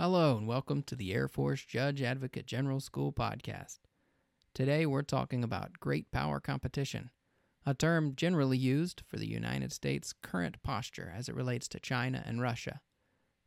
Hello, 0.00 0.36
and 0.36 0.46
welcome 0.46 0.84
to 0.84 0.94
the 0.94 1.12
Air 1.12 1.26
Force 1.26 1.64
Judge 1.64 2.02
Advocate 2.02 2.46
General 2.46 2.78
School 2.78 3.12
podcast. 3.12 3.80
Today 4.54 4.86
we're 4.86 5.02
talking 5.02 5.42
about 5.42 5.80
great 5.80 6.12
power 6.12 6.38
competition, 6.38 7.10
a 7.66 7.74
term 7.74 8.14
generally 8.14 8.58
used 8.58 9.02
for 9.08 9.16
the 9.16 9.26
United 9.26 9.72
States' 9.72 10.14
current 10.22 10.62
posture 10.62 11.12
as 11.12 11.28
it 11.28 11.34
relates 11.34 11.66
to 11.66 11.80
China 11.80 12.22
and 12.24 12.40
Russia. 12.40 12.80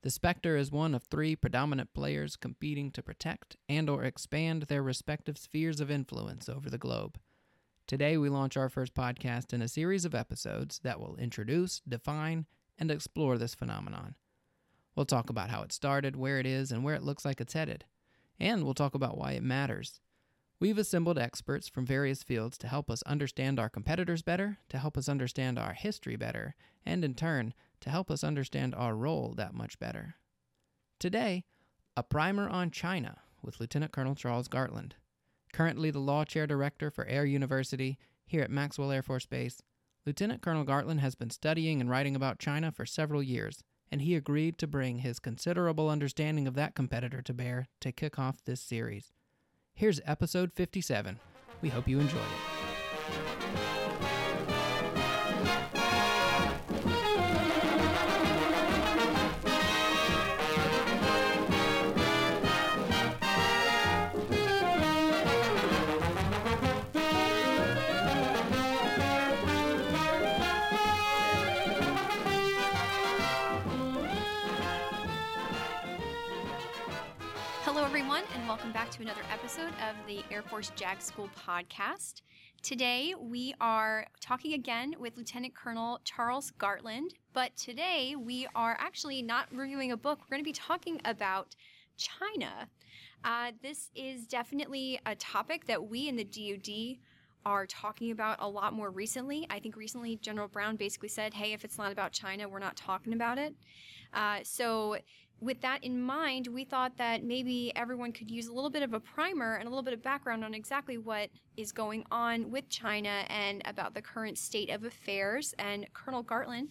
The 0.01 0.09
Spectre 0.09 0.57
is 0.57 0.73
one 0.73 0.93
of 0.93 1.03
three 1.03 1.37
predominant 1.37 1.93
players 1.93 2.35
competing 2.35 2.91
to 2.91 3.01
protect 3.01 3.55
and 3.69 3.89
or 3.89 4.03
expand 4.03 4.63
their 4.63 4.83
respective 4.83 5.37
spheres 5.37 5.79
of 5.79 5.89
influence 5.89 6.49
over 6.49 6.69
the 6.69 6.77
globe. 6.77 7.17
Today 7.87 8.17
we 8.17 8.27
launch 8.27 8.57
our 8.57 8.67
first 8.67 8.93
podcast 8.93 9.53
in 9.53 9.61
a 9.61 9.69
series 9.69 10.03
of 10.03 10.13
episodes 10.13 10.81
that 10.83 10.99
will 10.99 11.15
introduce, 11.15 11.79
define, 11.87 12.45
and 12.77 12.91
explore 12.91 13.37
this 13.37 13.55
phenomenon. 13.55 14.15
We'll 14.95 15.05
talk 15.05 15.29
about 15.29 15.49
how 15.49 15.61
it 15.61 15.71
started, 15.71 16.15
where 16.15 16.39
it 16.39 16.45
is, 16.45 16.71
and 16.71 16.83
where 16.83 16.95
it 16.95 17.03
looks 17.03 17.23
like 17.23 17.39
it's 17.39 17.53
headed. 17.53 17.85
And 18.39 18.63
we'll 18.63 18.73
talk 18.73 18.95
about 18.95 19.17
why 19.17 19.33
it 19.33 19.43
matters. 19.43 20.01
We've 20.59 20.77
assembled 20.77 21.17
experts 21.17 21.67
from 21.67 21.85
various 21.85 22.21
fields 22.21 22.57
to 22.59 22.67
help 22.67 22.91
us 22.91 23.01
understand 23.03 23.59
our 23.59 23.69
competitors 23.69 24.21
better, 24.21 24.59
to 24.69 24.77
help 24.77 24.97
us 24.97 25.09
understand 25.09 25.57
our 25.57 25.73
history 25.73 26.15
better, 26.15 26.55
and 26.85 27.03
in 27.03 27.15
turn, 27.15 27.53
to 27.79 27.89
help 27.89 28.11
us 28.11 28.23
understand 28.23 28.75
our 28.75 28.95
role 28.95 29.33
that 29.37 29.55
much 29.55 29.79
better. 29.79 30.15
Today, 30.99 31.45
a 31.97 32.03
primer 32.03 32.47
on 32.47 32.69
China 32.69 33.17
with 33.41 33.59
Lieutenant 33.59 33.91
Colonel 33.91 34.13
Charles 34.13 34.47
Gartland, 34.47 34.91
currently 35.51 35.89
the 35.89 35.99
Law 35.99 36.25
Chair 36.25 36.45
Director 36.45 36.91
for 36.91 37.05
Air 37.05 37.25
University 37.25 37.97
here 38.25 38.43
at 38.43 38.51
Maxwell 38.51 38.91
Air 38.91 39.01
Force 39.01 39.25
Base. 39.25 39.63
Lieutenant 40.05 40.43
Colonel 40.43 40.65
Gartland 40.65 40.99
has 40.99 41.15
been 41.15 41.31
studying 41.31 41.81
and 41.81 41.89
writing 41.89 42.15
about 42.15 42.39
China 42.39 42.71
for 42.71 42.85
several 42.85 43.23
years 43.23 43.63
and 43.91 44.01
he 44.01 44.15
agreed 44.15 44.57
to 44.57 44.67
bring 44.67 44.99
his 44.99 45.19
considerable 45.19 45.89
understanding 45.89 46.47
of 46.47 46.55
that 46.55 46.75
competitor 46.75 47.21
to 47.21 47.33
bear 47.33 47.67
to 47.81 47.91
kick 47.91 48.17
off 48.17 48.43
this 48.45 48.61
series. 48.61 49.11
Here's 49.73 49.99
episode 50.05 50.53
57. 50.53 51.19
We 51.61 51.69
hope 51.69 51.87
you 51.87 51.99
enjoy 51.99 52.17
it. 52.17 53.80
Welcome 78.51 78.73
back 78.73 78.91
to 78.91 79.01
another 79.01 79.21
episode 79.31 79.71
of 79.75 79.95
the 80.07 80.21
Air 80.29 80.41
Force 80.41 80.73
JAG 80.75 81.01
School 81.01 81.29
podcast. 81.47 82.21
Today, 82.61 83.15
we 83.17 83.53
are 83.61 84.05
talking 84.19 84.55
again 84.55 84.93
with 84.99 85.15
Lieutenant 85.15 85.55
Colonel 85.55 86.01
Charles 86.03 86.51
Gartland, 86.59 87.11
but 87.31 87.55
today 87.55 88.13
we 88.17 88.47
are 88.53 88.75
actually 88.77 89.21
not 89.21 89.47
reviewing 89.53 89.93
a 89.93 89.95
book. 89.95 90.19
We're 90.19 90.35
going 90.35 90.43
to 90.43 90.49
be 90.49 90.51
talking 90.51 90.99
about 91.05 91.55
China. 91.95 92.67
Uh, 93.23 93.53
this 93.63 93.89
is 93.95 94.27
definitely 94.27 94.99
a 95.05 95.15
topic 95.15 95.67
that 95.67 95.87
we 95.87 96.09
in 96.09 96.17
the 96.17 96.25
DoD 96.25 96.97
are 97.45 97.65
talking 97.65 98.11
about 98.11 98.35
a 98.41 98.49
lot 98.49 98.73
more 98.73 98.89
recently. 98.89 99.47
I 99.49 99.59
think 99.59 99.77
recently 99.77 100.17
General 100.17 100.49
Brown 100.49 100.75
basically 100.75 101.07
said, 101.07 101.33
hey, 101.33 101.53
if 101.53 101.63
it's 101.63 101.77
not 101.77 101.93
about 101.93 102.11
China, 102.11 102.49
we're 102.49 102.59
not 102.59 102.75
talking 102.75 103.13
about 103.13 103.37
it. 103.37 103.55
Uh, 104.13 104.39
so, 104.43 104.97
with 105.41 105.59
that 105.61 105.83
in 105.83 105.99
mind, 105.99 106.47
we 106.47 106.63
thought 106.63 106.95
that 106.97 107.23
maybe 107.23 107.71
everyone 107.75 108.11
could 108.11 108.29
use 108.29 108.47
a 108.47 108.53
little 108.53 108.69
bit 108.69 108.83
of 108.83 108.93
a 108.93 108.99
primer 108.99 109.55
and 109.55 109.65
a 109.65 109.69
little 109.69 109.83
bit 109.83 109.93
of 109.93 110.03
background 110.03 110.45
on 110.45 110.53
exactly 110.53 110.99
what 110.99 111.29
is 111.57 111.71
going 111.71 112.05
on 112.11 112.51
with 112.51 112.69
China 112.69 113.25
and 113.27 113.61
about 113.65 113.95
the 113.95 114.01
current 114.01 114.37
state 114.37 114.69
of 114.69 114.83
affairs. 114.83 115.55
And 115.57 115.87
Colonel 115.93 116.23
Gartland 116.23 116.67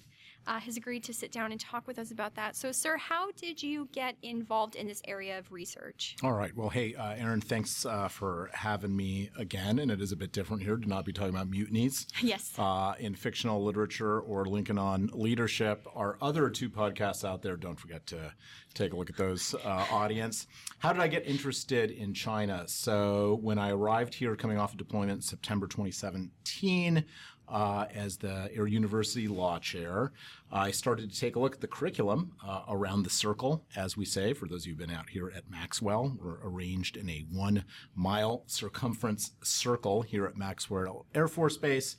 uh, 0.47 0.59
has 0.59 0.77
agreed 0.77 1.05
to 1.05 1.13
sit 1.13 1.33
down 1.33 1.53
and 1.53 1.61
talk 1.61 1.87
with 1.87 1.99
us 1.99 2.11
about 2.11 2.35
that. 2.35 2.57
So, 2.57 2.73
sir, 2.73 2.97
how 2.97 3.31
did 3.33 3.63
you 3.63 3.89
get 3.93 4.17
involved 4.23 4.77
in 4.77 4.87
this 4.87 5.03
area 5.07 5.39
of 5.39 5.51
research? 5.53 6.17
All 6.23 6.33
right. 6.33 6.55
Well, 6.57 6.69
hey, 6.69 6.95
uh, 6.95 7.15
Aaron, 7.15 7.41
thanks 7.41 7.85
uh, 7.87 8.09
for 8.09 8.51
having 8.53 8.97
me 8.97 9.31
again. 9.39 9.79
And 9.79 9.91
it 9.91 10.01
is 10.01 10.13
a 10.13 10.17
bit 10.17 10.33
different 10.33 10.63
here 10.63 10.77
to 10.77 10.89
not 10.89 11.05
be 11.05 11.13
talking 11.13 11.35
about 11.35 11.51
mutinies. 11.51 12.07
Yes. 12.23 12.53
Uh, 12.59 12.95
in 13.01 13.15
fictional 13.15 13.65
literature 13.65 14.21
or 14.21 14.45
Lincoln 14.45 14.79
on 14.79 15.11
leadership. 15.13 15.87
Our 15.97 16.17
other 16.21 16.49
two 16.51 16.71
podcasts 16.71 17.25
out 17.25 17.43
there, 17.43 17.57
don't 17.57 17.81
forget 17.81 18.07
to 18.09 18.33
take 18.75 18.93
a 18.93 18.97
look 18.97 19.11
at 19.11 19.17
those, 19.17 19.55
uh, 19.55 19.87
audience. 19.91 20.47
How 20.79 20.93
did 20.93 21.03
I 21.03 21.09
get 21.09 21.27
interested 21.27 21.91
in 21.91 22.15
China? 22.15 22.65
So, 22.69 23.39
when 23.43 23.59
I 23.59 23.71
arrived 23.71 24.15
here 24.15 24.37
coming 24.37 24.59
off 24.59 24.73
of 24.73 24.79
deployment 24.79 25.13
in 25.13 25.23
September 25.23 25.67
2017, 25.67 27.05
uh, 27.51 27.87
as 27.95 28.17
the 28.17 28.51
Air 28.55 28.67
University 28.67 29.29
Law 29.29 29.59
Chair. 29.59 30.13
I 30.53 30.71
started 30.71 31.13
to 31.13 31.19
take 31.19 31.37
a 31.37 31.41
look 31.41 31.55
at 31.55 31.61
the 31.61 31.67
curriculum 31.67 32.33
uh, 32.47 32.63
around 32.69 33.03
the 33.03 33.11
circle, 33.11 33.65
as 33.77 33.97
we 33.97 34.05
say, 34.05 34.33
for 34.33 34.47
those 34.47 34.63
of 34.63 34.67
you 34.67 34.73
who've 34.73 34.87
been 34.87 34.97
out 34.97 35.11
here 35.11 35.33
at 35.35 35.51
Maxwell. 35.51 36.17
We're 36.21 36.39
arranged 36.43 36.97
in 36.97 37.09
a 37.09 37.25
one 37.31 37.65
mile 37.95 38.45
circumference 38.47 39.33
circle 39.43 40.03
here 40.03 40.27
at 40.27 40.37
Maxwell 40.37 41.07
Air 41.15 41.29
Force 41.29 41.57
Base. 41.57 41.97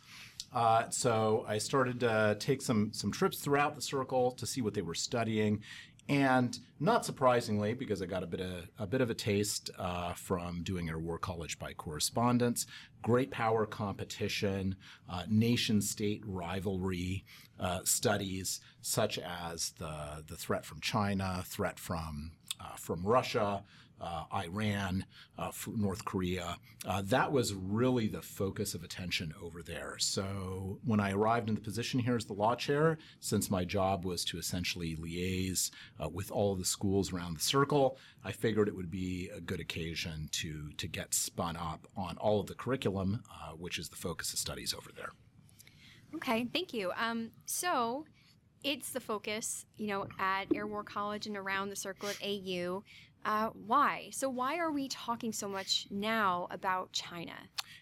Uh, 0.53 0.90
so 0.90 1.45
I 1.47 1.57
started 1.59 2.01
to 2.01 2.35
take 2.40 2.61
some 2.61 2.91
some 2.94 3.11
trips 3.11 3.40
throughout 3.40 3.75
the 3.75 3.81
circle 3.81 4.31
to 4.31 4.45
see 4.45 4.61
what 4.61 4.73
they 4.73 4.81
were 4.81 4.95
studying, 4.95 5.61
and 6.09 6.57
not 6.79 7.06
surprisingly, 7.06 7.73
because 7.73 8.01
I 8.01 8.06
got 8.06 8.23
a 8.23 8.28
bit 8.28 8.41
of 8.41 8.67
a 8.79 8.88
bit 8.88 9.01
of 9.01 9.09
a 9.09 9.13
taste 9.13 9.69
uh, 9.78 10.13
from 10.13 10.63
doing 10.63 10.89
Air 10.89 11.00
War 11.00 11.17
College 11.17 11.59
by 11.59 11.73
correspondence, 11.73 12.66
great 13.01 13.31
power 13.31 13.66
competition, 13.66 14.75
uh, 15.09 15.23
nation-state 15.29 16.23
rivalry 16.25 17.23
uh, 17.59 17.79
studies, 17.84 18.61
such 18.81 19.19
as 19.19 19.72
the 19.78 20.23
the 20.28 20.35
threat 20.35 20.66
from 20.66 20.79
China, 20.81 21.44
threat 21.45 21.79
from 21.79 22.31
uh, 22.61 22.75
from 22.75 23.03
Russia, 23.03 23.63
uh, 23.99 24.23
Iran, 24.33 25.05
uh, 25.38 25.51
North 25.67 26.03
Korea. 26.05 26.57
Uh, 26.85 27.03
that 27.05 27.31
was 27.31 27.53
really 27.53 28.07
the 28.07 28.22
focus 28.22 28.73
of 28.73 28.83
attention 28.83 29.33
over 29.41 29.61
there. 29.61 29.95
So 29.99 30.79
when 30.83 30.99
I 30.99 31.11
arrived 31.11 31.49
in 31.49 31.55
the 31.55 31.61
position 31.61 31.99
here 31.99 32.16
as 32.16 32.25
the 32.25 32.33
law 32.33 32.55
chair, 32.55 32.97
since 33.19 33.51
my 33.51 33.63
job 33.63 34.03
was 34.03 34.25
to 34.25 34.39
essentially 34.39 34.95
liaise 34.95 35.69
uh, 36.03 36.09
with 36.09 36.31
all 36.31 36.53
of 36.53 36.59
the 36.59 36.66
schools 36.66 37.13
around 37.13 37.35
the 37.35 37.41
circle, 37.41 37.97
I 38.23 38.31
figured 38.31 38.67
it 38.67 38.75
would 38.75 38.89
be 38.89 39.29
a 39.35 39.39
good 39.39 39.59
occasion 39.59 40.29
to 40.31 40.72
to 40.78 40.88
get 40.88 41.13
spun 41.13 41.55
up 41.55 41.88
on 41.95 42.17
all 42.17 42.39
of 42.39 42.47
the 42.47 42.55
curriculum, 42.55 43.23
which 43.57 43.78
is 43.78 43.89
the 43.89 43.95
focus 43.95 44.33
of 44.33 44.39
studies 44.39 44.73
over 44.73 44.91
there. 44.95 45.11
Okay, 46.16 46.47
thank 46.53 46.73
you. 46.73 46.91
Um, 46.97 47.31
so 47.45 48.05
it's 48.63 48.91
the 48.91 48.99
focus, 48.99 49.66
you 49.77 49.88
know, 49.88 50.07
at 50.19 50.45
Air 50.53 50.67
War 50.67 50.83
College 50.83 51.27
and 51.27 51.38
around 51.38 51.69
the 51.69 51.75
circle 51.75 52.09
at 52.09 52.17
AU. 52.23 52.83
Uh, 53.23 53.49
why? 53.49 54.09
So 54.11 54.29
why 54.29 54.57
are 54.57 54.72
we 54.72 54.88
talking 54.88 55.31
so 55.31 55.47
much 55.47 55.88
now 55.91 56.47
about 56.49 56.91
China? 56.91 57.33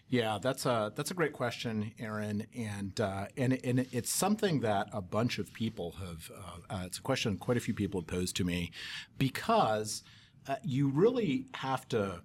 Yeah, 0.08 0.38
that's 0.42 0.66
a 0.66 0.92
that's 0.94 1.10
a 1.10 1.14
great 1.14 1.32
question, 1.32 1.92
Aaron, 1.98 2.46
and 2.54 3.00
uh, 3.00 3.26
and 3.36 3.58
and 3.64 3.86
it's 3.92 4.12
something 4.12 4.60
that 4.60 4.88
a 4.92 5.00
bunch 5.00 5.38
of 5.38 5.52
people 5.52 5.94
have. 6.00 6.30
Uh, 6.36 6.74
uh, 6.74 6.82
it's 6.84 6.98
a 6.98 7.02
question 7.02 7.38
quite 7.38 7.56
a 7.56 7.60
few 7.60 7.74
people 7.74 8.00
have 8.00 8.08
posed 8.08 8.36
to 8.36 8.44
me, 8.44 8.72
because 9.18 10.02
uh, 10.48 10.56
you 10.64 10.88
really 10.88 11.46
have 11.54 11.88
to. 11.90 12.22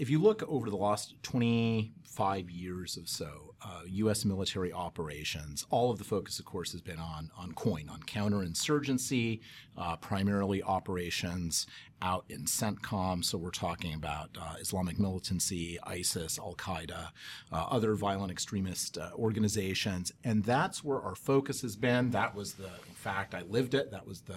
If 0.00 0.10
you 0.10 0.18
look 0.18 0.42
over 0.48 0.68
the 0.68 0.76
last 0.76 1.14
25 1.22 2.50
years 2.50 2.98
or 2.98 3.06
so, 3.06 3.45
uh, 3.62 3.82
U.S. 3.86 4.24
military 4.24 4.72
operations, 4.72 5.66
all 5.70 5.90
of 5.90 5.98
the 5.98 6.04
focus, 6.04 6.38
of 6.38 6.44
course, 6.44 6.72
has 6.72 6.80
been 6.80 6.98
on 6.98 7.30
on 7.36 7.52
COIN, 7.52 7.88
on 7.88 8.00
counterinsurgency, 8.02 9.40
uh, 9.76 9.96
primarily 9.96 10.62
operations 10.62 11.66
out 12.02 12.24
in 12.28 12.44
CENTCOM. 12.44 13.24
So 13.24 13.38
we're 13.38 13.50
talking 13.50 13.94
about 13.94 14.36
uh, 14.38 14.54
Islamic 14.60 14.98
militancy, 14.98 15.78
ISIS, 15.82 16.38
Al 16.38 16.54
Qaeda, 16.54 17.08
uh, 17.50 17.66
other 17.70 17.94
violent 17.94 18.30
extremist 18.30 18.98
uh, 18.98 19.10
organizations, 19.14 20.12
and 20.22 20.44
that's 20.44 20.84
where 20.84 21.00
our 21.00 21.14
focus 21.14 21.62
has 21.62 21.76
been. 21.76 22.10
That 22.10 22.34
was 22.34 22.54
the, 22.54 22.66
in 22.66 22.94
fact, 22.94 23.34
I 23.34 23.42
lived 23.42 23.74
it. 23.74 23.90
That 23.90 24.06
was 24.06 24.20
the, 24.22 24.36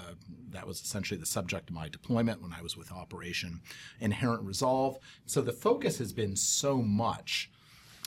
that 0.51 0.65
was 0.65 0.81
essentially 0.81 1.19
the 1.19 1.25
subject 1.25 1.69
of 1.69 1.75
my 1.75 1.89
deployment 1.89 2.41
when 2.41 2.53
I 2.53 2.61
was 2.61 2.77
with 2.77 2.91
Operation 2.91 3.61
Inherent 3.99 4.43
Resolve. 4.43 4.97
So 5.25 5.41
the 5.41 5.51
focus 5.51 5.97
has 5.97 6.13
been 6.13 6.35
so 6.35 6.81
much 6.81 7.51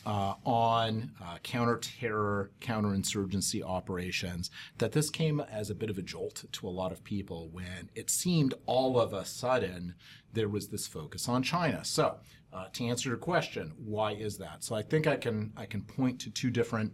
uh, 0.04 0.34
on 0.44 1.12
uh, 1.22 1.38
counter-terror, 1.42 2.50
counterinsurgency 2.60 3.62
operations, 3.62 4.50
that 4.78 4.92
this 4.92 5.10
came 5.10 5.40
as 5.40 5.70
a 5.70 5.74
bit 5.74 5.90
of 5.90 5.98
a 5.98 6.02
jolt 6.02 6.44
to 6.52 6.66
a 6.66 6.70
lot 6.70 6.92
of 6.92 7.04
people 7.04 7.48
when 7.52 7.90
it 7.94 8.10
seemed 8.10 8.54
all 8.66 8.98
of 8.98 9.12
a 9.12 9.24
sudden 9.24 9.94
there 10.32 10.48
was 10.48 10.68
this 10.68 10.86
focus 10.86 11.28
on 11.28 11.42
China. 11.42 11.84
So, 11.84 12.16
uh, 12.52 12.66
to 12.72 12.84
answer 12.84 13.08
your 13.08 13.18
question, 13.18 13.72
why 13.78 14.12
is 14.12 14.38
that? 14.38 14.62
So, 14.64 14.74
I 14.74 14.82
think 14.82 15.06
I 15.06 15.16
can 15.16 15.52
I 15.56 15.66
can 15.66 15.82
point 15.82 16.20
to 16.20 16.30
two 16.30 16.50
different 16.50 16.92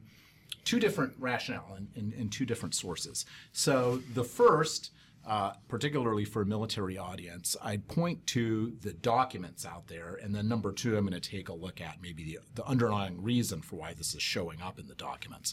two 0.64 0.78
different 0.78 1.14
rationale 1.18 1.74
and, 1.76 1.88
and, 1.96 2.12
and 2.12 2.30
two 2.30 2.44
different 2.44 2.74
sources. 2.74 3.24
So, 3.52 4.02
the 4.14 4.24
first 4.24 4.92
uh, 5.28 5.52
particularly 5.68 6.24
for 6.24 6.40
a 6.40 6.46
military 6.46 6.96
audience, 6.96 7.54
I'd 7.62 7.86
point 7.86 8.26
to 8.28 8.72
the 8.80 8.94
documents 8.94 9.66
out 9.66 9.86
there. 9.86 10.18
And 10.22 10.34
then 10.34 10.48
number 10.48 10.72
two, 10.72 10.96
I'm 10.96 11.06
going 11.06 11.20
to 11.20 11.30
take 11.30 11.50
a 11.50 11.54
look 11.54 11.82
at 11.82 12.00
maybe 12.00 12.24
the, 12.24 12.38
the 12.54 12.64
underlying 12.66 13.22
reason 13.22 13.60
for 13.60 13.76
why 13.76 13.92
this 13.92 14.14
is 14.14 14.22
showing 14.22 14.62
up 14.62 14.78
in 14.78 14.86
the 14.86 14.94
documents. 14.94 15.52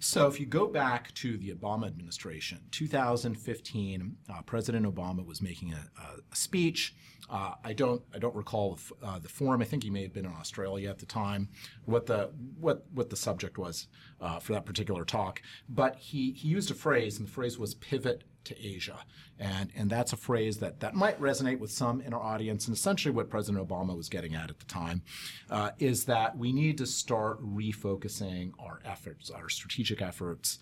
So 0.00 0.26
if 0.26 0.40
you 0.40 0.46
go 0.46 0.66
back 0.66 1.14
to 1.14 1.36
the 1.36 1.54
Obama 1.54 1.86
administration, 1.86 2.62
2015, 2.72 4.16
uh, 4.28 4.42
President 4.42 4.92
Obama 4.92 5.24
was 5.24 5.40
making 5.40 5.72
a, 5.72 5.88
a 6.02 6.36
speech. 6.36 6.92
Uh, 7.30 7.54
I 7.64 7.72
don't 7.72 8.02
I 8.14 8.18
don't 8.18 8.34
recall 8.34 8.74
the, 8.74 9.06
uh, 9.06 9.18
the 9.18 9.28
forum. 9.28 9.62
I 9.62 9.64
think 9.64 9.84
he 9.84 9.90
may 9.90 10.02
have 10.02 10.12
been 10.12 10.26
in 10.26 10.32
Australia 10.32 10.90
at 10.90 10.98
the 10.98 11.06
time. 11.06 11.48
What 11.84 12.06
the 12.06 12.30
what 12.58 12.84
what 12.92 13.10
the 13.10 13.16
subject 13.16 13.58
was 13.58 13.86
uh, 14.20 14.38
for 14.38 14.52
that 14.52 14.66
particular 14.66 15.04
talk, 15.04 15.40
but 15.68 15.96
he 15.96 16.32
he 16.32 16.48
used 16.48 16.70
a 16.70 16.74
phrase, 16.74 17.18
and 17.18 17.26
the 17.26 17.32
phrase 17.32 17.58
was 17.58 17.74
pivot 17.74 18.24
to 18.44 18.66
Asia. 18.66 18.98
And, 19.38 19.70
and 19.76 19.90
that's 19.90 20.12
a 20.12 20.16
phrase 20.16 20.58
that, 20.58 20.80
that 20.80 20.94
might 20.94 21.20
resonate 21.20 21.58
with 21.58 21.70
some 21.70 22.00
in 22.00 22.12
our 22.12 22.20
audience. 22.20 22.66
And 22.66 22.76
essentially, 22.76 23.14
what 23.14 23.30
President 23.30 23.66
Obama 23.66 23.96
was 23.96 24.08
getting 24.08 24.34
at 24.34 24.50
at 24.50 24.58
the 24.58 24.64
time 24.66 25.02
uh, 25.50 25.70
is 25.78 26.04
that 26.04 26.36
we 26.36 26.52
need 26.52 26.78
to 26.78 26.86
start 26.86 27.42
refocusing 27.42 28.52
our 28.58 28.80
efforts, 28.84 29.30
our 29.30 29.48
strategic 29.48 30.02
efforts. 30.02 30.58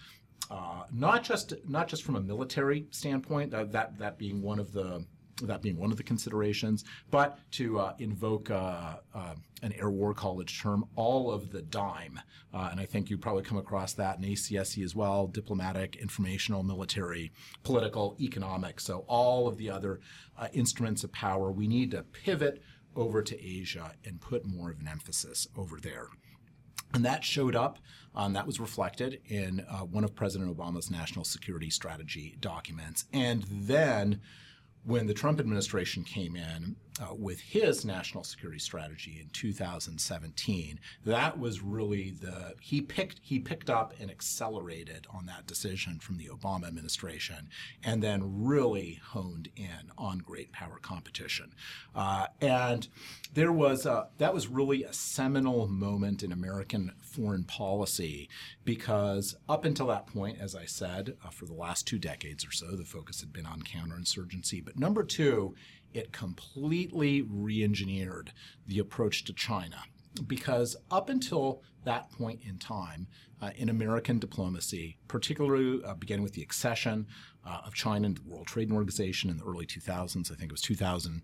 Uh, 0.50 0.84
not 0.92 1.22
just 1.22 1.52
not 1.68 1.86
just 1.86 2.02
from 2.02 2.16
a 2.16 2.20
military 2.20 2.86
standpoint, 2.90 3.50
that 3.50 3.98
that 3.98 4.18
being 4.18 4.42
one 4.42 4.58
of 4.58 4.72
the 4.72 5.04
that 5.46 5.62
being 5.62 5.76
one 5.76 5.90
of 5.90 5.96
the 5.96 6.02
considerations, 6.02 6.84
but 7.10 7.38
to 7.52 7.78
uh, 7.78 7.94
invoke 7.98 8.50
uh, 8.50 8.96
uh, 9.14 9.34
an 9.62 9.72
air 9.74 9.90
war 9.90 10.14
college 10.14 10.60
term, 10.60 10.84
all 10.96 11.30
of 11.30 11.50
the 11.50 11.62
dime, 11.62 12.20
uh, 12.52 12.68
and 12.70 12.80
I 12.80 12.86
think 12.86 13.10
you 13.10 13.18
probably 13.18 13.42
come 13.42 13.58
across 13.58 13.92
that 13.94 14.18
in 14.18 14.24
ACSC 14.24 14.84
as 14.84 14.94
well, 14.94 15.26
diplomatic, 15.26 15.96
informational, 15.96 16.62
military, 16.62 17.32
political, 17.62 18.16
economic, 18.20 18.80
so 18.80 19.04
all 19.06 19.48
of 19.48 19.56
the 19.56 19.70
other 19.70 20.00
uh, 20.38 20.48
instruments 20.52 21.04
of 21.04 21.12
power, 21.12 21.50
we 21.50 21.68
need 21.68 21.90
to 21.92 22.02
pivot 22.02 22.62
over 22.96 23.22
to 23.22 23.40
Asia 23.44 23.92
and 24.04 24.20
put 24.20 24.44
more 24.44 24.70
of 24.70 24.80
an 24.80 24.88
emphasis 24.88 25.46
over 25.56 25.78
there. 25.80 26.08
And 26.92 27.04
that 27.04 27.24
showed 27.24 27.54
up, 27.54 27.78
um, 28.14 28.32
that 28.32 28.46
was 28.46 28.58
reflected 28.58 29.20
in 29.28 29.64
uh, 29.70 29.78
one 29.78 30.02
of 30.02 30.14
President 30.14 30.56
Obama's 30.56 30.90
national 30.90 31.24
security 31.24 31.70
strategy 31.70 32.36
documents. 32.40 33.04
And 33.12 33.44
then 33.48 34.20
when 34.84 35.06
the 35.06 35.14
Trump 35.14 35.40
administration 35.40 36.04
came 36.04 36.36
in 36.36 36.76
uh, 37.00 37.14
with 37.14 37.40
his 37.40 37.84
national 37.84 38.24
security 38.24 38.58
strategy 38.58 39.18
in 39.20 39.28
2017, 39.30 40.78
that 41.04 41.38
was 41.38 41.62
really 41.62 42.10
the 42.10 42.54
he 42.60 42.80
picked 42.80 43.20
he 43.22 43.38
picked 43.38 43.70
up 43.70 43.94
and 43.98 44.10
accelerated 44.10 45.06
on 45.12 45.26
that 45.26 45.46
decision 45.46 45.98
from 45.98 46.18
the 46.18 46.28
Obama 46.28 46.66
administration, 46.66 47.48
and 47.82 48.02
then 48.02 48.44
really 48.44 49.00
honed 49.02 49.48
in 49.56 49.90
on 49.96 50.18
great 50.18 50.52
power 50.52 50.78
competition. 50.80 51.54
Uh, 51.94 52.26
and 52.40 52.88
there 53.32 53.52
was 53.52 53.86
a, 53.86 54.08
that 54.18 54.34
was 54.34 54.48
really 54.48 54.84
a 54.84 54.92
seminal 54.92 55.66
moment 55.66 56.22
in 56.22 56.32
American 56.32 56.92
foreign 57.00 57.44
policy 57.44 58.28
because 58.64 59.36
up 59.48 59.64
until 59.64 59.86
that 59.86 60.06
point, 60.06 60.38
as 60.40 60.54
I 60.54 60.64
said, 60.64 61.16
uh, 61.24 61.30
for 61.30 61.46
the 61.46 61.54
last 61.54 61.86
two 61.86 61.98
decades 61.98 62.44
or 62.44 62.52
so, 62.52 62.76
the 62.76 62.84
focus 62.84 63.20
had 63.20 63.32
been 63.32 63.46
on 63.46 63.62
counterinsurgency. 63.62 64.64
But 64.64 64.78
number 64.78 65.02
two, 65.02 65.54
it 65.94 66.12
completely 66.12 67.22
re 67.22 67.62
engineered 67.62 68.32
the 68.66 68.78
approach 68.78 69.24
to 69.24 69.32
China. 69.32 69.82
Because 70.26 70.76
up 70.90 71.08
until 71.08 71.62
that 71.84 72.10
point 72.10 72.40
in 72.46 72.58
time, 72.58 73.06
uh, 73.40 73.50
in 73.56 73.68
American 73.68 74.18
diplomacy, 74.18 74.98
particularly 75.08 75.82
uh, 75.84 75.94
beginning 75.94 76.22
with 76.22 76.34
the 76.34 76.42
accession 76.42 77.06
uh, 77.46 77.60
of 77.64 77.74
China 77.74 78.06
into 78.06 78.22
the 78.22 78.28
World 78.28 78.46
Trade 78.46 78.70
Organization 78.70 79.30
in 79.30 79.38
the 79.38 79.44
early 79.44 79.66
2000s, 79.66 80.30
I 80.30 80.34
think 80.34 80.50
it 80.50 80.52
was 80.52 80.60
2000, 80.60 81.22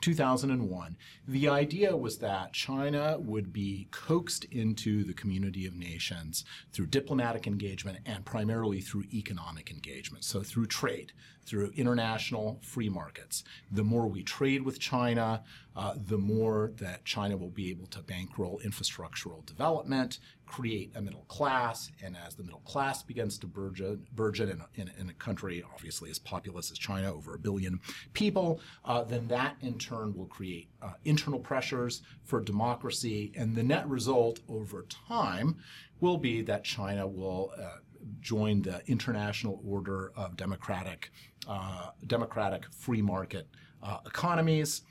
2001, 0.00 0.96
the 1.26 1.48
idea 1.48 1.96
was 1.96 2.18
that 2.18 2.52
China 2.52 3.18
would 3.18 3.52
be 3.52 3.88
coaxed 3.90 4.44
into 4.46 5.02
the 5.02 5.14
community 5.14 5.66
of 5.66 5.74
nations 5.74 6.44
through 6.72 6.86
diplomatic 6.86 7.46
engagement 7.46 7.98
and 8.06 8.24
primarily 8.24 8.80
through 8.80 9.04
economic 9.12 9.70
engagement, 9.70 10.24
so 10.24 10.42
through 10.42 10.66
trade, 10.66 11.12
through 11.44 11.72
international 11.76 12.60
free 12.62 12.88
markets. 12.88 13.44
The 13.70 13.84
more 13.84 14.06
we 14.06 14.22
trade 14.22 14.62
with 14.62 14.78
China, 14.78 15.42
uh, 15.74 15.94
the 15.96 16.18
more 16.18 16.72
that 16.76 17.04
China 17.04 17.36
will 17.36 17.50
be 17.50 17.70
able 17.70 17.86
to 17.86 18.00
bankroll 18.00 18.60
infrastructural 18.64 19.44
development, 19.46 20.18
create 20.46 20.92
a 20.94 21.02
middle 21.02 21.24
class, 21.24 21.90
and 22.02 22.16
as 22.16 22.34
the 22.34 22.42
middle 22.42 22.60
class 22.60 23.02
begins 23.02 23.36
to 23.38 23.46
burgeon, 23.46 24.06
burgeon 24.14 24.48
in, 24.48 24.60
a, 24.60 24.68
in, 24.74 24.90
in 24.98 25.10
a 25.10 25.14
country 25.14 25.62
obviously 25.74 26.10
as 26.10 26.18
populous 26.18 26.70
as 26.70 26.78
China, 26.78 27.12
over 27.12 27.34
a 27.34 27.38
billion 27.38 27.80
people, 28.12 28.60
uh, 28.84 29.02
then 29.02 29.26
that 29.28 29.56
in 29.60 29.78
turn 29.78 30.14
will 30.16 30.26
create 30.26 30.68
uh, 30.82 30.92
internal 31.04 31.40
pressures 31.40 32.02
for 32.24 32.40
democracy, 32.40 33.32
and 33.36 33.54
the 33.54 33.62
net 33.62 33.88
result 33.88 34.40
over 34.48 34.86
time 35.08 35.56
will 36.00 36.18
be 36.18 36.42
that 36.42 36.64
China 36.64 37.06
will 37.06 37.52
uh, 37.58 37.78
join 38.20 38.62
the 38.62 38.80
international 38.86 39.60
order 39.66 40.12
of 40.16 40.36
democratic, 40.36 41.10
uh, 41.48 41.90
democratic 42.06 42.64
free 42.72 43.02
market 43.02 43.48
uh, 43.82 43.98
economies 44.06 44.82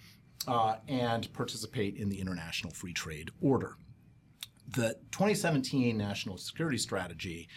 uh, 0.48 0.75
and 0.88 1.31
participate 1.34 1.96
in 1.96 2.10
the 2.10 2.19
international 2.19 2.74
free 2.74 2.94
trade 2.94 3.31
order. 3.42 3.78
The 4.68 4.96
2017 5.12 5.98
National 5.98 6.38
Security 6.38 6.78
Strategy 6.78 7.48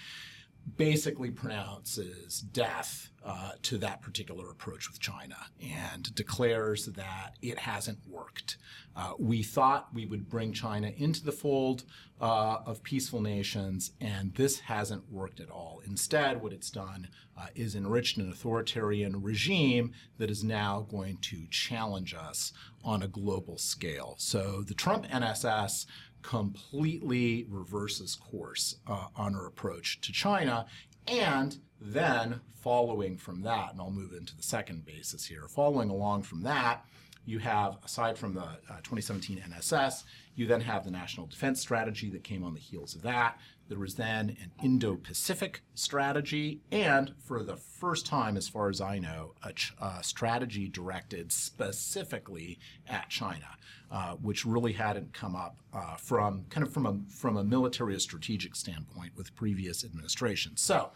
basically 0.77 1.31
pronounces 1.31 2.41
death 2.41 3.11
uh, 3.25 3.53
to 3.63 3.79
that 3.79 4.01
particular 4.01 4.51
approach 4.51 4.89
with 4.89 5.01
China 5.01 5.37
and 5.61 6.15
declares 6.15 6.87
that 6.87 7.37
it 7.43 7.59
hasn't 7.59 7.99
worked. 8.09 8.57
Uh, 8.97 9.13
we 9.19 9.43
thought 9.43 9.89
we 9.93 10.07
would 10.07 10.29
bring 10.29 10.53
China 10.53 10.93
into 10.97 11.25
the 11.25 11.33
fold 11.33 11.85
uh, 12.21 12.59
of 12.65 12.83
peaceful 12.83 13.21
nations, 13.21 13.93
and 14.01 14.35
this 14.35 14.61
hasn't 14.61 15.11
worked 15.11 15.41
at 15.41 15.51
all. 15.51 15.81
Instead, 15.87 16.43
what 16.43 16.53
it's 16.53 16.71
done 16.71 17.09
uh, 17.37 17.47
is 17.55 17.75
enriched 17.75 18.17
an 18.17 18.31
authoritarian 18.31 19.23
regime 19.23 19.93
that 20.19 20.31
is 20.31 20.43
now 20.43 20.87
going 20.91 21.17
to 21.19 21.47
challenge 21.51 22.15
us 22.15 22.53
on 22.83 23.03
a 23.03 23.09
global 23.09 23.59
scale. 23.59 24.15
So 24.19 24.63
the 24.63 24.75
Trump 24.75 25.07
NSS 25.07 25.87
completely 26.23 27.47
reverses 27.49 28.17
course 28.17 28.77
uh, 28.87 29.07
on 29.17 29.35
our 29.35 29.47
approach 29.47 30.01
to 30.03 30.13
China. 30.13 30.67
And 31.07 31.59
then, 31.81 32.41
following 32.61 33.17
from 33.17 33.43
that, 33.43 33.73
and 33.73 33.81
I'll 33.81 33.91
move 33.91 34.13
into 34.13 34.37
the 34.37 34.43
second 34.43 34.85
basis 34.85 35.25
here, 35.25 35.47
following 35.49 35.91
along 35.91 36.23
from 36.23 36.43
that, 36.43 36.85
you 37.25 37.39
have, 37.39 37.79
aside 37.85 38.17
from 38.17 38.35
the 38.35 38.43
uh, 38.43 38.79
2017 38.83 39.43
NSS, 39.51 40.05
you 40.35 40.47
then 40.47 40.63
have 40.63 40.85
the 40.85 40.91
National 40.91 41.27
Defense 41.27 41.61
Strategy 41.61 42.09
that 42.11 42.25
came 42.25 42.43
on 42.43 42.55
the 42.55 42.61
heels 42.61 42.95
of 42.95 43.03
that. 43.03 43.39
There 43.69 43.79
was 43.79 43.97
then 43.97 44.37
an 44.43 44.53
Indo 44.63 44.97
Pacific 44.97 45.63
strategy, 45.75 46.63
and 46.73 47.13
for 47.19 47.43
the 47.43 47.57
first 47.57 48.07
time, 48.07 48.37
as 48.37 48.49
far 48.49 48.71
as 48.71 48.81
I 48.81 48.99
know, 48.99 49.35
a, 49.43 49.53
ch- 49.53 49.75
a 49.79 50.03
strategy 50.03 50.69
directed 50.69 51.33
specifically 51.33 52.59
at 52.89 53.11
China, 53.11 53.57
uh, 53.91 54.15
which 54.15 54.47
really 54.47 54.73
hadn't 54.73 55.13
come 55.13 55.37
up 55.37 55.59
uh, 55.75 55.97
from 55.97 56.47
kind 56.49 56.67
of 56.67 56.73
from 56.73 56.87
a 56.87 56.99
from 57.11 57.37
a 57.37 57.45
military 57.45 57.95
or 57.95 57.99
strategic 57.99 58.57
standpoint 58.57 59.13
with 59.17 59.35
previous 59.37 59.85
administrations. 59.85 60.63
So, 60.63 60.93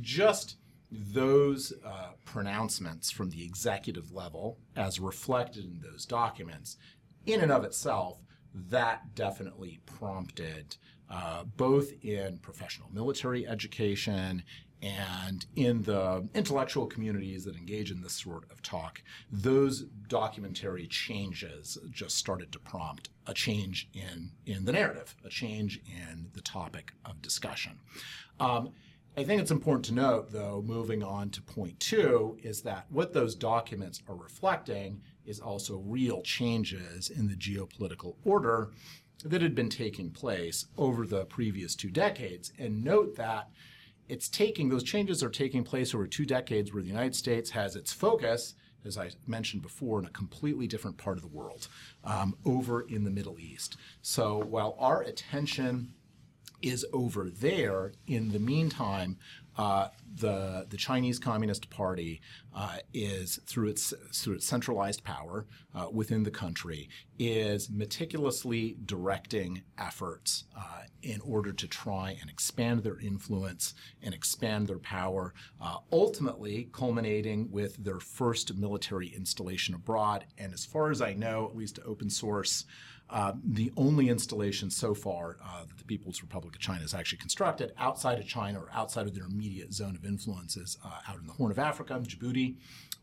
just 0.00 0.56
those 0.90 1.72
uh, 1.84 2.10
pronouncements 2.24 3.10
from 3.10 3.30
the 3.30 3.44
executive 3.44 4.12
level, 4.12 4.58
as 4.74 4.98
reflected 4.98 5.64
in 5.64 5.80
those 5.80 6.04
documents, 6.06 6.76
in 7.24 7.40
and 7.40 7.52
of 7.52 7.62
itself, 7.64 8.20
that 8.54 9.14
definitely 9.14 9.80
prompted 9.86 10.76
uh, 11.10 11.44
both 11.56 11.92
in 12.02 12.38
professional 12.38 12.88
military 12.92 13.46
education 13.46 14.42
and 14.82 15.46
in 15.56 15.82
the 15.82 16.28
intellectual 16.34 16.86
communities 16.86 17.44
that 17.44 17.56
engage 17.56 17.90
in 17.90 18.02
this 18.02 18.12
sort 18.12 18.44
of 18.50 18.62
talk, 18.62 19.02
those 19.30 19.82
documentary 20.08 20.86
changes 20.86 21.78
just 21.90 22.16
started 22.16 22.52
to 22.52 22.58
prompt 22.58 23.08
a 23.26 23.32
change 23.34 23.88
in, 23.94 24.30
in 24.44 24.64
the 24.64 24.72
narrative, 24.72 25.16
a 25.24 25.28
change 25.28 25.80
in 25.86 26.28
the 26.34 26.42
topic 26.42 26.92
of 27.04 27.22
discussion. 27.22 27.78
Um, 28.38 28.72
I 29.16 29.24
think 29.24 29.40
it's 29.40 29.50
important 29.50 29.86
to 29.86 29.94
note, 29.94 30.30
though, 30.30 30.62
moving 30.66 31.02
on 31.02 31.30
to 31.30 31.40
point 31.40 31.80
two, 31.80 32.36
is 32.42 32.60
that 32.62 32.84
what 32.90 33.14
those 33.14 33.34
documents 33.34 34.02
are 34.08 34.14
reflecting 34.14 35.00
is 35.24 35.40
also 35.40 35.78
real 35.78 36.20
changes 36.20 37.08
in 37.08 37.26
the 37.26 37.34
geopolitical 37.34 38.16
order 38.26 38.72
that 39.24 39.42
had 39.42 39.54
been 39.54 39.70
taking 39.70 40.10
place 40.10 40.66
over 40.76 41.06
the 41.06 41.24
previous 41.24 41.74
two 41.74 41.90
decades. 41.90 42.52
And 42.58 42.84
note 42.84 43.16
that 43.16 43.50
it's 44.08 44.28
taking, 44.28 44.68
those 44.68 44.84
changes 44.84 45.22
are 45.22 45.30
taking 45.30 45.64
place 45.64 45.94
over 45.94 46.06
two 46.06 46.26
decades 46.26 46.72
where 46.72 46.82
the 46.82 46.88
United 46.88 47.16
States 47.16 47.50
has 47.50 47.74
its 47.74 47.92
focus, 47.92 48.54
as 48.84 48.96
I 48.96 49.10
mentioned 49.26 49.62
before, 49.62 49.98
in 49.98 50.04
a 50.04 50.10
completely 50.10 50.66
different 50.66 50.96
part 50.96 51.16
of 51.16 51.22
the 51.22 51.28
world, 51.28 51.68
um, 52.04 52.36
over 52.44 52.82
in 52.82 53.04
the 53.04 53.10
Middle 53.10 53.40
East. 53.40 53.76
So 54.02 54.38
while 54.38 54.76
our 54.78 55.02
attention 55.02 55.92
is 56.62 56.86
over 56.92 57.30
there. 57.30 57.92
In 58.06 58.30
the 58.30 58.38
meantime, 58.38 59.18
uh, 59.56 59.88
the 60.14 60.66
the 60.68 60.76
Chinese 60.76 61.18
Communist 61.18 61.68
Party 61.70 62.20
uh, 62.54 62.76
is 62.92 63.38
through 63.46 63.68
its 63.68 63.92
through 64.12 64.34
its 64.34 64.46
centralized 64.46 65.04
power 65.04 65.46
uh, 65.74 65.86
within 65.92 66.22
the 66.22 66.30
country 66.30 66.88
is 67.18 67.70
meticulously 67.70 68.76
directing 68.84 69.62
efforts 69.78 70.44
uh, 70.56 70.82
in 71.02 71.20
order 71.20 71.52
to 71.52 71.66
try 71.66 72.16
and 72.20 72.28
expand 72.28 72.82
their 72.82 72.98
influence 72.98 73.74
and 74.02 74.14
expand 74.14 74.66
their 74.66 74.78
power, 74.78 75.32
uh, 75.60 75.76
ultimately 75.92 76.68
culminating 76.72 77.50
with 77.50 77.82
their 77.82 78.00
first 78.00 78.54
military 78.56 79.08
installation 79.08 79.74
abroad. 79.74 80.26
And 80.38 80.52
as 80.52 80.64
far 80.64 80.90
as 80.90 81.00
I 81.00 81.12
know, 81.12 81.46
at 81.46 81.56
least 81.56 81.78
open 81.84 82.10
source. 82.10 82.64
Uh, 83.08 83.32
the 83.44 83.72
only 83.76 84.08
installation 84.08 84.68
so 84.68 84.92
far 84.92 85.36
uh, 85.44 85.60
that 85.60 85.78
the 85.78 85.84
People's 85.84 86.22
Republic 86.22 86.56
of 86.56 86.60
China 86.60 86.80
has 86.80 86.92
actually 86.92 87.18
constructed 87.18 87.72
outside 87.78 88.18
of 88.18 88.26
China 88.26 88.58
or 88.58 88.68
outside 88.72 89.06
of 89.06 89.14
their 89.14 89.26
immediate 89.26 89.72
zone 89.72 89.94
of 89.94 90.04
influence 90.04 90.56
is 90.56 90.76
uh, 90.84 90.90
out 91.08 91.16
in 91.20 91.26
the 91.26 91.32
Horn 91.32 91.52
of 91.52 91.58
Africa, 91.58 92.00
Djibouti. 92.02 92.56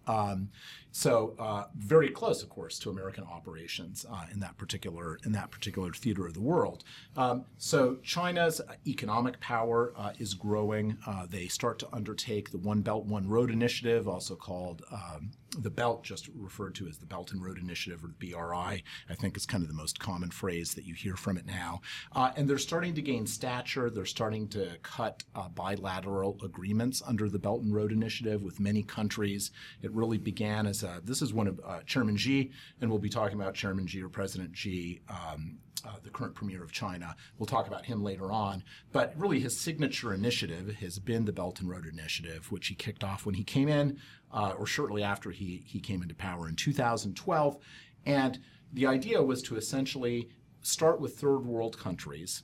Um, 0.05 0.49
so 0.95 1.33
uh, 1.39 1.63
very 1.75 2.09
close, 2.09 2.43
of 2.43 2.49
course, 2.49 2.77
to 2.77 2.91
American 2.91 3.23
operations 3.23 4.05
uh, 4.07 4.25
in 4.31 4.39
that 4.41 4.59
particular 4.59 5.17
in 5.25 5.31
that 5.31 5.49
particular 5.49 5.91
theater 5.91 6.27
of 6.27 6.35
the 6.35 6.41
world. 6.41 6.83
Um, 7.17 7.45
so 7.57 7.97
China's 8.03 8.61
economic 8.85 9.39
power 9.39 9.91
uh, 9.97 10.11
is 10.19 10.35
growing. 10.35 10.99
Uh, 11.07 11.25
they 11.27 11.47
start 11.47 11.79
to 11.79 11.87
undertake 11.91 12.51
the 12.51 12.59
One 12.59 12.81
Belt 12.81 13.05
One 13.05 13.27
Road 13.27 13.49
initiative, 13.49 14.07
also 14.07 14.35
called 14.35 14.83
um, 14.91 15.31
the 15.57 15.71
Belt, 15.71 16.03
just 16.03 16.29
referred 16.35 16.75
to 16.75 16.87
as 16.87 16.99
the 16.99 17.05
Belt 17.07 17.31
and 17.31 17.43
Road 17.43 17.57
Initiative 17.57 18.03
or 18.03 18.07
the 18.07 18.31
BRI. 18.31 18.83
I 19.09 19.15
think 19.15 19.35
is 19.35 19.47
kind 19.47 19.63
of 19.63 19.69
the 19.69 19.75
most 19.75 19.99
common 19.99 20.29
phrase 20.29 20.75
that 20.75 20.85
you 20.85 20.93
hear 20.93 21.15
from 21.15 21.37
it 21.37 21.47
now. 21.47 21.81
Uh, 22.15 22.31
and 22.35 22.47
they're 22.47 22.59
starting 22.59 22.93
to 22.93 23.01
gain 23.01 23.25
stature. 23.25 23.89
They're 23.89 24.05
starting 24.05 24.47
to 24.49 24.77
cut 24.83 25.23
uh, 25.33 25.49
bilateral 25.49 26.37
agreements 26.43 27.01
under 27.05 27.29
the 27.29 27.39
Belt 27.39 27.63
and 27.63 27.73
Road 27.73 27.91
Initiative 27.91 28.43
with 28.43 28.59
many 28.59 28.83
countries. 28.83 29.49
It 29.81 29.91
really 29.91 30.19
began 30.19 30.67
as 30.67 30.82
a, 30.83 31.01
this 31.03 31.21
is 31.21 31.33
one 31.33 31.47
of 31.47 31.59
uh, 31.65 31.81
Chairman 31.85 32.17
Xi, 32.17 32.51
and 32.81 32.89
we'll 32.89 32.99
be 32.99 33.09
talking 33.09 33.39
about 33.39 33.53
Chairman 33.53 33.87
Xi 33.87 34.01
or 34.01 34.09
President 34.09 34.55
Xi. 34.55 35.01
Um, 35.09 35.57
uh, 35.85 35.95
the 36.01 36.09
current 36.09 36.33
premier 36.33 36.63
of 36.63 36.71
China. 36.71 37.13
We'll 37.37 37.45
talk 37.45 37.67
about 37.67 37.85
him 37.85 38.03
later 38.03 38.31
on. 38.31 38.63
But 38.93 39.13
really, 39.17 39.41
his 39.41 39.59
signature 39.59 40.13
initiative 40.13 40.75
has 40.75 40.97
been 40.97 41.25
the 41.25 41.33
Belt 41.33 41.59
and 41.59 41.69
Road 41.69 41.85
Initiative, 41.85 42.49
which 42.53 42.67
he 42.67 42.75
kicked 42.75 43.03
off 43.03 43.25
when 43.25 43.35
he 43.35 43.43
came 43.43 43.67
in, 43.67 43.99
uh, 44.31 44.53
or 44.57 44.65
shortly 44.65 45.03
after 45.03 45.31
he, 45.31 45.61
he 45.65 45.81
came 45.81 46.01
into 46.01 46.15
power 46.15 46.47
in 46.47 46.55
2012. 46.55 47.57
And 48.05 48.39
the 48.71 48.87
idea 48.87 49.21
was 49.21 49.41
to 49.43 49.57
essentially 49.57 50.29
start 50.61 51.01
with 51.01 51.17
third 51.17 51.39
world 51.45 51.77
countries, 51.77 52.43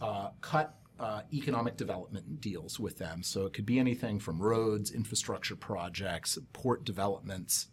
uh, 0.00 0.28
cut 0.40 0.78
uh, 0.98 1.22
economic 1.32 1.76
development 1.76 2.40
deals 2.40 2.80
with 2.80 2.98
them. 2.98 3.22
So 3.22 3.46
it 3.46 3.52
could 3.52 3.66
be 3.66 3.78
anything 3.78 4.18
from 4.18 4.40
roads, 4.40 4.90
infrastructure 4.90 5.56
projects, 5.56 6.38
port 6.52 6.84
developments, 6.84 7.68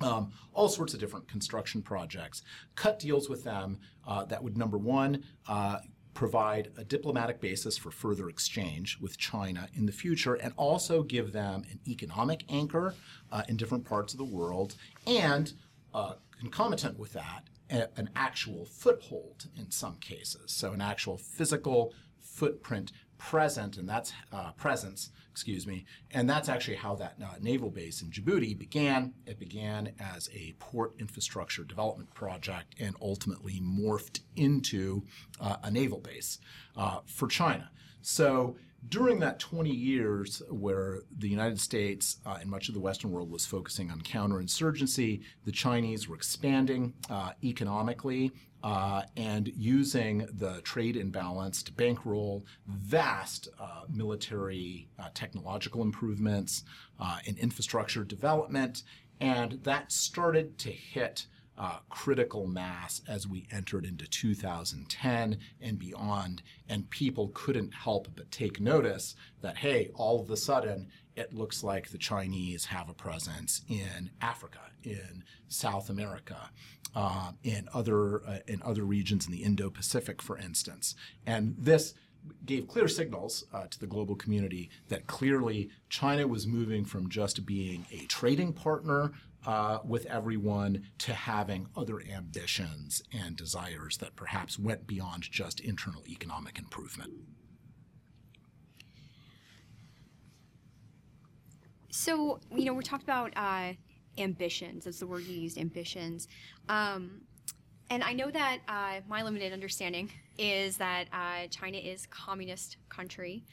um, 0.00 0.32
all 0.52 0.68
sorts 0.68 0.94
of 0.94 1.00
different 1.00 1.28
construction 1.28 1.82
projects. 1.82 2.42
Cut 2.74 2.98
deals 2.98 3.28
with 3.28 3.44
them 3.44 3.78
uh, 4.06 4.24
that 4.26 4.42
would, 4.42 4.56
number 4.56 4.78
one, 4.78 5.24
uh, 5.48 5.78
provide 6.14 6.70
a 6.78 6.84
diplomatic 6.84 7.40
basis 7.40 7.76
for 7.76 7.90
further 7.90 8.30
exchange 8.30 8.98
with 9.00 9.18
China 9.18 9.68
in 9.74 9.84
the 9.84 9.92
future 9.92 10.34
and 10.34 10.52
also 10.56 11.02
give 11.02 11.32
them 11.32 11.62
an 11.70 11.78
economic 11.86 12.42
anchor 12.48 12.94
uh, 13.30 13.42
in 13.48 13.56
different 13.56 13.84
parts 13.84 14.14
of 14.14 14.18
the 14.18 14.24
world 14.24 14.76
and 15.06 15.52
uh, 15.92 16.14
concomitant 16.38 16.98
with 16.98 17.12
that, 17.12 17.44
a, 17.70 17.88
an 17.98 18.08
actual 18.16 18.64
foothold 18.64 19.46
in 19.58 19.70
some 19.70 19.96
cases. 19.96 20.52
So, 20.52 20.72
an 20.72 20.80
actual 20.80 21.18
physical 21.18 21.92
footprint 22.18 22.92
present, 23.18 23.76
and 23.76 23.88
that's 23.88 24.12
uh, 24.32 24.52
presence, 24.52 25.10
excuse 25.30 25.66
me, 25.66 25.84
and 26.10 26.28
that's 26.28 26.48
actually 26.48 26.76
how 26.76 26.94
that 26.96 27.16
uh, 27.22 27.34
naval 27.40 27.70
base 27.70 28.02
in 28.02 28.10
Djibouti 28.10 28.56
began. 28.56 29.14
It 29.26 29.38
began 29.38 29.92
as 29.98 30.28
a 30.32 30.54
port 30.58 30.94
infrastructure 30.98 31.64
development 31.64 32.12
project 32.14 32.74
and 32.80 32.96
ultimately 33.00 33.60
morphed 33.60 34.20
into 34.36 35.04
uh, 35.40 35.56
a 35.62 35.70
naval 35.70 36.00
base 36.00 36.38
uh, 36.76 37.00
for 37.06 37.28
China. 37.28 37.70
So 38.02 38.56
during 38.88 39.20
that 39.20 39.38
20 39.38 39.70
years 39.70 40.42
where 40.50 41.00
the 41.18 41.28
United 41.28 41.60
States 41.60 42.18
uh, 42.26 42.38
and 42.40 42.50
much 42.50 42.68
of 42.68 42.74
the 42.74 42.80
Western 42.80 43.10
world 43.10 43.30
was 43.30 43.46
focusing 43.46 43.90
on 43.90 44.00
counterinsurgency, 44.00 45.22
the 45.44 45.52
Chinese 45.52 46.08
were 46.08 46.16
expanding 46.16 46.92
uh, 47.10 47.30
economically 47.42 48.32
uh, 48.62 49.02
and 49.16 49.48
using 49.56 50.26
the 50.32 50.60
trade 50.62 50.96
imbalance 50.96 51.62
to 51.62 51.72
bankroll 51.72 52.44
vast 52.66 53.48
uh, 53.60 53.82
military 53.88 54.88
uh, 54.98 55.08
technological 55.14 55.82
improvements 55.82 56.64
uh, 56.98 57.18
in 57.24 57.36
infrastructure 57.36 58.04
development. 58.04 58.82
And 59.20 59.60
that 59.62 59.92
started 59.92 60.58
to 60.58 60.70
hit 60.70 61.26
uh, 61.58 61.78
critical 61.88 62.46
mass 62.46 63.00
as 63.08 63.26
we 63.26 63.46
entered 63.50 63.84
into 63.84 64.06
2010 64.06 65.38
and 65.60 65.78
beyond. 65.78 66.42
And 66.68 66.88
people 66.90 67.30
couldn't 67.34 67.72
help 67.72 68.08
but 68.14 68.30
take 68.30 68.60
notice 68.60 69.14
that, 69.42 69.58
hey, 69.58 69.90
all 69.94 70.20
of 70.20 70.30
a 70.30 70.36
sudden, 70.36 70.88
it 71.14 71.32
looks 71.32 71.62
like 71.62 71.88
the 71.88 71.98
Chinese 71.98 72.66
have 72.66 72.88
a 72.88 72.94
presence 72.94 73.62
in 73.68 74.10
Africa, 74.20 74.60
in 74.82 75.24
South 75.48 75.88
America, 75.88 76.50
uh, 76.94 77.32
in 77.42 77.68
other 77.72 78.26
uh, 78.26 78.38
in 78.46 78.60
other 78.62 78.84
regions 78.84 79.26
in 79.26 79.32
the 79.32 79.42
Indo-Pacific, 79.42 80.20
for 80.20 80.36
instance. 80.36 80.94
And 81.26 81.54
this 81.58 81.94
gave 82.44 82.66
clear 82.66 82.88
signals 82.88 83.44
uh, 83.52 83.66
to 83.70 83.78
the 83.78 83.86
global 83.86 84.16
community 84.16 84.70
that 84.88 85.06
clearly 85.06 85.70
China 85.88 86.26
was 86.26 86.46
moving 86.46 86.84
from 86.84 87.08
just 87.08 87.46
being 87.46 87.86
a 87.92 88.04
trading 88.06 88.52
partner 88.52 89.12
uh, 89.46 89.78
with 89.84 90.04
everyone 90.06 90.82
to 90.98 91.14
having 91.14 91.68
other 91.76 92.02
ambitions 92.12 93.02
and 93.12 93.36
desires 93.36 93.96
that 93.98 94.16
perhaps 94.16 94.58
went 94.58 94.86
beyond 94.86 95.22
just 95.30 95.60
internal 95.60 96.02
economic 96.08 96.58
improvement. 96.58 97.12
So, 101.90 102.40
you 102.54 102.66
know, 102.66 102.74
we 102.74 102.84
talked 102.84 103.04
about 103.04 103.32
uh, 103.36 103.72
ambitions. 104.18 104.84
That's 104.84 104.98
the 104.98 105.06
word 105.06 105.22
you 105.22 105.38
used, 105.38 105.56
ambitions. 105.56 106.28
Um, 106.68 107.22
and 107.88 108.02
I 108.02 108.12
know 108.12 108.30
that 108.30 108.58
uh, 108.68 109.00
my 109.08 109.22
limited 109.22 109.52
understanding 109.52 110.10
is 110.36 110.76
that 110.76 111.06
uh, 111.12 111.46
China 111.50 111.78
is 111.78 112.06
communist 112.06 112.78
country, 112.88 113.44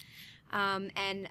um, 0.52 0.90
and 0.96 1.30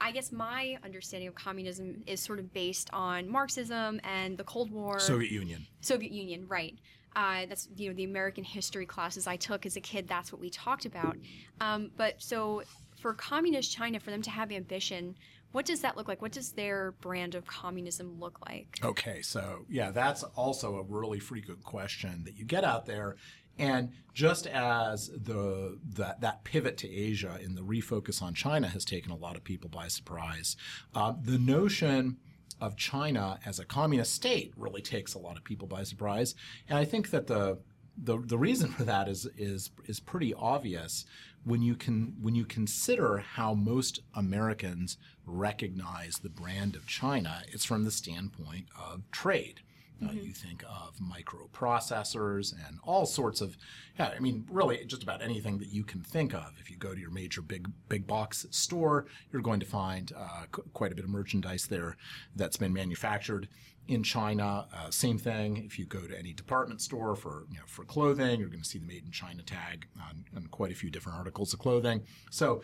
I 0.00 0.12
guess 0.12 0.32
my 0.32 0.78
understanding 0.84 1.28
of 1.28 1.34
communism 1.34 2.02
is 2.06 2.20
sort 2.20 2.38
of 2.38 2.52
based 2.52 2.88
on 2.92 3.28
Marxism 3.28 4.00
and 4.04 4.38
the 4.38 4.44
Cold 4.44 4.70
War. 4.70 4.98
Soviet 4.98 5.30
Union. 5.30 5.66
Soviet 5.80 6.12
Union, 6.12 6.46
right? 6.48 6.78
Uh, 7.16 7.46
that's 7.48 7.68
you 7.76 7.88
know 7.88 7.94
the 7.94 8.04
American 8.04 8.44
history 8.44 8.86
classes 8.86 9.26
I 9.26 9.36
took 9.36 9.66
as 9.66 9.76
a 9.76 9.80
kid. 9.80 10.06
That's 10.06 10.32
what 10.32 10.40
we 10.40 10.50
talked 10.50 10.84
about. 10.84 11.16
Um, 11.60 11.90
but 11.96 12.22
so 12.22 12.62
for 13.00 13.14
communist 13.14 13.72
China, 13.72 13.98
for 13.98 14.10
them 14.10 14.22
to 14.22 14.30
have 14.30 14.52
ambition, 14.52 15.16
what 15.52 15.64
does 15.64 15.80
that 15.80 15.96
look 15.96 16.08
like? 16.08 16.20
What 16.20 16.32
does 16.32 16.52
their 16.52 16.92
brand 17.00 17.34
of 17.34 17.46
communism 17.46 18.20
look 18.20 18.38
like? 18.46 18.78
Okay, 18.84 19.22
so 19.22 19.64
yeah, 19.68 19.90
that's 19.90 20.22
also 20.22 20.76
a 20.76 20.82
really 20.82 21.18
frequent 21.18 21.64
question 21.64 22.22
that 22.24 22.36
you 22.36 22.44
get 22.44 22.64
out 22.64 22.86
there. 22.86 23.16
And 23.58 23.90
just 24.14 24.46
as 24.46 25.08
the 25.08 25.78
that, 25.94 26.20
that 26.20 26.44
pivot 26.44 26.76
to 26.78 26.90
Asia 26.90 27.38
and 27.42 27.56
the 27.56 27.62
refocus 27.62 28.22
on 28.22 28.34
China 28.34 28.68
has 28.68 28.84
taken 28.84 29.12
a 29.12 29.16
lot 29.16 29.36
of 29.36 29.44
people 29.44 29.68
by 29.68 29.88
surprise, 29.88 30.56
uh, 30.94 31.14
the 31.20 31.38
notion 31.38 32.18
of 32.60 32.76
China 32.76 33.38
as 33.46 33.58
a 33.58 33.64
communist 33.64 34.14
state 34.14 34.52
really 34.56 34.82
takes 34.82 35.14
a 35.14 35.18
lot 35.18 35.36
of 35.36 35.44
people 35.44 35.68
by 35.68 35.82
surprise. 35.82 36.34
And 36.68 36.78
I 36.78 36.84
think 36.84 37.10
that 37.10 37.26
the 37.26 37.58
the, 38.00 38.18
the 38.18 38.38
reason 38.38 38.70
for 38.72 38.84
that 38.84 39.08
is 39.08 39.26
is 39.36 39.70
is 39.86 40.00
pretty 40.00 40.34
obvious 40.34 41.04
when 41.44 41.62
you 41.62 41.74
can 41.74 42.14
when 42.20 42.34
you 42.34 42.44
consider 42.44 43.18
how 43.18 43.54
most 43.54 44.00
Americans 44.14 44.98
recognize 45.26 46.18
the 46.18 46.28
brand 46.28 46.76
of 46.76 46.86
China, 46.86 47.42
it's 47.48 47.64
from 47.64 47.84
the 47.84 47.90
standpoint 47.90 48.66
of 48.78 49.10
trade. 49.10 49.60
Uh, 50.00 50.06
mm-hmm. 50.06 50.18
Uh, 50.18 50.22
you 50.22 50.32
think 50.32 50.62
of 50.64 50.98
microprocessors 50.98 52.52
and 52.68 52.78
all 52.84 53.06
sorts 53.06 53.40
of, 53.40 53.56
yeah, 53.98 54.12
I 54.16 54.20
mean, 54.20 54.46
really 54.50 54.84
just 54.86 55.02
about 55.02 55.22
anything 55.22 55.58
that 55.58 55.68
you 55.68 55.84
can 55.84 56.02
think 56.02 56.34
of. 56.34 56.54
If 56.60 56.70
you 56.70 56.76
go 56.76 56.94
to 56.94 57.00
your 57.00 57.10
major 57.10 57.42
big 57.42 57.68
big 57.88 58.06
box 58.06 58.46
store, 58.50 59.06
you're 59.32 59.42
going 59.42 59.60
to 59.60 59.66
find 59.66 60.12
uh, 60.16 60.42
c- 60.54 60.62
quite 60.72 60.92
a 60.92 60.94
bit 60.94 61.04
of 61.04 61.10
merchandise 61.10 61.66
there 61.66 61.96
that's 62.36 62.56
been 62.56 62.72
manufactured 62.72 63.48
in 63.88 64.02
China. 64.02 64.66
Uh, 64.72 64.90
same 64.90 65.18
thing. 65.18 65.56
If 65.64 65.78
you 65.78 65.86
go 65.86 66.06
to 66.06 66.16
any 66.16 66.32
department 66.32 66.80
store 66.80 67.16
for 67.16 67.46
you 67.50 67.56
know, 67.56 67.64
for 67.66 67.84
clothing, 67.84 68.38
you're 68.38 68.50
going 68.50 68.62
to 68.62 68.68
see 68.68 68.78
the 68.78 68.86
made 68.86 69.04
in 69.04 69.10
China 69.10 69.42
tag 69.42 69.86
on, 69.96 70.24
on 70.36 70.46
quite 70.48 70.70
a 70.70 70.74
few 70.74 70.90
different 70.90 71.18
articles 71.18 71.52
of 71.52 71.58
clothing. 71.58 72.02
So 72.30 72.62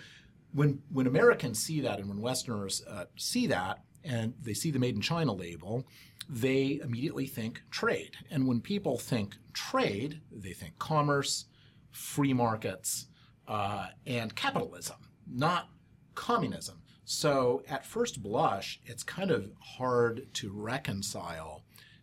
when 0.53 0.83
when 0.93 1.07
Americans 1.07 1.59
see 1.59 1.81
that 1.81 1.99
and 1.99 2.09
when 2.09 2.21
Westerners 2.21 2.85
uh, 2.89 3.07
see 3.17 3.47
that 3.49 3.81
and 4.05 4.35
they 4.41 4.55
see 4.55 4.71
the 4.71 4.79
made 4.79 4.95
in 4.95 5.01
China 5.01 5.33
label, 5.33 5.87
they 6.29 6.81
immediately 6.83 7.27
think 7.27 7.63
trade. 7.71 8.17
And 8.31 8.47
when 8.47 8.61
people 8.61 8.99
think 8.99 9.37
trade, 9.53 10.21
they 10.31 10.53
think 10.53 10.79
commerce, 10.79 11.47
free 11.91 12.33
markets, 12.33 13.07
uh, 13.47 13.89
and 14.07 14.35
capitalism, 14.35 14.97
not 15.31 15.69
communism. 16.15 16.81
So, 17.07 17.63
at 17.69 17.85
first 17.85 18.23
blush, 18.23 18.81
it's 18.87 19.03
kind 19.03 19.31
of 19.31 19.51
hard 19.61 20.33
to 20.35 20.51
reconcile 20.51 21.63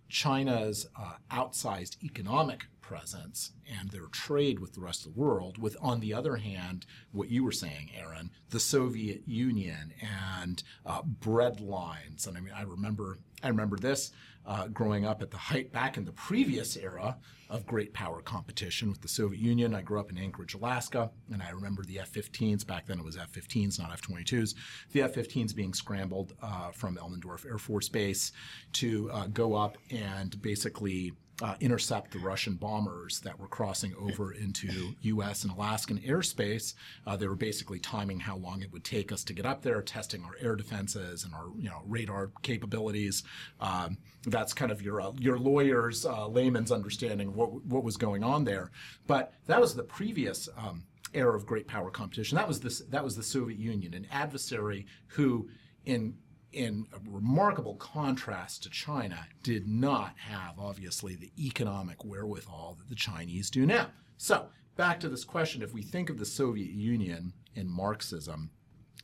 China's 0.10 0.88
uh, 1.00 1.14
outsized 1.32 2.04
economic 2.04 2.66
presence 2.92 3.54
and 3.80 3.90
their 3.90 4.08
trade 4.08 4.60
with 4.60 4.74
the 4.74 4.82
rest 4.82 5.06
of 5.06 5.14
the 5.14 5.20
world, 5.20 5.58
with, 5.58 5.78
on 5.80 6.02
the 6.02 6.14
other 6.14 6.36
hand, 6.36 6.86
what 7.14 7.30
you 7.30 7.42
were 7.42 7.52
saying, 7.54 7.90
Aaron, 7.98 8.30
the 8.50 8.60
Soviet 8.60 9.22
Union 9.26 9.94
and 10.38 10.62
uh, 10.86 11.02
bread 11.02 11.62
lines. 11.62 12.28
And 12.28 12.38
I 12.38 12.42
mean, 12.42 12.54
I 12.54 12.64
remember, 12.64 13.18
I 13.42 13.48
remember 13.48 13.78
this 13.78 14.12
uh, 14.46 14.68
growing 14.68 15.06
up 15.06 15.22
at 15.22 15.32
the 15.32 15.38
height 15.38 15.72
back 15.72 15.96
in 15.96 16.04
the 16.04 16.12
previous 16.12 16.76
era 16.76 17.16
of 17.50 17.66
great 17.66 17.94
power 17.94 18.22
competition 18.22 18.90
with 18.90 19.02
the 19.02 19.08
Soviet 19.08 19.40
Union. 19.40 19.74
I 19.74 19.82
grew 19.82 20.00
up 20.02 20.10
in 20.10 20.18
Anchorage, 20.18 20.54
Alaska, 20.54 21.12
and 21.32 21.42
I 21.42 21.52
remember 21.52 21.84
the 21.84 22.00
F-15s. 22.00 22.68
Back 22.68 22.88
then, 22.88 23.00
it 23.00 23.06
was 23.06 23.16
F-15s, 23.16 23.80
not 23.80 23.94
F-22s. 23.94 24.56
The 24.92 25.04
F-15s 25.04 25.56
being 25.56 25.74
scrambled 25.74 26.34
uh, 26.42 26.72
from 26.72 26.98
Elmendorf 26.98 27.46
Air 27.46 27.58
Force 27.58 27.88
Base 27.88 28.34
to 28.74 29.10
uh, 29.12 29.28
go 29.28 29.54
up 29.54 29.78
and 29.92 30.42
basically 30.42 31.14
uh, 31.42 31.56
intercept 31.60 32.12
the 32.12 32.20
Russian 32.20 32.54
bombers 32.54 33.20
that 33.22 33.40
were 33.40 33.48
crossing 33.48 33.94
over 34.00 34.34
into 34.34 34.94
U.S. 35.02 35.44
and 35.44 35.52
Alaskan 35.52 35.98
airspace. 36.00 36.76
Uh, 37.08 37.16
they 37.16 37.28
were 37.28 37.36
basically 37.36 37.80
timing 37.80 38.20
how 38.20 38.38
long 38.38 38.62
it 38.62 38.72
would 38.72 38.84
take 38.84 39.12
us 39.12 39.24
to 39.24 39.34
get 39.34 39.46
up 39.46 39.62
there, 39.62 39.82
testing 39.82 40.24
our 40.24 40.36
air 40.40 40.56
defenses 40.56 41.24
and 41.24 41.34
our 41.34 41.48
you 41.58 41.70
know 41.70 41.82
radar 41.86 42.32
capabilities. 42.44 43.24
Um, 43.60 43.98
that's 44.26 44.54
kind 44.54 44.72
of 44.72 44.82
your 44.82 45.02
uh, 45.02 45.12
your 45.18 45.40
lawyer's 45.40 46.06
uh, 46.06 46.28
layman's 46.28 46.72
understanding 46.72 47.30
of 47.30 47.36
what 47.36 47.66
what 47.66 47.84
was 47.84 47.98
going 47.98 48.24
on 48.24 48.44
there. 48.44 48.72
But 49.08 49.34
that 49.48 49.60
was 49.60 49.76
the 49.76 49.84
previous. 49.84 50.48
Um, 50.58 50.84
era 51.14 51.36
of 51.36 51.46
great 51.46 51.68
power 51.68 51.92
competition. 51.92 52.38
That 52.38 52.48
was 52.48 52.62
this. 52.62 52.80
That 52.90 53.04
was 53.04 53.18
the 53.18 53.24
Soviet 53.24 53.60
Union, 53.60 53.94
an 53.94 54.08
adversary 54.14 54.86
who, 55.08 55.50
in 55.86 56.16
in 56.54 56.86
a 56.94 57.00
remarkable 57.10 57.76
contrast 57.76 58.64
to 58.64 58.70
China, 58.70 59.28
did 59.44 59.68
not 59.68 60.16
have, 60.18 60.60
obviously, 60.60 61.16
the 61.16 61.32
economic 61.38 62.04
wherewithal 62.04 62.78
that 62.80 62.90
the 62.90 62.96
Chinese 62.96 63.50
do 63.50 63.66
now. 63.66 63.88
So, 64.18 64.48
back 64.76 65.00
to 65.02 65.10
this 65.10 65.24
question 65.24 65.62
if 65.62 65.74
we 65.74 65.82
think 65.82 66.10
of 66.10 66.18
the 66.18 66.26
Soviet 66.26 66.72
Union 66.72 67.34
in 67.56 67.70
Marxism, 67.70 68.52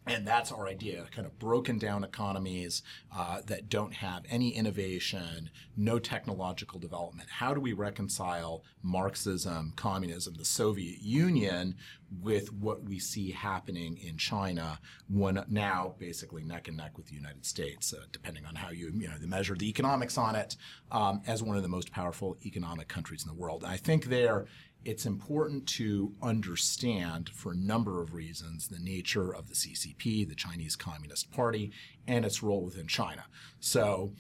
and 0.08 0.28
that's 0.28 0.52
our 0.52 0.68
idea 0.68 1.06
kind 1.12 1.26
of 1.26 1.38
broken 1.40 1.78
down 1.78 2.04
economies 2.04 2.82
uh, 3.16 3.42
that 3.46 3.70
don't 3.70 3.94
have 3.94 4.24
any 4.30 4.50
innovation, 4.50 5.50
no 5.76 6.00
technological 6.00 6.80
development. 6.80 7.30
How 7.30 7.54
do 7.54 7.62
we 7.62 7.74
reconcile 7.74 8.64
Marxism, 8.82 9.74
communism, 9.76 10.36
the 10.36 10.46
Soviet 10.46 11.02
Union 11.02 11.76
with 12.22 12.54
what 12.54 12.84
we 12.84 13.00
see 13.00 13.32
happening 13.32 13.98
in 13.98 14.18
China, 14.18 14.80
one 15.08 15.44
now 15.50 15.96
basically 16.00 16.44
neck 16.44 16.68
and 16.68 16.78
neck 16.78 16.98
with 16.98 17.08
the 17.08 17.16
United 17.16 17.46
States, 17.46 17.94
uh, 17.94 18.04
depending 18.12 18.46
on 18.46 18.56
how 18.56 18.70
you, 18.70 18.92
you 18.96 19.08
know, 19.08 19.16
measure 19.22 19.56
the 19.56 19.68
economics 19.68 20.18
on 20.18 20.36
it, 20.36 20.56
um, 20.92 21.22
as 21.28 21.44
one 21.44 21.58
of 21.58 21.64
the 21.64 21.70
most 21.70 21.92
powerful 21.92 22.38
economic 22.46 22.88
countries 22.88 23.24
in 23.24 23.28
the 23.28 23.40
world. 23.40 23.64
And 23.64 23.72
I 23.72 23.78
think 23.78 24.06
there 24.06 24.46
it's 24.86 25.06
important 25.06 25.68
to 25.68 26.14
understand, 26.22 27.30
for 27.30 27.52
a 27.52 27.56
number 27.56 28.02
of 28.02 28.14
reasons, 28.14 28.68
the 28.68 28.80
nature 28.80 29.34
of 29.34 29.50
the 29.50 29.56
CCP, 29.56 30.28
the 30.28 30.36
Chinese 30.36 30.76
Communist 30.76 31.32
Party, 31.32 31.72
and 32.08 32.26
its 32.26 32.42
role 32.42 32.62
within 32.62 32.88
China. 32.88 33.26
So, 33.60 34.14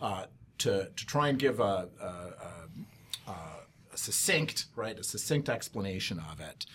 uh, 0.00 0.26
to, 0.58 0.90
to 0.96 1.06
try 1.06 1.28
and 1.28 1.38
give 1.38 1.60
a, 1.60 1.88
a, 2.00 3.30
a, 3.30 3.32
a, 3.92 3.96
succinct, 3.96 4.66
right, 4.74 4.98
a 4.98 5.04
succinct 5.04 5.48
explanation 5.48 6.18
of 6.30 6.40
it, 6.40 6.66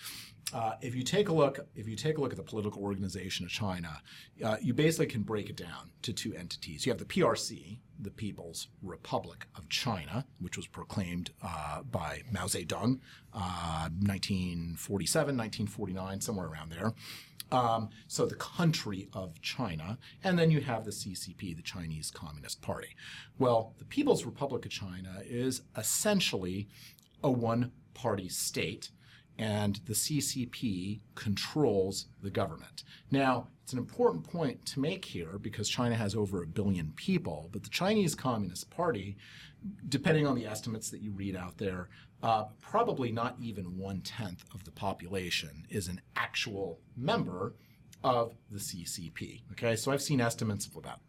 uh, 0.52 0.74
if 0.80 0.94
you 0.94 1.02
take 1.02 1.28
a 1.28 1.32
look, 1.32 1.66
if 1.74 1.88
you 1.88 1.96
take 1.96 2.18
a 2.18 2.20
look 2.20 2.32
at 2.32 2.36
the 2.36 2.42
political 2.42 2.82
organization 2.82 3.46
of 3.46 3.50
China, 3.50 4.02
uh, 4.44 4.56
you 4.60 4.74
basically 4.74 5.06
can 5.06 5.22
break 5.22 5.48
it 5.48 5.56
down 5.56 5.90
to 6.02 6.12
two 6.12 6.34
entities. 6.34 6.84
You 6.84 6.92
have 6.92 6.98
the 6.98 7.04
PRC, 7.04 7.78
the 7.98 8.10
People's 8.10 8.68
Republic 8.82 9.46
of 9.56 9.68
China, 9.68 10.26
which 10.40 10.56
was 10.56 10.66
proclaimed 10.66 11.30
uh, 11.42 11.82
by 11.82 12.22
Mao 12.30 12.46
Zedong, 12.46 13.00
1947, 13.32 15.34
uh, 15.34 15.42
1949, 15.42 16.20
somewhere 16.20 16.46
around 16.46 16.70
there. 16.70 16.92
Um, 17.50 17.90
so 18.08 18.24
the 18.24 18.34
country 18.34 19.08
of 19.12 19.40
China, 19.42 19.98
and 20.24 20.38
then 20.38 20.50
you 20.50 20.62
have 20.62 20.84
the 20.84 20.90
CCP, 20.90 21.54
the 21.54 21.62
Chinese 21.62 22.10
Communist 22.10 22.62
Party. 22.62 22.96
Well, 23.38 23.74
the 23.78 23.84
People's 23.84 24.24
Republic 24.24 24.64
of 24.64 24.70
China 24.70 25.22
is 25.24 25.62
essentially 25.76 26.68
a 27.22 27.30
one-party 27.30 28.30
state 28.30 28.90
and 29.38 29.80
the 29.86 29.94
CCP 29.94 31.00
controls 31.14 32.06
the 32.22 32.30
government. 32.30 32.84
Now, 33.10 33.48
it's 33.62 33.72
an 33.72 33.78
important 33.78 34.24
point 34.24 34.64
to 34.66 34.80
make 34.80 35.04
here 35.04 35.38
because 35.38 35.68
China 35.68 35.94
has 35.94 36.14
over 36.14 36.42
a 36.42 36.46
billion 36.46 36.92
people, 36.96 37.48
but 37.52 37.62
the 37.62 37.70
Chinese 37.70 38.14
Communist 38.14 38.70
Party, 38.70 39.16
depending 39.88 40.26
on 40.26 40.34
the 40.34 40.46
estimates 40.46 40.90
that 40.90 41.00
you 41.00 41.12
read 41.12 41.36
out 41.36 41.58
there, 41.58 41.88
uh, 42.22 42.44
probably 42.60 43.10
not 43.10 43.36
even 43.40 43.78
one 43.78 44.00
tenth 44.00 44.44
of 44.54 44.64
the 44.64 44.70
population 44.70 45.66
is 45.70 45.88
an 45.88 46.00
actual 46.16 46.80
member 46.96 47.54
of 48.04 48.34
the 48.50 48.58
CCP. 48.58 49.42
Okay, 49.52 49.76
so 49.76 49.92
I've 49.92 50.02
seen 50.02 50.20
estimates 50.20 50.66
of 50.66 50.76
about 50.76 51.00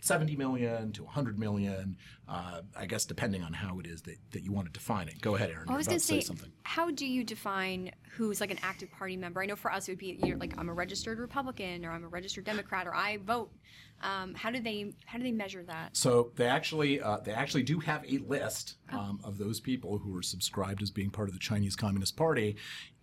70 0.00 0.36
million 0.36 0.92
to 0.92 1.04
100 1.04 1.38
million, 1.38 1.96
uh, 2.28 2.62
I 2.76 2.86
guess, 2.86 3.04
depending 3.04 3.42
on 3.42 3.52
how 3.52 3.78
it 3.80 3.86
is 3.86 4.02
that, 4.02 4.16
that 4.32 4.42
you 4.42 4.52
want 4.52 4.66
to 4.66 4.72
define 4.72 5.08
it. 5.08 5.20
Go 5.20 5.36
ahead, 5.36 5.50
Aaron. 5.50 5.68
I 5.68 5.76
was 5.76 5.86
going 5.86 5.98
to 5.98 6.04
say, 6.04 6.20
something. 6.20 6.50
how 6.62 6.90
do 6.90 7.06
you 7.06 7.24
define 7.24 7.92
who's 8.12 8.40
like 8.40 8.50
an 8.50 8.58
active 8.62 8.90
party 8.90 9.16
member? 9.16 9.42
I 9.42 9.46
know 9.46 9.56
for 9.56 9.72
us 9.72 9.88
it 9.88 9.92
would 9.92 9.98
be 9.98 10.18
you're 10.22 10.38
like 10.38 10.56
I'm 10.58 10.68
a 10.68 10.74
registered 10.74 11.18
Republican 11.18 11.84
or 11.84 11.92
I'm 11.92 12.04
a 12.04 12.08
registered 12.08 12.44
Democrat 12.44 12.86
or 12.86 12.94
I 12.94 13.18
vote. 13.18 13.52
Um, 14.02 14.34
how 14.34 14.50
do 14.50 14.60
they 14.60 14.94
how 15.04 15.18
do 15.18 15.24
they 15.24 15.32
measure 15.32 15.62
that? 15.64 15.96
So 15.96 16.32
they 16.36 16.46
actually 16.46 17.02
uh, 17.02 17.18
they 17.18 17.32
actually 17.32 17.64
do 17.64 17.80
have 17.80 18.04
a 18.10 18.18
list 18.18 18.76
oh. 18.92 18.98
um, 18.98 19.20
oh. 19.22 19.28
of 19.28 19.38
those 19.38 19.60
people 19.60 19.98
who 19.98 20.16
are 20.16 20.22
subscribed 20.22 20.82
as 20.82 20.90
being 20.90 21.10
part 21.10 21.28
of 21.28 21.34
the 21.34 21.40
Chinese 21.40 21.76
Communist 21.76 22.16
Party, 22.16 22.56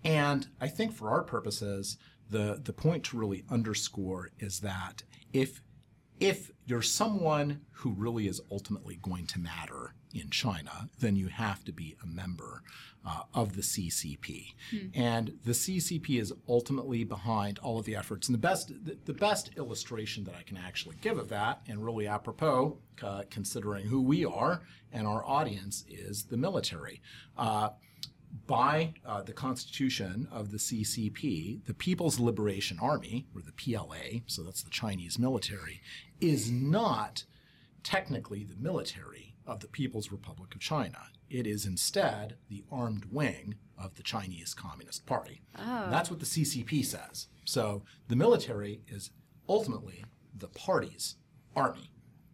and 0.04 0.48
I 0.60 0.68
think 0.68 0.94
for 0.94 1.12
our 1.12 1.24
purposes, 1.24 1.98
the 2.30 2.60
the 2.64 2.74
point 2.74 3.04
to 3.06 3.18
really 3.18 3.44
underscore 3.50 4.30
is 4.40 4.60
that 4.62 5.04
if 5.34 5.62
if 6.20 6.52
you're 6.66 6.82
someone 6.82 7.62
who 7.72 7.92
really 7.92 8.28
is 8.28 8.42
ultimately 8.52 8.98
going 9.02 9.26
to 9.28 9.40
matter 9.40 9.94
in 10.14 10.30
China, 10.30 10.90
then 11.00 11.16
you 11.16 11.28
have 11.28 11.64
to 11.66 11.72
be 11.72 11.96
a 12.04 12.08
member 12.08 12.64
uh, 13.06 13.22
of 13.34 13.56
the 13.56 13.62
CCP. 13.62 14.54
Hmm. 14.72 14.78
And 14.94 15.40
the 15.46 15.52
CCP 15.54 16.20
is 16.20 16.34
ultimately 16.48 17.04
behind 17.04 17.60
all 17.60 17.80
of 17.80 17.86
the 17.86 17.96
efforts. 17.96 18.28
And 18.28 18.34
the 18.34 18.40
best, 18.40 18.70
the, 18.84 18.98
the 19.06 19.14
best 19.14 19.52
illustration 19.58 20.24
that 20.26 20.36
I 20.36 20.44
can 20.44 20.58
actually 20.58 20.98
give 21.02 21.18
of 21.18 21.30
that, 21.30 21.62
and 21.68 21.84
really 21.84 22.08
apropos, 22.08 22.78
uh, 23.02 23.24
considering 23.30 23.86
who 23.86 24.02
we 24.02 24.26
are 24.26 24.62
and 24.92 25.08
our 25.08 25.24
audience, 25.24 25.86
is 25.88 26.26
the 26.26 26.38
military. 26.38 27.02
Uh, 27.38 27.70
by 28.46 28.94
uh, 29.06 29.22
the 29.22 29.34
constitution 29.34 30.28
of 30.32 30.52
the 30.52 30.58
CCP, 30.58 31.66
the 31.66 31.74
People's 31.74 32.20
Liberation 32.20 32.78
Army, 32.82 33.28
or 33.36 33.42
the 33.42 33.52
PLA, 33.52 34.22
so 34.26 34.44
that's 34.44 34.64
the 34.64 34.70
Chinese 34.70 35.18
military, 35.18 35.82
is 36.20 36.52
not 36.52 37.24
technically 37.84 38.44
the 38.44 38.56
military 38.56 39.36
of 39.46 39.62
the 39.62 39.68
People's 39.68 40.12
Republic 40.12 40.54
of 40.54 40.62
China. 40.62 41.00
It 41.30 41.48
is 41.48 41.66
instead 41.66 42.36
the 42.50 42.64
armed 42.72 43.06
wing 43.12 43.56
of 43.78 43.96
the 43.96 44.04
Chinese 44.04 44.54
Communist 44.54 45.06
Party. 45.06 45.42
Oh. 45.58 45.88
That's 45.90 46.10
what 46.10 46.20
the 46.20 46.26
CCP 46.26 46.86
says. 46.86 47.28
So 47.46 47.84
the 48.08 48.16
military 48.16 48.82
is 48.88 49.12
ultimately 49.48 50.04
the 50.36 50.48
party's 50.48 51.16
army, 51.56 51.92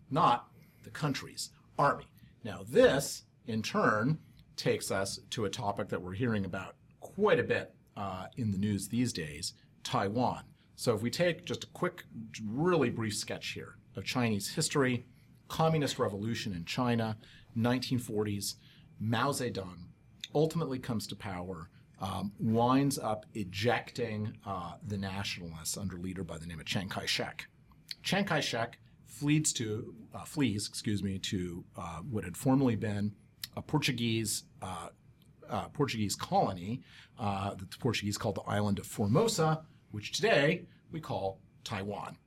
not 0.10 0.48
the 0.84 0.90
country's 0.90 1.50
army. 1.78 2.06
Now, 2.44 2.62
this, 2.68 3.24
in 3.46 3.62
turn, 3.62 4.20
takes 4.56 4.92
us 4.92 5.20
to 5.32 5.46
a 5.46 5.50
topic 5.50 5.89
that 5.89 6.02
we're 6.02 6.13
hearing 6.13 6.46
about 6.46 6.76
quite 7.00 7.39
a 7.39 7.44
bit 7.44 7.74
uh, 7.98 8.26
in 8.38 8.52
the 8.52 8.58
news 8.58 8.88
these 8.88 9.13
days 9.13 9.54
Taiwan. 9.84 10.44
So, 10.76 10.96
if 10.96 11.02
we 11.02 11.10
take 11.10 11.46
just 11.46 11.66
a 11.66 11.68
quick, 11.68 12.04
really 12.44 12.89
brief 12.89 13.16
sketch 13.16 13.50
here 13.50 13.78
of 13.96 14.04
Chinese 14.04 14.50
history, 14.50 15.06
Communist 15.48 16.00
Revolution 16.00 16.54
in 16.54 16.66
China, 16.66 17.18
1940s, 17.58 18.56
Mao 19.00 19.30
Zedong 19.32 19.89
ultimately 20.34 20.80
comes 20.80 21.06
to 21.08 21.16
power, 21.16 21.70
um, 22.00 22.32
winds 22.39 22.98
up 22.98 23.26
ejecting 23.34 24.36
uh, 24.46 24.74
the 24.88 24.98
nationalists 24.98 25.78
under 25.78 25.98
leader 25.98 26.24
by 26.24 26.38
the 26.38 26.48
name 26.48 26.60
of 26.60 26.66
Chiang 26.66 26.89
Kai 26.89 27.06
shek. 27.06 27.46
Chiang 28.02 28.26
Kai 28.26 28.39
shek 28.39 28.80
flees 29.06 29.54
to, 29.54 29.94
uh, 30.13 30.24
flees, 30.26 30.68
excuse 30.68 31.04
me, 31.04 31.20
to 31.20 31.63
uh, 31.78 32.00
what 32.00 32.24
had 32.24 32.36
formerly 32.36 32.76
been 32.76 33.13
a 33.56 33.62
Portuguese 33.62 34.44
uh, 34.62 34.90
uh, 35.50 35.68
Portuguese 35.70 36.16
colony 36.16 36.82
uh, 37.20 37.54
that 37.54 37.70
the 37.70 37.78
Portuguese 37.78 38.18
called 38.18 38.36
the 38.36 38.42
island 38.42 38.80
of 38.80 38.88
Formosa, 38.88 39.62
which 39.92 40.12
today 40.12 40.66
we 40.92 41.00
call 41.00 41.40
Taiwan. 41.64 42.18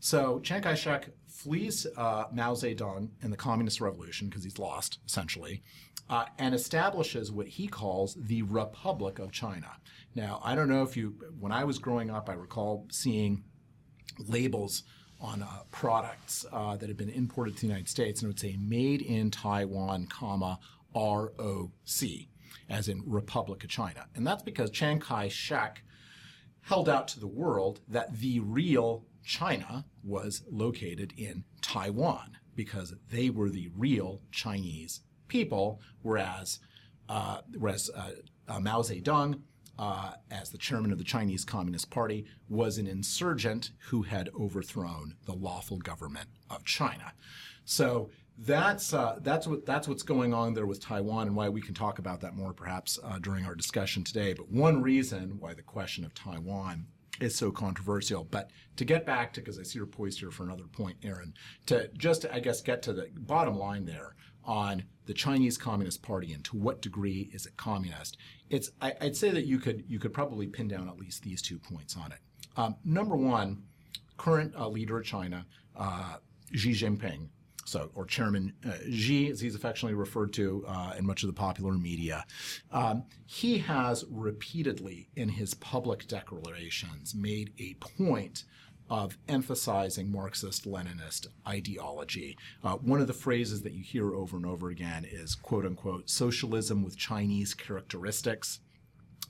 So 0.00 0.40
Chiang 0.40 0.62
Kai-shek 0.62 1.08
flees 1.26 1.86
uh, 1.96 2.24
Mao 2.32 2.54
Zedong 2.54 3.10
in 3.22 3.30
the 3.30 3.36
Communist 3.36 3.80
Revolution 3.80 4.28
because 4.28 4.44
he's 4.44 4.58
lost 4.58 4.98
essentially, 5.06 5.62
uh, 6.08 6.26
and 6.38 6.54
establishes 6.54 7.32
what 7.32 7.48
he 7.48 7.66
calls 7.66 8.14
the 8.14 8.42
Republic 8.42 9.18
of 9.18 9.32
China. 9.32 9.72
Now 10.14 10.40
I 10.44 10.54
don't 10.54 10.68
know 10.68 10.82
if 10.82 10.96
you, 10.96 11.14
when 11.38 11.52
I 11.52 11.64
was 11.64 11.78
growing 11.78 12.10
up, 12.10 12.28
I 12.28 12.34
recall 12.34 12.86
seeing 12.90 13.44
labels 14.18 14.84
on 15.20 15.42
uh, 15.42 15.48
products 15.70 16.44
uh, 16.52 16.76
that 16.76 16.88
have 16.88 16.98
been 16.98 17.10
imported 17.10 17.56
to 17.56 17.62
the 17.62 17.66
United 17.66 17.88
States, 17.88 18.20
and 18.20 18.28
it 18.28 18.30
would 18.30 18.40
say 18.40 18.56
"Made 18.58 19.02
in 19.02 19.30
Taiwan, 19.30 20.06
comma 20.06 20.58
ROC," 20.94 22.28
as 22.68 22.88
in 22.88 23.02
Republic 23.06 23.64
of 23.64 23.70
China, 23.70 24.06
and 24.14 24.26
that's 24.26 24.42
because 24.42 24.70
Chiang 24.70 25.00
Kai-shek 25.00 25.82
held 26.62 26.88
out 26.88 27.08
to 27.08 27.20
the 27.20 27.26
world 27.26 27.80
that 27.88 28.18
the 28.18 28.40
real 28.40 29.04
China 29.24 29.84
was 30.02 30.42
located 30.50 31.12
in 31.16 31.44
Taiwan 31.62 32.36
because 32.54 32.94
they 33.10 33.30
were 33.30 33.50
the 33.50 33.70
real 33.76 34.20
Chinese 34.30 35.00
people, 35.28 35.80
whereas 36.02 36.58
uh, 37.08 37.40
whereas 37.58 37.90
uh, 37.94 38.10
uh, 38.48 38.60
Mao 38.60 38.80
Zedong, 38.80 39.40
uh, 39.78 40.12
as 40.30 40.50
the 40.50 40.58
chairman 40.58 40.92
of 40.92 40.98
the 40.98 41.04
Chinese 41.04 41.44
Communist 41.44 41.90
Party, 41.90 42.26
was 42.48 42.78
an 42.78 42.86
insurgent 42.86 43.70
who 43.88 44.02
had 44.02 44.30
overthrown 44.38 45.16
the 45.26 45.34
lawful 45.34 45.78
government 45.78 46.28
of 46.50 46.64
China. 46.64 47.12
So 47.64 48.10
that's 48.38 48.92
uh, 48.92 49.18
that's 49.22 49.46
what 49.46 49.64
that's 49.64 49.86
what's 49.86 50.02
going 50.02 50.34
on 50.34 50.54
there 50.54 50.66
with 50.66 50.80
Taiwan, 50.80 51.28
and 51.28 51.36
why 51.36 51.48
we 51.48 51.60
can 51.60 51.74
talk 51.74 51.98
about 51.98 52.20
that 52.22 52.34
more 52.34 52.52
perhaps 52.52 52.98
uh, 53.02 53.18
during 53.18 53.44
our 53.44 53.54
discussion 53.54 54.02
today. 54.02 54.32
But 54.32 54.50
one 54.50 54.82
reason 54.82 55.36
why 55.38 55.54
the 55.54 55.62
question 55.62 56.04
of 56.04 56.14
Taiwan 56.14 56.86
is 57.20 57.36
so 57.36 57.52
controversial. 57.52 58.24
But 58.24 58.50
to 58.76 58.84
get 58.84 59.06
back 59.06 59.32
to, 59.34 59.40
because 59.40 59.58
I 59.58 59.62
see 59.62 59.78
you're 59.78 59.86
poised 59.86 60.18
here 60.18 60.32
for 60.32 60.42
another 60.42 60.64
point, 60.64 60.96
Aaron, 61.04 61.34
to 61.66 61.88
just 61.96 62.26
I 62.32 62.40
guess 62.40 62.60
get 62.60 62.82
to 62.82 62.92
the 62.92 63.08
bottom 63.14 63.56
line 63.56 63.84
there 63.84 64.16
on 64.44 64.84
the 65.06 65.14
Chinese 65.14 65.58
Communist 65.58 66.02
Party 66.02 66.32
and 66.32 66.44
to 66.44 66.56
what 66.56 66.80
degree 66.80 67.30
is 67.32 67.46
it 67.46 67.56
communist? 67.56 68.16
It's 68.50 68.70
I, 68.80 68.94
would 69.02 69.16
say 69.16 69.30
that 69.30 69.46
you 69.46 69.58
could 69.58 69.84
you 69.88 69.98
could 69.98 70.12
probably 70.12 70.46
pin 70.46 70.68
down 70.68 70.88
at 70.88 70.98
least 70.98 71.22
these 71.22 71.42
two 71.42 71.58
points 71.58 71.96
on 71.96 72.12
it. 72.12 72.18
Um, 72.56 72.76
number 72.84 73.16
one, 73.16 73.62
current 74.16 74.54
uh, 74.56 74.68
leader 74.68 74.98
of 74.98 75.04
China, 75.04 75.44
uh, 75.76 76.16
Xi 76.52 76.70
Jinping, 76.72 77.28
so 77.64 77.90
or 77.94 78.04
Chairman 78.04 78.52
uh, 78.66 78.72
Xi, 78.90 79.30
as 79.30 79.40
he's 79.40 79.54
affectionately 79.54 79.94
referred 79.94 80.32
to 80.34 80.64
uh, 80.68 80.94
in 80.98 81.06
much 81.06 81.22
of 81.22 81.28
the 81.28 81.34
popular 81.34 81.72
media, 81.72 82.24
um, 82.70 83.04
he 83.26 83.58
has 83.58 84.04
repeatedly 84.10 85.08
in 85.16 85.28
his 85.28 85.54
public 85.54 86.06
declarations 86.06 87.14
made 87.14 87.52
a 87.58 87.74
point 87.74 88.44
of 88.90 89.16
emphasizing 89.28 90.12
Marxist 90.12 90.66
Leninist 90.66 91.26
ideology. 91.46 92.36
Uh, 92.62 92.74
one 92.74 93.00
of 93.00 93.06
the 93.06 93.12
phrases 93.12 93.62
that 93.62 93.72
you 93.72 93.82
hear 93.82 94.14
over 94.14 94.36
and 94.36 94.46
over 94.46 94.68
again 94.68 95.06
is 95.10 95.34
quote 95.34 95.64
unquote 95.64 96.10
socialism 96.10 96.82
with 96.82 96.96
Chinese 96.96 97.54
characteristics. 97.54 98.60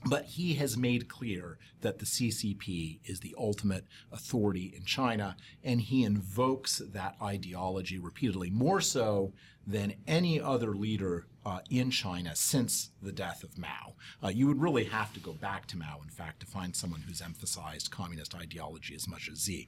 But 0.07 0.25
he 0.25 0.55
has 0.55 0.77
made 0.77 1.07
clear 1.07 1.57
that 1.81 1.97
the 1.97 2.05
CCP 2.05 2.99
is 3.05 3.21
the 3.21 3.33
ultimate 3.37 3.85
authority 4.11 4.73
in 4.75 4.83
China, 4.85 5.35
and 5.63 5.81
he 5.81 6.03
invokes 6.03 6.77
that 6.77 7.15
ideology 7.21 7.97
repeatedly, 7.97 8.51
more 8.51 8.81
so 8.81 9.33
than 9.65 9.95
any 10.05 10.39
other 10.39 10.75
leader 10.75 11.25
uh, 11.45 11.59
in 11.69 11.91
China 11.91 12.35
since 12.35 12.89
the 13.01 13.11
death 13.11 13.43
of 13.43 13.57
Mao. 13.57 13.93
Uh, 14.23 14.29
you 14.29 14.47
would 14.47 14.61
really 14.61 14.85
have 14.85 15.13
to 15.13 15.19
go 15.19 15.33
back 15.33 15.67
to 15.67 15.77
Mao, 15.77 15.99
in 16.03 16.09
fact, 16.09 16.39
to 16.39 16.45
find 16.45 16.75
someone 16.75 17.01
who's 17.01 17.21
emphasized 17.21 17.91
communist 17.91 18.33
ideology 18.35 18.95
as 18.95 19.07
much 19.07 19.29
as 19.31 19.43
Xi. 19.43 19.67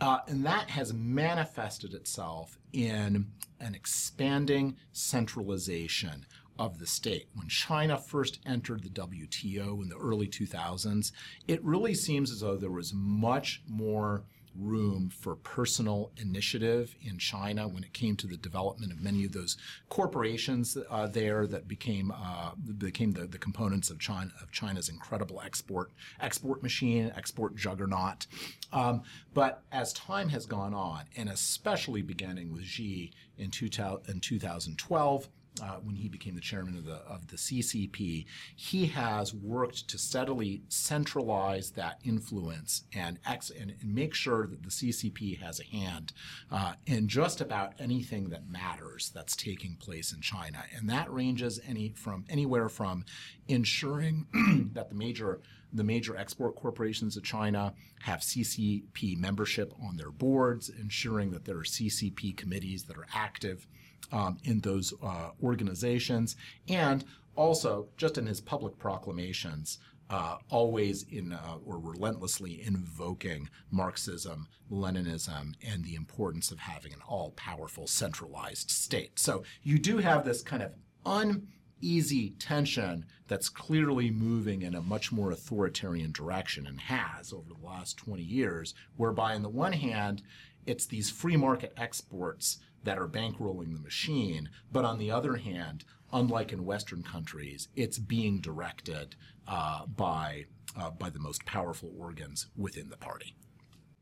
Uh, 0.00 0.18
and 0.28 0.44
that 0.44 0.70
has 0.70 0.92
manifested 0.92 1.94
itself 1.94 2.58
in 2.72 3.28
an 3.60 3.74
expanding 3.74 4.76
centralization 4.92 6.26
of 6.58 6.78
the 6.78 6.86
state. 6.86 7.28
When 7.34 7.48
China 7.48 7.98
first 7.98 8.38
entered 8.46 8.82
the 8.82 8.88
WTO 8.90 9.82
in 9.82 9.88
the 9.88 9.96
early 9.96 10.26
2000s, 10.26 11.12
it 11.46 11.64
really 11.64 11.94
seems 11.94 12.30
as 12.30 12.40
though 12.40 12.56
there 12.56 12.70
was 12.70 12.92
much 12.94 13.62
more 13.68 14.24
room 14.58 15.10
for 15.10 15.36
personal 15.36 16.10
initiative 16.16 16.96
in 17.02 17.18
China 17.18 17.68
when 17.68 17.84
it 17.84 17.92
came 17.92 18.16
to 18.16 18.26
the 18.26 18.36
development 18.36 18.92
of 18.92 19.00
many 19.00 19.24
of 19.24 19.32
those 19.32 19.56
corporations 19.88 20.76
uh, 20.90 21.06
there 21.06 21.46
that 21.46 21.68
became 21.68 22.12
uh, 22.12 22.52
became 22.78 23.12
the, 23.12 23.26
the 23.26 23.38
components 23.38 23.90
of 23.90 23.98
China 23.98 24.30
of 24.42 24.50
China's 24.50 24.88
incredible 24.88 25.40
export 25.44 25.90
export 26.20 26.62
machine, 26.62 27.12
export 27.16 27.56
juggernaut. 27.56 28.26
Um, 28.72 29.02
but 29.34 29.62
as 29.72 29.92
time 29.92 30.28
has 30.30 30.46
gone 30.46 30.74
on, 30.74 31.04
and 31.16 31.28
especially 31.28 32.02
beginning 32.02 32.52
with 32.52 32.64
Xi 32.64 33.12
in, 33.38 33.50
two, 33.50 33.68
in 34.08 34.20
2012 34.20 35.28
uh, 35.62 35.76
when 35.82 35.96
he 35.96 36.08
became 36.08 36.34
the 36.34 36.40
chairman 36.40 36.76
of 36.76 36.84
the 36.84 36.96
of 37.06 37.28
the 37.28 37.36
CCP, 37.36 38.26
he 38.54 38.86
has 38.86 39.34
worked 39.34 39.88
to 39.88 39.98
steadily 39.98 40.62
centralize 40.68 41.70
that 41.72 42.00
influence 42.04 42.84
and 42.94 43.18
ex- 43.26 43.50
and, 43.50 43.74
and 43.80 43.94
make 43.94 44.14
sure 44.14 44.46
that 44.46 44.62
the 44.62 44.70
CCP 44.70 45.38
has 45.40 45.60
a 45.60 45.64
hand 45.64 46.12
uh, 46.50 46.74
in 46.86 47.08
just 47.08 47.40
about 47.40 47.72
anything 47.78 48.28
that 48.30 48.48
matters 48.48 49.10
that's 49.14 49.36
taking 49.36 49.76
place 49.76 50.12
in 50.12 50.20
China, 50.20 50.64
and 50.74 50.88
that 50.90 51.12
ranges 51.12 51.60
any 51.66 51.92
from 51.96 52.24
anywhere 52.28 52.68
from 52.68 53.04
ensuring 53.48 54.26
that 54.72 54.88
the 54.88 54.94
major 54.94 55.40
the 55.72 55.84
major 55.84 56.16
export 56.16 56.56
corporations 56.56 57.16
of 57.16 57.22
China 57.22 57.74
have 58.00 58.20
CCP 58.20 59.18
membership 59.18 59.72
on 59.82 59.96
their 59.96 60.10
boards, 60.10 60.68
ensuring 60.68 61.30
that 61.32 61.44
there 61.44 61.56
are 61.56 61.64
CCP 61.64 62.36
committees 62.36 62.84
that 62.84 62.96
are 62.96 63.06
active 63.14 63.66
um, 64.12 64.38
in 64.44 64.60
those 64.60 64.94
uh, 65.02 65.30
organizations, 65.42 66.36
and 66.68 67.04
also 67.34 67.88
just 67.96 68.18
in 68.18 68.26
his 68.26 68.40
public 68.40 68.78
proclamations, 68.78 69.78
uh, 70.08 70.36
always 70.50 71.02
in 71.04 71.32
uh, 71.32 71.56
or 71.64 71.78
relentlessly 71.78 72.62
invoking 72.62 73.48
Marxism, 73.70 74.48
Leninism, 74.70 75.54
and 75.66 75.84
the 75.84 75.94
importance 75.94 76.50
of 76.50 76.60
having 76.60 76.92
an 76.92 77.00
all-powerful 77.08 77.86
centralized 77.86 78.70
state. 78.70 79.18
So 79.18 79.42
you 79.62 79.78
do 79.78 79.98
have 79.98 80.24
this 80.24 80.42
kind 80.42 80.62
of 80.62 80.72
uneasy 81.04 82.30
tension 82.38 83.04
that's 83.26 83.48
clearly 83.48 84.10
moving 84.10 84.62
in 84.62 84.74
a 84.74 84.82
much 84.82 85.10
more 85.10 85.32
authoritarian 85.32 86.12
direction 86.12 86.66
and 86.66 86.80
has 86.82 87.32
over 87.32 87.48
the 87.48 87.66
last 87.66 87.96
20 87.96 88.22
years, 88.22 88.74
whereby 88.96 89.34
on 89.34 89.42
the 89.42 89.48
one 89.48 89.72
hand, 89.72 90.22
it's 90.66 90.86
these 90.86 91.10
free 91.10 91.36
market 91.36 91.72
exports 91.76 92.58
that 92.86 92.98
are 92.98 93.08
bankrolling 93.08 93.74
the 93.74 93.80
machine. 93.80 94.48
But 94.72 94.84
on 94.84 94.98
the 94.98 95.10
other 95.10 95.36
hand, 95.36 95.84
unlike 96.12 96.52
in 96.52 96.64
Western 96.64 97.02
countries, 97.02 97.68
it's 97.76 97.98
being 97.98 98.40
directed 98.40 99.16
uh, 99.46 99.84
by 99.86 100.46
uh, 100.78 100.90
by 100.90 101.10
the 101.10 101.18
most 101.18 101.44
powerful 101.44 101.92
organs 101.98 102.46
within 102.56 102.88
the 102.88 102.96
party. 102.96 103.36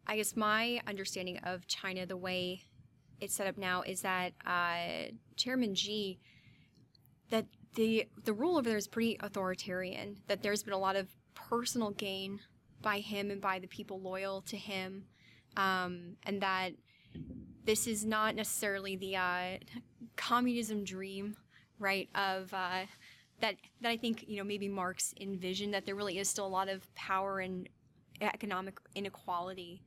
I 0.07 0.16
guess 0.16 0.37
my 0.37 0.81
understanding 0.87 1.38
of 1.38 1.66
China, 1.66 2.05
the 2.05 2.16
way 2.16 2.62
it's 3.20 3.35
set 3.35 3.47
up 3.47 3.57
now, 3.57 3.83
is 3.83 4.03
that 4.03 4.33
uh, 4.44 5.12
Chairman 5.37 5.75
Xi, 5.75 6.18
that 7.31 7.47
the 7.75 8.07
the 8.25 8.33
rule 8.33 8.59
over 8.59 8.68
there 8.68 8.79
is 8.79 8.87
pretty 8.87 9.16
authoritarian. 9.20 10.18
That 10.29 10.42
there's 10.42 10.62
been 10.62 10.75
a 10.75 10.79
lot 10.79 10.97
of 10.97 11.09
personal 11.35 11.90
gain 11.90 12.40
by 12.83 12.99
him 12.99 13.31
and 13.31 13.40
by 13.40 13.59
the 13.59 13.66
people 13.66 14.01
loyal 14.01 14.42
to 14.42 14.57
him, 14.57 15.07
um, 15.57 16.16
and 16.25 16.42
that 16.42 16.73
this 17.64 17.87
is 17.87 18.05
not 18.05 18.35
necessarily 18.35 18.96
the 18.96 19.16
uh, 19.16 19.59
communism 20.16 20.85
dream, 20.85 21.37
right? 21.79 22.09
Of 22.14 22.53
uh, 22.53 22.83
that 23.40 23.57
that 23.81 23.88
I 23.88 23.96
think 23.96 24.24
you 24.29 24.37
know 24.37 24.44
maybe 24.44 24.68
Marx 24.68 25.14
envisioned 25.20 25.74
that 25.74 25.87
there 25.87 25.94
really 25.94 26.18
is 26.18 26.29
still 26.29 26.46
a 26.46 26.48
lot 26.48 26.68
of 26.68 26.92
power 26.94 27.40
and 27.40 27.68
economic 28.20 28.79
inequality. 28.94 29.83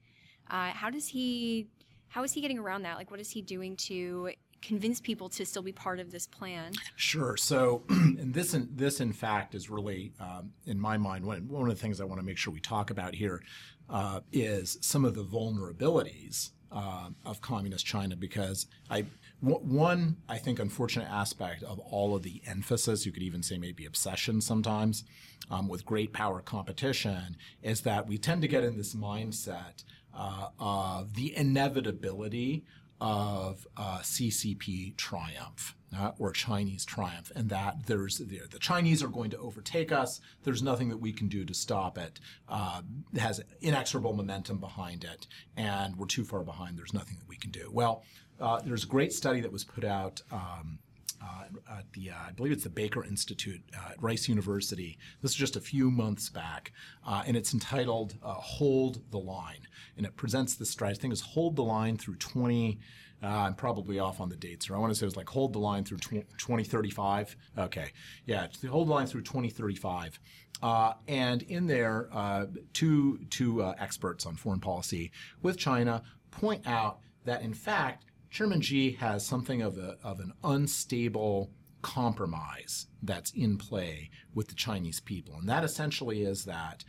Uh, 0.50 0.70
how 0.70 0.90
does 0.90 1.08
he? 1.08 1.68
How 2.10 2.24
is 2.24 2.32
he 2.32 2.42
getting 2.42 2.60
around 2.60 2.84
that? 2.84 2.98
Like, 2.98 3.12
what 3.12 3.20
is 3.20 3.30
he 3.30 3.42
doing 3.42 3.76
to 3.78 4.32
convince 4.62 5.00
people 5.00 5.30
to 5.30 5.46
still 5.46 5.62
be 5.62 5.72
part 5.72 6.00
of 6.00 6.12
this 6.12 6.26
plan? 6.26 6.72
Sure. 6.96 7.38
So, 7.38 7.84
and 7.90 8.34
this, 8.34 8.54
in, 8.54 8.70
this 8.74 9.02
in 9.02 9.14
fact, 9.14 9.54
is 9.54 9.70
really, 9.70 10.14
um, 10.20 10.52
in 10.66 10.80
my 10.80 10.98
mind, 10.98 11.26
one, 11.26 11.48
one 11.48 11.70
of 11.70 11.76
the 11.76 11.82
things 11.82 12.02
I 12.02 12.06
want 12.06 12.20
to 12.20 12.26
make 12.26 12.38
sure 12.38 12.54
we 12.54 12.60
talk 12.60 12.90
about 12.90 13.14
here 13.14 13.44
uh, 13.90 14.22
is 14.32 14.78
some 14.82 15.06
of 15.06 15.16
the 15.16 15.24
vulnerabilities 15.24 16.52
uh, 16.72 17.10
of 17.26 17.42
communist 17.42 17.86
China 17.86 18.16
because 18.16 18.68
I 18.90 19.06
w- 19.44 19.66
one 19.66 20.18
I 20.28 20.38
think 20.38 20.60
unfortunate 20.60 21.10
aspect 21.10 21.64
of 21.64 21.80
all 21.80 22.16
of 22.16 22.24
the 22.24 22.42
emphasis 22.46 23.06
you 23.06 23.12
could 23.12 23.24
even 23.24 23.44
say 23.44 23.58
maybe 23.58 23.86
obsession 23.86 24.42
sometimes 24.42 25.04
um, 25.50 25.68
with 25.68 25.86
great 25.86 26.14
power 26.14 26.42
competition 26.42 27.38
is 27.62 27.82
that 27.82 28.08
we 28.08 28.18
tend 28.18 28.42
to 28.42 28.48
get 28.48 28.64
in 28.64 28.78
this 28.78 28.96
mindset 28.96 29.84
uh, 30.14 30.50
of 30.60 31.14
the 31.14 31.36
inevitability 31.38 32.66
of 33.00 33.68
uh, 33.78 34.00
CCP 34.00 34.96
triumph 34.98 35.76
uh, 35.96 36.12
or 36.18 36.32
Chinese 36.32 36.84
triumph, 36.84 37.32
and 37.36 37.50
that 37.50 37.86
there's 37.86 38.18
the, 38.18 38.42
the, 38.50 38.60
Chinese 38.60 39.04
are 39.04 39.08
going 39.08 39.30
to 39.30 39.38
overtake 39.38 39.92
us. 39.92 40.20
There's 40.44 40.64
nothing 40.64 40.90
that 40.90 40.98
we 40.98 41.14
can 41.14 41.28
do 41.28 41.46
to 41.46 41.54
stop 41.54 41.98
it. 41.98 42.20
Uh, 42.50 42.82
it 43.14 43.20
has 43.20 43.42
inexorable 43.62 44.14
momentum 44.14 44.58
behind 44.58 45.04
it, 45.04 45.28
and 45.56 45.96
we're 45.96 46.08
too 46.08 46.26
far 46.26 46.44
behind. 46.44 46.78
There's 46.78 46.94
nothing 46.94 47.18
that 47.20 47.28
we 47.28 47.38
can 47.38 47.52
do. 47.52 47.70
Well, 47.72 48.04
uh, 48.40 48.60
there's 48.64 48.84
a 48.84 48.88
great 48.88 49.14
study 49.14 49.42
that 49.42 49.52
was 49.52 49.64
put 49.64 49.84
out. 49.84 50.22
Um, 50.32 50.80
uh, 51.22 51.46
uh, 51.70 51.80
at 51.80 51.92
the, 51.94 52.12
uh, 52.12 52.16
I 52.28 52.32
believe 52.32 52.52
it's 52.52 52.64
the 52.64 52.70
Baker 52.70 53.04
Institute 53.04 53.62
uh, 53.76 53.92
at 53.92 54.02
Rice 54.02 54.28
University. 54.28 54.98
This 55.22 55.32
is 55.32 55.38
just 55.38 55.56
a 55.56 55.62
few 55.62 55.90
months 55.90 56.30
back, 56.30 56.72
uh, 57.06 57.24
and 57.26 57.36
it's 57.36 57.54
entitled 57.54 58.16
"Hold 58.22 59.02
the 59.12 59.20
Line," 59.20 59.68
and 59.98 60.06
it 60.06 60.16
presents 60.16 60.56
the 60.56 60.66
strategy. 60.66 61.00
I 61.00 61.02
think 61.02 61.14
it's 61.14 61.22
"Hold 61.22 61.56
the 61.56 61.64
Line" 61.64 61.98
through 61.98 62.16
20. 62.16 62.80
Uh, 63.24 63.28
I'm 63.28 63.56
probably 63.56 63.98
off 63.98 64.22
on 64.22 64.30
the 64.30 64.36
dates 64.36 64.70
or 64.70 64.76
I 64.76 64.78
want 64.78 64.92
to 64.92 64.96
say 64.96 65.04
it 65.04 65.08
was 65.08 65.16
like 65.16 65.28
hold 65.28 65.52
the 65.52 65.58
line 65.58 65.84
through 65.84 65.98
2035. 65.98 67.36
Okay. 67.58 67.88
Yeah, 68.28 68.44
it's 68.44 68.60
the 68.60 68.68
hold 68.68 68.90
the 68.90 68.92
line 68.92 69.08
through 69.08 69.24
2035. 69.24 70.20
Uh, 70.62 70.94
and 71.08 71.42
in 71.42 71.66
there, 71.66 72.10
uh, 72.14 72.46
two, 72.74 73.18
two 73.32 73.64
experts 73.80 74.28
on 74.28 74.36
foreign 74.36 74.60
policy 74.60 75.12
with 75.42 75.58
China 75.58 76.04
point 76.30 76.68
out 76.68 77.00
that, 77.26 77.42
in 77.42 77.56
fact, 77.56 78.06
Chairman 78.38 78.62
Xi 78.62 78.92
has 78.92 79.26
something 79.26 79.64
of, 79.64 79.80
a, 79.80 79.98
of 80.04 80.20
an 80.20 80.32
unstable 80.44 81.50
compromise 81.82 82.86
that's 83.02 83.32
in 83.32 83.58
play 83.58 84.12
with 84.36 84.48
the 84.48 84.54
Chinese 84.54 85.00
people. 85.00 85.34
And 85.40 85.50
that 85.50 85.64
essentially 85.64 86.22
is 86.22 86.46
that 86.46 86.84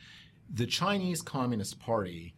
the 0.52 0.66
Chinese 0.66 1.22
Communist 1.22 1.80
Party, 1.80 2.34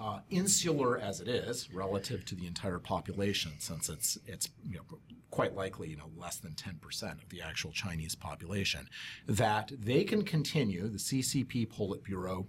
uh, 0.00 0.20
insular 0.30 0.96
as 0.96 1.20
it 1.20 1.26
is 1.26 1.74
relative 1.74 2.24
to 2.26 2.36
the 2.36 2.46
entire 2.46 2.78
population, 2.78 3.50
since 3.58 3.88
it's, 3.88 4.16
it's 4.26 4.48
you 4.64 4.76
know, 4.76 4.98
quite 5.32 5.56
likely 5.56 5.88
you 5.88 5.96
know, 5.96 6.10
less 6.16 6.36
than 6.36 6.52
10% 6.52 7.20
of 7.20 7.28
the 7.30 7.42
actual 7.42 7.72
Chinese 7.72 8.14
population, 8.14 8.86
that 9.26 9.72
they 9.76 10.04
can 10.04 10.22
continue, 10.22 10.86
the 10.86 10.98
CCP 10.98 11.66
Politburo, 11.66 12.46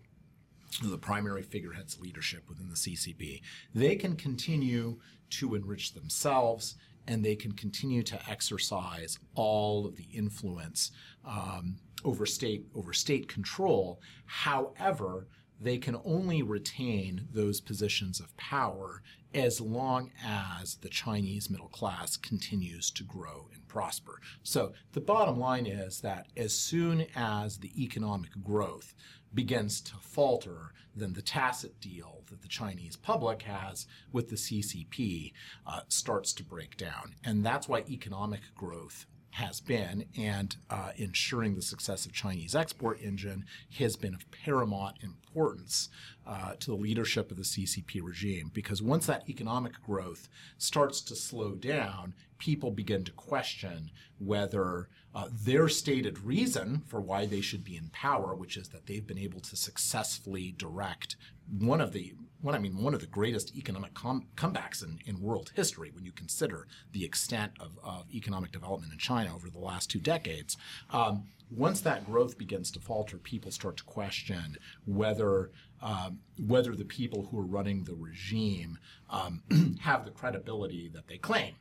the 0.82 0.98
primary 0.98 1.42
figureheads 1.42 2.00
leadership 2.00 2.48
within 2.50 2.70
the 2.70 2.76
CCP, 2.76 3.42
they 3.74 3.96
can 3.96 4.16
continue 4.16 5.00
to 5.40 5.56
enrich 5.56 5.94
themselves 5.94 6.76
and 7.08 7.24
they 7.24 7.36
can 7.36 7.52
continue 7.52 8.04
to 8.04 8.30
exercise 8.30 9.20
all 9.36 9.86
of 9.86 9.96
the 9.96 10.08
influence 10.14 10.92
um, 11.26 11.78
over 12.06 12.26
state 12.26 12.66
over 12.76 12.94
state 12.94 13.28
control. 13.28 14.00
However, 14.26 15.28
they 15.60 15.78
can 15.78 15.98
only 16.04 16.42
retain 16.42 17.28
those 17.32 17.62
positions 17.62 18.20
of 18.20 18.36
power 18.36 19.02
as 19.34 19.62
long 19.62 20.12
as 20.24 20.76
the 20.76 20.90
Chinese 20.90 21.50
middle 21.50 21.70
class 21.70 22.18
continues 22.18 22.92
to 22.92 23.04
grow 23.04 23.48
and 23.54 23.68
prosper. 23.68 24.20
So 24.44 24.74
the 24.92 25.02
bottom 25.02 25.40
line 25.40 25.66
is 25.66 26.02
that 26.02 26.28
as 26.38 26.54
soon 26.54 27.08
as 27.16 27.58
the 27.58 27.72
economic 27.82 28.32
growth 28.44 28.94
begins 29.34 29.82
to 29.82 29.96
falter, 29.98 30.74
then 30.96 31.14
the 31.14 31.22
tacit 31.22 31.80
deal 31.80 32.24
that 32.30 32.42
the 32.42 32.48
Chinese 32.48 32.96
public 32.96 33.44
has 33.44 33.88
with 34.12 34.30
the 34.30 34.36
CCP 34.36 35.34
uh, 35.66 35.82
starts 35.88 36.34
to 36.34 36.44
break 36.44 36.78
down. 36.78 37.16
And 37.24 37.46
that's 37.46 37.68
why 37.68 37.84
economic 37.90 38.42
growth 38.56 39.06
has 39.34 39.60
been 39.60 40.06
and 40.16 40.58
uh, 40.70 40.92
ensuring 40.96 41.56
the 41.56 41.62
success 41.62 42.06
of 42.06 42.14
Chinese 42.14 42.54
export 42.54 43.02
engine 43.02 43.46
has 43.80 43.96
been 43.96 44.14
of 44.14 44.30
paramount 44.30 44.96
importance 45.02 45.90
uh, 46.28 46.54
to 46.60 46.70
the 46.70 46.78
leadership 46.78 47.32
of 47.32 47.38
the 47.38 47.44
CCP 47.44 48.00
regime. 48.04 48.52
Because 48.54 48.82
once 48.82 49.08
that 49.08 49.28
economic 49.28 49.82
growth 49.82 50.30
starts 50.60 51.02
to 51.02 51.16
slow 51.16 51.56
down, 51.56 52.14
people 52.38 52.70
begin 52.70 53.04
to 53.04 53.12
question 53.12 53.90
whether 54.20 54.88
uh, 55.16 55.30
their 55.32 55.68
stated 55.68 56.20
reason 56.20 56.84
for 56.86 57.02
why 57.02 57.26
they 57.26 57.42
should 57.42 57.64
be 57.64 57.76
in 57.76 57.90
power, 57.90 58.36
which 58.36 58.56
is 58.56 58.70
that 58.70 58.86
they've 58.86 59.08
been 59.08 59.18
able 59.18 59.40
to 59.40 59.56
successfully 59.56 60.54
direct 60.58 61.16
one 61.60 61.82
of 61.82 61.92
the 61.92 62.14
I 62.52 62.60
mean 62.60 62.82
one 62.82 62.94
of 62.94 63.00
the 63.00 63.08
greatest 63.08 63.56
economic 63.56 63.94
com- 63.94 64.28
comebacks 64.36 64.84
in, 64.84 65.00
in 65.06 65.22
world 65.22 65.52
history 65.56 65.92
when 65.94 66.04
you 66.04 66.12
consider 66.12 66.68
the 66.92 67.06
extent 67.06 67.54
of, 67.60 67.80
of 67.84 68.06
economic 68.14 68.52
development 68.52 68.92
in 68.92 69.00
China 69.00 69.34
over 69.34 69.50
the 69.50 69.60
last 69.60 69.90
two 69.90 70.00
decades. 70.00 70.58
Um, 70.92 71.24
once 71.50 71.82
that 71.82 72.06
growth 72.06 72.38
begins 72.38 72.72
to 72.72 72.80
falter, 72.80 73.18
people 73.18 73.52
start 73.52 73.78
to 73.78 73.84
question 73.84 74.58
whether 74.86 75.52
um, 75.82 76.20
whether 76.48 76.76
the 76.76 76.86
people 76.86 77.28
who 77.30 77.40
are 77.40 77.46
running 77.46 77.84
the 77.84 77.96
regime 77.96 78.78
um, 79.10 79.44
have 79.82 80.06
the 80.06 80.12
credibility 80.12 80.90
that 80.94 81.08
they 81.08 81.18
claim 81.18 81.56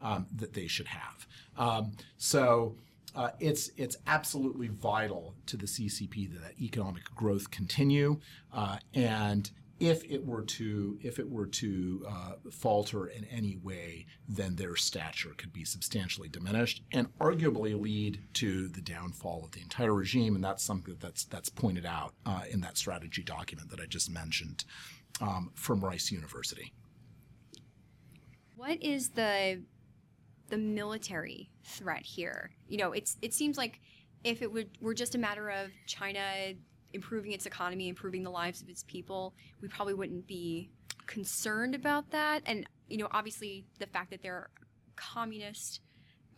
um, 0.00 0.26
that 0.34 0.54
they 0.54 0.66
should 0.66 0.88
have. 0.88 1.26
Um, 1.56 1.92
so 2.16 2.76
uh, 3.14 3.30
it's 3.40 3.70
it's 3.76 3.96
absolutely 4.06 4.68
vital 4.68 5.34
to 5.46 5.56
the 5.56 5.66
CCP 5.66 6.32
that, 6.32 6.42
that 6.42 6.60
economic 6.60 7.04
growth 7.14 7.50
continue, 7.50 8.18
uh, 8.52 8.78
and 8.94 9.50
if 9.78 10.04
it 10.04 10.24
were 10.24 10.42
to 10.42 10.98
if 11.02 11.18
it 11.18 11.28
were 11.28 11.46
to 11.46 12.06
uh, 12.08 12.32
falter 12.50 13.06
in 13.06 13.24
any 13.26 13.56
way, 13.56 14.06
then 14.28 14.56
their 14.56 14.76
stature 14.76 15.34
could 15.36 15.52
be 15.52 15.64
substantially 15.64 16.28
diminished 16.28 16.82
and 16.92 17.06
arguably 17.18 17.78
lead 17.78 18.20
to 18.34 18.68
the 18.68 18.80
downfall 18.80 19.44
of 19.44 19.52
the 19.52 19.60
entire 19.60 19.94
regime. 19.94 20.34
And 20.34 20.44
that's 20.44 20.62
something 20.62 20.96
that's 21.00 21.24
that's 21.24 21.48
pointed 21.48 21.86
out 21.86 22.14
uh, 22.24 22.42
in 22.50 22.60
that 22.60 22.78
strategy 22.78 23.22
document 23.22 23.70
that 23.70 23.80
I 23.80 23.86
just 23.86 24.10
mentioned 24.10 24.64
um, 25.20 25.50
from 25.54 25.84
Rice 25.84 26.10
University. 26.10 26.72
What 28.56 28.82
is 28.82 29.10
the 29.10 29.60
the 30.48 30.58
military 30.58 31.50
threat 31.64 32.04
here. 32.04 32.50
You 32.68 32.78
know, 32.78 32.92
it's 32.92 33.16
it 33.22 33.34
seems 33.34 33.56
like 33.56 33.80
if 34.24 34.42
it 34.42 34.52
would 34.52 34.70
were 34.80 34.94
just 34.94 35.14
a 35.14 35.18
matter 35.18 35.48
of 35.48 35.70
China 35.86 36.20
improving 36.96 37.32
its 37.32 37.46
economy, 37.46 37.88
improving 37.88 38.24
the 38.24 38.30
lives 38.30 38.60
of 38.60 38.68
its 38.68 38.82
people, 38.82 39.34
we 39.62 39.68
probably 39.68 39.94
wouldn't 39.94 40.26
be 40.26 40.68
concerned 41.06 41.74
about 41.74 42.10
that. 42.10 42.42
And 42.46 42.66
you 42.88 42.98
know, 42.98 43.08
obviously, 43.12 43.64
the 43.78 43.86
fact 43.86 44.10
that 44.10 44.22
they're 44.22 44.50
communist 44.96 45.80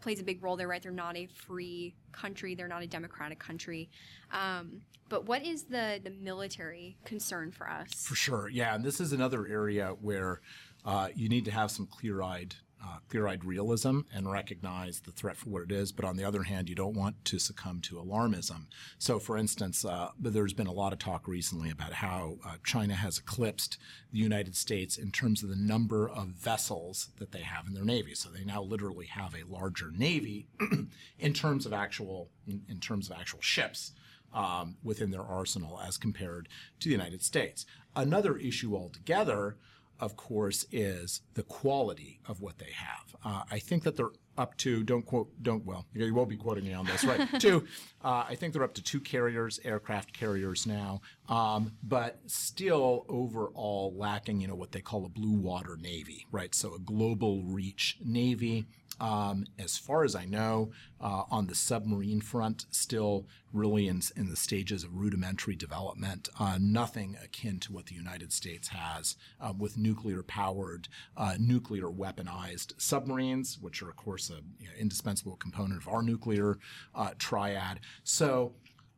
plays 0.01 0.21
a 0.21 0.25
big 0.25 0.43
role 0.43 0.57
there, 0.57 0.69
right? 0.69 0.83
They're 0.83 0.93
not 0.93 1.17
a 1.17 1.27
free 1.27 1.95
country. 2.13 2.55
They're 2.55 2.69
not 2.69 2.83
a 2.83 2.87
democratic 2.87 3.39
country. 3.39 3.91
Um, 4.33 4.83
but 5.09 5.27
what 5.27 5.45
is 5.45 5.65
the 5.65 6.01
the 6.03 6.11
military 6.11 6.99
concern 7.05 7.51
for 7.51 7.69
us? 7.69 8.07
For 8.07 8.15
sure, 8.15 8.49
yeah. 8.49 8.75
And 8.75 8.85
this 8.85 9.01
is 9.01 9.13
another 9.13 9.47
area 9.47 9.95
where 10.01 10.41
uh, 10.85 11.09
you 11.15 11.29
need 11.29 11.45
to 11.47 11.51
have 11.51 11.71
some 11.71 11.87
clear 11.87 12.23
eyed 12.23 12.57
uh, 12.85 12.99
clear-eyed 13.09 13.45
realism 13.45 14.01
and 14.15 14.31
recognize 14.31 15.01
the 15.01 15.13
threat 15.13 15.37
for 15.37 15.51
what 15.51 15.63
it 15.63 15.73
is. 15.73 15.93
But 15.93 16.05
on 16.05 16.17
the 16.17 16.25
other 16.25 16.45
hand, 16.45 16.69
you 16.69 16.75
don't 16.75 16.97
want 16.97 17.25
to 17.27 17.39
succumb 17.39 17.81
to 17.83 17.97
alarmism. 17.97 18.67
So, 18.99 19.19
for 19.19 19.37
instance, 19.37 19.85
uh, 19.85 20.11
there's 20.19 20.53
been 20.53 20.67
a 20.67 20.73
lot 20.73 20.93
of 20.93 20.99
talk 20.99 21.27
recently 21.27 21.71
about 21.71 21.95
how 21.95 22.39
uh, 22.47 22.57
China 22.65 22.95
has 22.95 23.19
eclipsed 23.19 23.79
the 24.13 24.19
United 24.19 24.57
States 24.57 24.97
in 24.97 25.11
terms 25.11 25.43
of 25.43 25.49
the 25.49 25.57
number 25.57 26.09
of 26.09 26.29
vessels 26.29 27.09
that 27.19 27.33
they 27.33 27.43
have 27.43 27.67
in 27.67 27.75
their 27.75 27.85
navy. 27.85 28.15
So 28.15 28.31
they 28.31 28.45
now 28.45 28.63
literally 28.63 29.07
have 29.07 29.35
a 29.35 29.51
larger 29.53 29.91
navy 29.91 30.47
in 31.19 31.33
terms 31.33 31.67
of 31.67 31.73
actual 31.73 32.31
in, 32.47 32.63
in 32.69 32.81
terms 32.81 33.11
of 33.11 33.17
actual 33.19 33.41
ships. 33.41 33.93
Um, 34.31 34.77
within 34.83 35.11
their 35.11 35.23
arsenal 35.23 35.81
as 35.81 35.97
compared 35.97 36.51
to 36.81 36.89
the 36.91 36.93
United 36.93 37.23
States. 37.23 37.65
Another 37.97 38.37
issue 38.37 38.77
altogether 38.77 39.57
of 40.01 40.17
course, 40.17 40.65
is 40.71 41.23
the 41.35 41.43
quality 41.43 42.21
of 42.29 42.41
what 42.41 42.59
they 42.59 42.73
have. 42.73 43.17
Uh, 43.25 43.43
I 43.51 43.59
think 43.59 43.83
that 43.85 43.97
they're 43.97 44.11
up 44.39 44.57
to 44.57 44.83
don't 44.83 45.05
quote 45.05 45.29
don't 45.43 45.67
well 45.67 45.85
you 45.93 46.15
won't 46.15 46.31
be 46.31 46.37
quoting 46.37 46.65
me 46.65 46.73
on 46.73 46.87
this 46.87 47.05
right 47.05 47.29
two 47.41 47.67
uh, 48.05 48.25
I 48.29 48.37
think 48.37 48.53
they're 48.55 48.65
up 48.65 48.75
to 48.75 48.83
two 48.83 49.01
carriers 49.01 49.61
aircraft 49.65 50.13
carriers 50.13 50.67
now 50.67 51.01
um, 51.29 51.73
but 51.83 52.21
still 52.27 53.05
overall 53.09 53.93
lacking 53.97 54.41
you 54.41 54.49
know 54.49 54.55
what 54.55 54.73
they 54.73 54.81
call 54.81 55.05
a 55.05 55.09
blue 55.09 55.37
water 55.37 55.77
navy 55.81 56.27
right? 56.31 56.55
So 56.55 56.75
a 56.75 56.79
global 56.79 57.43
reach 57.43 57.99
navy. 58.05 58.67
Um, 59.01 59.47
as 59.61 59.79
far 59.79 60.03
as 60.03 60.17
I 60.17 60.25
know, 60.25 60.73
uh, 61.01 61.23
on 61.31 61.47
the 61.47 61.55
submarine 61.55 62.21
front, 62.21 62.67
still 62.73 63.27
really 63.53 63.87
in, 63.87 64.03
in 64.17 64.29
the 64.29 64.35
stages 64.35 64.83
of 64.83 64.97
rudimentary 64.97 65.55
development, 65.55 66.29
uh, 66.41 66.59
nothing 66.61 67.17
akin 67.23 67.61
to 67.61 67.73
what 67.73 67.87
the 67.87 67.95
United 67.95 68.33
States 68.33 68.69
has 68.69 69.15
uh, 69.41 69.53
with 69.57 69.79
nuclear 69.79 70.25
powered, 70.25 70.89
uh, 71.17 71.35
nuclear 71.39 71.85
weaponized 71.85 72.73
submarines, 72.77 73.57
which 73.61 73.81
are, 73.83 73.89
of 73.89 73.95
course, 73.95 74.28
an 74.31 74.43
you 74.59 74.67
know, 74.67 74.75
indispensable 74.79 75.37
component 75.37 75.81
of 75.81 75.89
our 75.89 76.03
nuclear 76.03 76.59
uh, 76.95 77.11
triad. 77.19 77.81
So, 78.05 78.53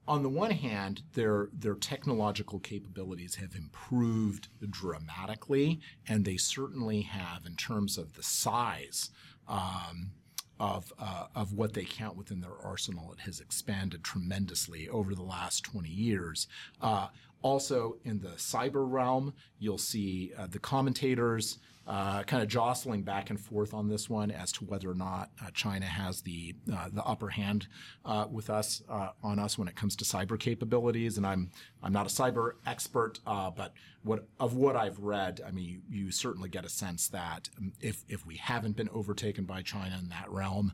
on 0.08 0.22
the 0.22 0.28
one 0.28 0.50
hand, 0.50 1.02
their 1.14 1.48
their 1.52 1.74
technological 1.74 2.58
capabilities 2.58 3.36
have 3.36 3.54
improved 3.54 4.48
dramatically, 4.68 5.80
and 6.08 6.24
they 6.24 6.36
certainly 6.36 7.02
have 7.02 7.46
in 7.46 7.54
terms 7.54 7.96
of 7.96 8.14
the 8.14 8.22
size 8.22 9.10
um, 9.46 10.12
of, 10.60 10.92
uh, 10.98 11.26
of 11.34 11.54
what 11.54 11.72
they 11.72 11.84
count 11.84 12.16
within 12.16 12.40
their 12.40 12.58
arsenal. 12.62 13.12
It 13.12 13.20
has 13.20 13.40
expanded 13.40 14.04
tremendously 14.04 14.88
over 14.88 15.14
the 15.14 15.22
last 15.22 15.64
20 15.64 15.88
years. 15.88 16.46
Uh, 16.80 17.08
also, 17.42 17.96
in 18.04 18.20
the 18.20 18.30
cyber 18.36 18.88
realm, 18.88 19.32
you'll 19.60 19.78
see 19.78 20.32
uh, 20.36 20.48
the 20.48 20.58
commentators 20.58 21.58
uh, 21.90 22.22
kind 22.22 22.40
of 22.40 22.48
jostling 22.48 23.02
back 23.02 23.30
and 23.30 23.40
forth 23.40 23.74
on 23.74 23.88
this 23.88 24.08
one 24.08 24.30
as 24.30 24.52
to 24.52 24.64
whether 24.64 24.88
or 24.88 24.94
not 24.94 25.30
uh, 25.44 25.50
China 25.52 25.86
has 25.86 26.20
the 26.22 26.54
uh, 26.72 26.88
the 26.92 27.02
upper 27.04 27.28
hand 27.28 27.66
uh, 28.04 28.26
with 28.30 28.48
us 28.48 28.82
uh, 28.88 29.08
on 29.24 29.40
us 29.40 29.58
when 29.58 29.66
it 29.66 29.74
comes 29.74 29.96
to 29.96 30.04
cyber 30.04 30.38
capabilities. 30.38 31.16
And 31.16 31.26
I'm 31.26 31.50
I'm 31.82 31.92
not 31.92 32.06
a 32.06 32.08
cyber 32.08 32.52
expert, 32.64 33.18
but 33.24 33.72
what 34.04 34.28
of 34.38 34.54
what 34.54 34.76
I've 34.76 35.00
read, 35.00 35.40
I 35.44 35.50
mean, 35.50 35.64
you, 35.64 36.04
you, 36.04 36.10
certainly 36.12 36.48
get 36.48 36.64
a 36.64 36.68
sense 36.68 37.08
that 37.08 37.50
um, 37.58 37.72
if 37.80 38.04
if 38.08 38.24
we 38.24 38.36
haven't 38.36 38.76
been 38.76 38.88
overtaken 38.90 39.44
by 39.44 39.62
China 39.62 39.98
in 40.00 40.10
that 40.10 40.30
realm, 40.30 40.72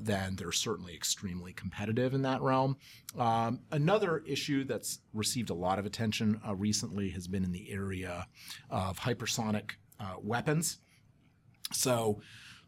then 0.00 0.36
they're 0.36 0.52
certainly 0.52 0.94
extremely 0.94 1.52
competitive 1.52 2.14
in 2.14 2.22
that 2.22 2.40
realm. 2.40 2.76
Um, 3.18 3.60
another 3.72 4.18
issue 4.26 4.62
that's 4.62 5.00
received 5.12 5.50
a 5.50 5.54
lot 5.54 5.80
of 5.80 5.86
attention 5.86 6.40
recently 6.46 7.10
has 7.10 7.26
been 7.26 7.42
in 7.42 7.50
the 7.50 7.72
area 7.72 8.21
of 8.70 9.00
hypersonic 9.00 9.72
uh, 10.00 10.16
weapons. 10.22 10.78
So, 11.72 12.20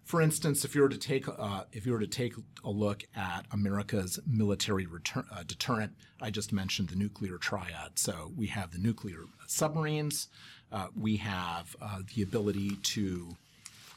for 0.05 0.21
instance, 0.21 0.65
if 0.65 0.75
you 0.75 0.83
were 0.83 0.89
to 0.89 0.99
take 0.99 1.27
uh, 1.29 1.65
if 1.73 1.87
you 1.87 1.93
were 1.93 2.01
to 2.01 2.07
take 2.07 2.35
a 2.63 2.71
look 2.71 3.05
at 3.17 3.47
America's 3.51 4.19
military 4.27 4.87
retur- 4.87 5.25
uh, 5.33 5.43
deterrent, 5.45 5.93
I 6.21 6.31
just 6.31 6.53
mentioned 6.53 6.91
the 6.91 6.97
nuclear 6.97 7.39
triad. 7.39 7.99
So 7.99 8.33
we 8.37 8.47
have 8.49 8.71
the 8.71 8.79
nuclear 8.79 9.25
submarines, 9.47 10.29
uh, 10.71 10.89
we 10.95 11.17
have 11.17 11.75
uh, 11.81 12.01
the 12.15 12.23
ability 12.23 12.77
to 12.77 13.37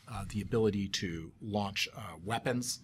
uh, 0.10 0.24
the 0.30 0.41
ability 0.41 0.88
to 0.88 1.32
launch 1.41 1.89
weapons 2.24 2.80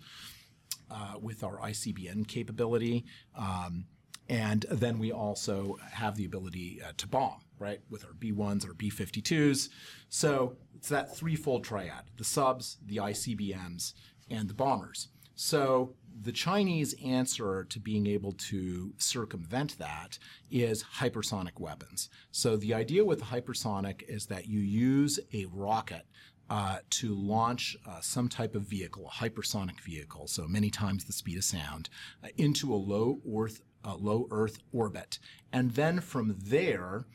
with 1.22 1.44
our 1.44 1.58
ICBM 1.60 2.28
capability. 2.28 3.06
Um, 3.36 3.86
and 4.30 4.66
then 4.72 5.00
we 5.00 5.12
also 5.12 5.78
have 5.92 6.16
the 6.16 6.26
ability 6.26 6.82
uh, 6.82 6.94
to 6.98 7.08
bomb, 7.08 7.42
right, 7.60 7.82
with 7.90 8.06
our 8.06 8.14
B1s, 8.14 8.68
our 8.68 8.74
B52s. 8.74 9.70
So 10.10 10.58
it's 10.76 10.90
that 10.90 11.16
threefold 11.16 11.64
triad 11.64 12.04
the 12.18 12.24
subs, 12.24 12.78
the 12.86 12.98
ICBMs, 12.98 13.94
and 14.30 14.50
the 14.50 14.54
bombers. 14.54 15.10
So 15.36 15.96
the 16.22 16.32
Chinese 16.32 16.94
answer 17.04 17.64
to 17.64 17.80
being 17.80 18.06
able 18.06 18.34
to 18.34 18.94
circumvent 18.98 19.78
that 19.80 20.20
is 20.52 20.84
hypersonic 20.84 21.60
weapons. 21.60 22.10
So 22.32 22.56
the 22.56 22.74
idea 22.74 23.04
with 23.04 23.20
the 23.20 23.26
hypersonic 23.26 24.04
is 24.08 24.28
that 24.28 24.48
you 24.48 24.60
use 24.60 25.20
a 25.34 25.46
rocket 25.52 26.06
uh, 26.50 26.80
to 26.92 27.16
launch 27.16 27.76
uh, 27.88 28.00
some 28.02 28.30
type 28.30 28.54
of 28.54 28.64
vehicle, 28.64 29.08
a 29.08 29.24
hypersonic 29.24 29.80
vehicle, 29.80 30.28
so 30.28 30.48
many 30.48 30.70
times 30.70 31.06
the 31.06 31.14
speed 31.14 31.38
of 31.38 31.44
sound, 31.44 31.90
uh, 32.24 32.28
into 32.38 32.74
a 32.74 32.76
low 32.76 33.20
Earth 33.28 33.62
uh, 33.86 33.96
low 33.96 34.28
Earth 34.32 34.60
orbit. 34.72 35.20
And 35.52 35.72
then 35.72 36.00
from 36.00 36.36
there, 36.38 37.06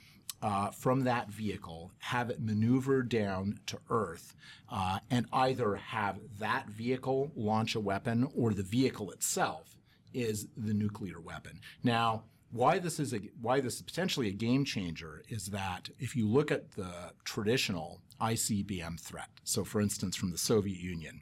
uh, 0.42 0.70
from 0.70 1.05
that 1.05 1.29
vehicle, 1.29 1.92
have 1.98 2.31
it 2.31 2.40
maneuver 2.40 3.03
down 3.03 3.59
to 3.66 3.79
Earth, 3.90 4.35
uh, 4.70 4.98
and 5.11 5.27
either 5.33 5.77
have 5.77 6.18
that 6.38 6.68
vehicle 6.68 7.33
launch 7.35 7.74
a 7.74 7.81
weapon 7.81 8.29
or 8.37 8.53
the 8.53 8.62
vehicle 8.62 9.11
itself 9.11 9.77
is 10.14 10.48
the 10.57 10.74
nuclear 10.74 11.20
weapon. 11.20 11.61
Now, 11.83 12.24
why 12.51 12.79
this 12.79 12.98
is 12.98 13.12
a 13.12 13.20
why 13.42 13.61
this 13.61 13.77
is 13.77 13.83
potentially 13.83 14.29
a 14.29 14.33
game 14.33 14.64
changer 14.64 15.22
is 15.29 15.46
that 15.46 15.90
if 15.98 16.16
you 16.16 16.27
look 16.27 16.51
at 16.51 16.70
the 16.72 17.12
traditional 17.24 18.01
ICBM 18.20 18.98
threat, 18.98 19.29
so 19.44 19.64
for 19.64 19.83
instance 19.83 20.16
from 20.16 20.31
the 20.31 20.38
Soviet 20.38 20.79
Union, 20.79 21.20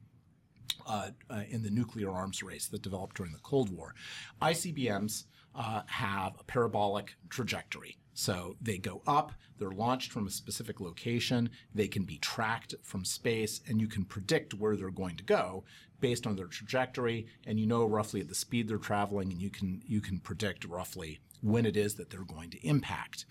uh, 0.87 1.11
uh, 1.31 1.43
in 1.49 1.63
the 1.63 1.71
nuclear 1.71 2.11
arms 2.11 2.43
race 2.43 2.69
that 2.69 2.81
developed 2.83 3.17
during 3.17 3.33
the 3.33 3.41
Cold 3.41 3.71
War. 3.71 3.95
ICBMs 4.41 5.25
uh, 5.55 5.83
have 5.87 6.35
a 6.39 6.45
parabolic 6.45 7.17
trajectory. 7.29 7.99
So 8.19 8.57
they 8.63 8.79
go 8.79 9.03
up, 9.07 9.33
they're 9.59 9.69
launched 9.71 10.11
from 10.11 10.27
a 10.27 10.31
specific 10.31 10.81
location, 10.81 11.51
they 11.75 11.87
can 11.87 12.05
be 12.05 12.17
tracked 12.17 12.75
from 12.83 13.05
space, 13.05 13.61
and 13.69 13.79
you 13.79 13.89
can 13.89 14.07
predict 14.07 14.55
where 14.55 14.75
they're 14.75 14.91
going 14.91 15.17
to 15.17 15.23
go 15.23 15.65
based 16.01 16.27
on 16.27 16.35
their 16.35 16.47
trajectory, 16.47 17.27
and 17.47 17.61
you 17.61 17.67
know 17.67 17.85
roughly 17.85 18.23
at 18.23 18.29
the 18.29 18.35
speed 18.35 18.69
they're 18.69 18.79
traveling, 18.79 19.31
and 19.31 19.43
you 19.43 19.51
can 19.51 19.83
you 19.87 20.01
can 20.01 20.19
predict 20.19 20.65
roughly 20.65 21.21
when 21.43 21.67
it 21.67 21.77
is 21.77 21.97
that 21.97 22.09
they're 22.09 22.21
going 22.21 22.49
to 22.49 22.67
impact. 22.67 23.27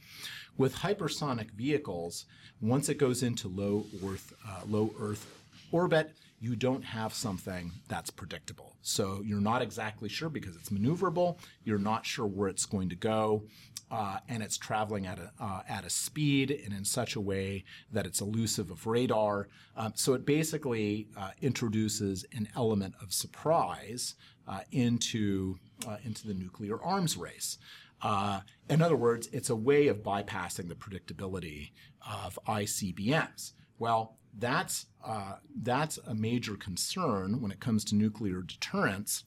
With 0.56 0.76
hypersonic 0.76 1.50
vehicles, 1.50 2.26
once 2.62 2.88
it 2.88 3.00
goes 3.00 3.24
into 3.24 3.48
low 3.48 3.88
Earth 4.06 4.34
uh, 4.48 4.62
low 4.67 4.93
Earth 5.00 5.26
orbit, 5.71 6.13
you 6.46 6.56
don't 6.56 6.84
have 6.84 7.12
something 7.12 7.72
that's 7.88 8.12
predictable. 8.12 8.76
So 8.84 9.24
you're 9.26 9.42
not 9.42 9.64
exactly 9.64 10.08
sure 10.10 10.30
because 10.30 10.56
it's 10.56 10.70
maneuverable. 10.70 11.40
You're 11.64 11.80
not 11.80 12.06
sure 12.06 12.28
where 12.28 12.50
it's 12.50 12.68
going 12.68 12.90
to 12.90 12.96
go. 12.96 13.46
Uh, 13.90 14.20
and 14.30 14.44
it's 14.44 14.56
traveling 14.56 15.08
at 15.08 15.18
a, 15.18 15.32
uh, 15.40 15.62
at 15.68 15.86
a 15.86 15.90
speed 15.90 16.52
and 16.52 16.72
in 16.72 16.86
such 16.86 17.16
a 17.16 17.22
way 17.22 17.64
that 17.92 18.06
it's 18.06 18.22
elusive 18.22 18.70
of 18.70 18.86
radar. 18.86 19.48
Um, 19.76 19.94
so 19.96 20.14
it 20.14 20.24
basically 20.24 21.08
uh, 21.18 21.32
introduces 21.42 22.26
an 22.32 22.48
element 22.56 22.94
of 23.02 23.12
surprise 23.12 24.14
uh, 24.48 24.60
into, 24.72 25.58
uh, 25.88 25.98
into 26.04 26.28
the 26.28 26.36
nuclear 26.36 26.80
arms 26.84 27.18
race. 27.18 27.58
Uh, 28.04 28.42
in 28.70 28.84
other 28.84 28.96
words, 28.96 29.30
it's 29.34 29.50
a 29.50 29.56
way 29.56 29.88
of 29.88 30.04
bypassing 30.04 30.68
the 30.68 30.76
predictability 30.76 31.72
of 32.08 32.38
ICBMs. 32.48 33.54
Well, 33.80 34.18
that's 34.38 34.88
uh, 35.06 35.36
that's 35.62 35.98
a 36.08 36.15
major 36.15 36.56
concern 36.56 37.41
when 37.41 37.52
it 37.52 37.60
comes 37.60 37.86
to 37.86 37.95
nuclear 37.95 38.41
deterrence, 38.41 39.24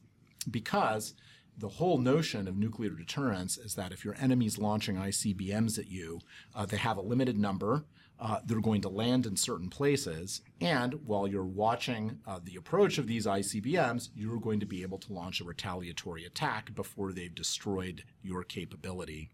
because 0.51 1.15
the 1.57 1.69
whole 1.69 1.99
notion 1.99 2.47
of 2.47 2.57
nuclear 2.57 2.91
deterrence 2.91 3.59
is 3.59 3.75
that 3.75 3.93
if 3.93 4.05
your 4.05 4.15
enemy's 4.21 4.59
launching 4.59 4.97
ICBMs 4.97 5.79
at 5.79 5.89
you, 5.89 6.21
uh, 6.55 6.67
they 6.67 6.77
have 6.77 6.97
a 6.97 7.03
limited 7.03 7.39
number. 7.39 7.85
Uh, 8.21 8.41
they're 8.45 8.61
going 8.61 8.81
to 8.81 8.89
land 8.89 9.27
in 9.27 9.37
certain 9.37 9.69
places, 9.69 10.41
and 10.61 10.95
while 11.07 11.29
you're 11.29 11.45
watching 11.45 12.19
uh, 12.27 12.41
the 12.43 12.57
approach 12.57 12.99
of 12.99 13.07
these 13.07 13.27
ICBMs, 13.27 14.09
you're 14.17 14.41
going 14.41 14.59
to 14.59 14.67
be 14.67 14.83
able 14.83 14.99
to 14.99 15.13
launch 15.13 15.41
a 15.41 15.45
retaliatory 15.45 16.25
attack 16.25 16.75
before 16.75 17.13
they've 17.13 17.35
destroyed 17.35 18.03
your 18.21 18.43
capability 18.43 19.31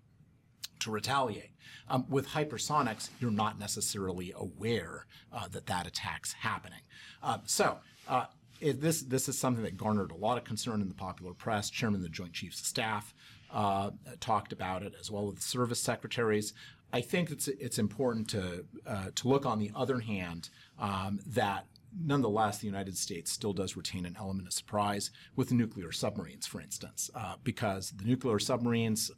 to 0.85 0.91
retaliate. 0.91 1.51
Um, 1.89 2.07
with 2.09 2.29
hypersonics, 2.29 3.11
you're 3.21 3.31
not 3.31 3.59
necessarily 3.59 4.33
aware 4.37 5.07
uh, 5.33 5.49
that 5.49 5.67
that 5.67 5.87
attack's 5.87 6.33
happening. 6.33 6.81
Uh, 7.23 7.39
so. 7.45 7.79
Uh, 8.09 8.27
it, 8.61 8.81
this 8.81 9.03
this 9.03 9.29
is 9.29 9.37
something 9.37 9.65
that 9.65 9.77
garnered 9.77 10.13
a 10.13 10.17
lot 10.17 10.39
of 10.39 10.45
concern 10.45 10.81
in 10.81 10.89
the 10.89 10.95
popular 10.95 11.35
press. 11.35 11.69
Chairman 11.71 11.97
of 11.97 12.03
the 12.03 12.09
Joint 12.09 12.33
Chiefs 12.33 12.61
of 12.61 12.67
Staff 12.67 13.13
uh, 13.53 13.91
talked 14.21 14.53
about 14.53 14.83
it, 14.83 14.95
as 14.99 15.11
well 15.11 15.29
as 15.29 15.35
the 15.35 15.43
service 15.43 15.81
secretaries. 15.81 16.55
I 16.93 17.01
think 17.01 17.31
it's 17.31 17.49
it's 17.49 17.79
important 17.79 18.29
to 18.31 18.65
uh, 18.87 19.07
to 19.15 19.29
look 19.29 19.45
on 19.45 19.59
the 19.59 19.73
other 19.75 19.99
hand 20.01 20.51
um, 20.79 21.19
that 21.27 21.67
nonetheless, 22.03 22.59
the 22.59 22.67
United 22.67 22.97
States 22.97 23.31
still 23.31 23.53
does 23.53 23.77
retain 23.77 24.07
an 24.07 24.17
element 24.19 24.49
of 24.49 24.53
surprise 24.53 25.11
with 25.37 25.53
nuclear 25.53 25.93
submarines, 25.93 26.47
for 26.47 26.61
instance, 26.61 27.11
uh, 27.15 27.35
because 27.43 27.91
the 27.91 28.05
nuclear 28.05 28.39
submarines 28.39 29.11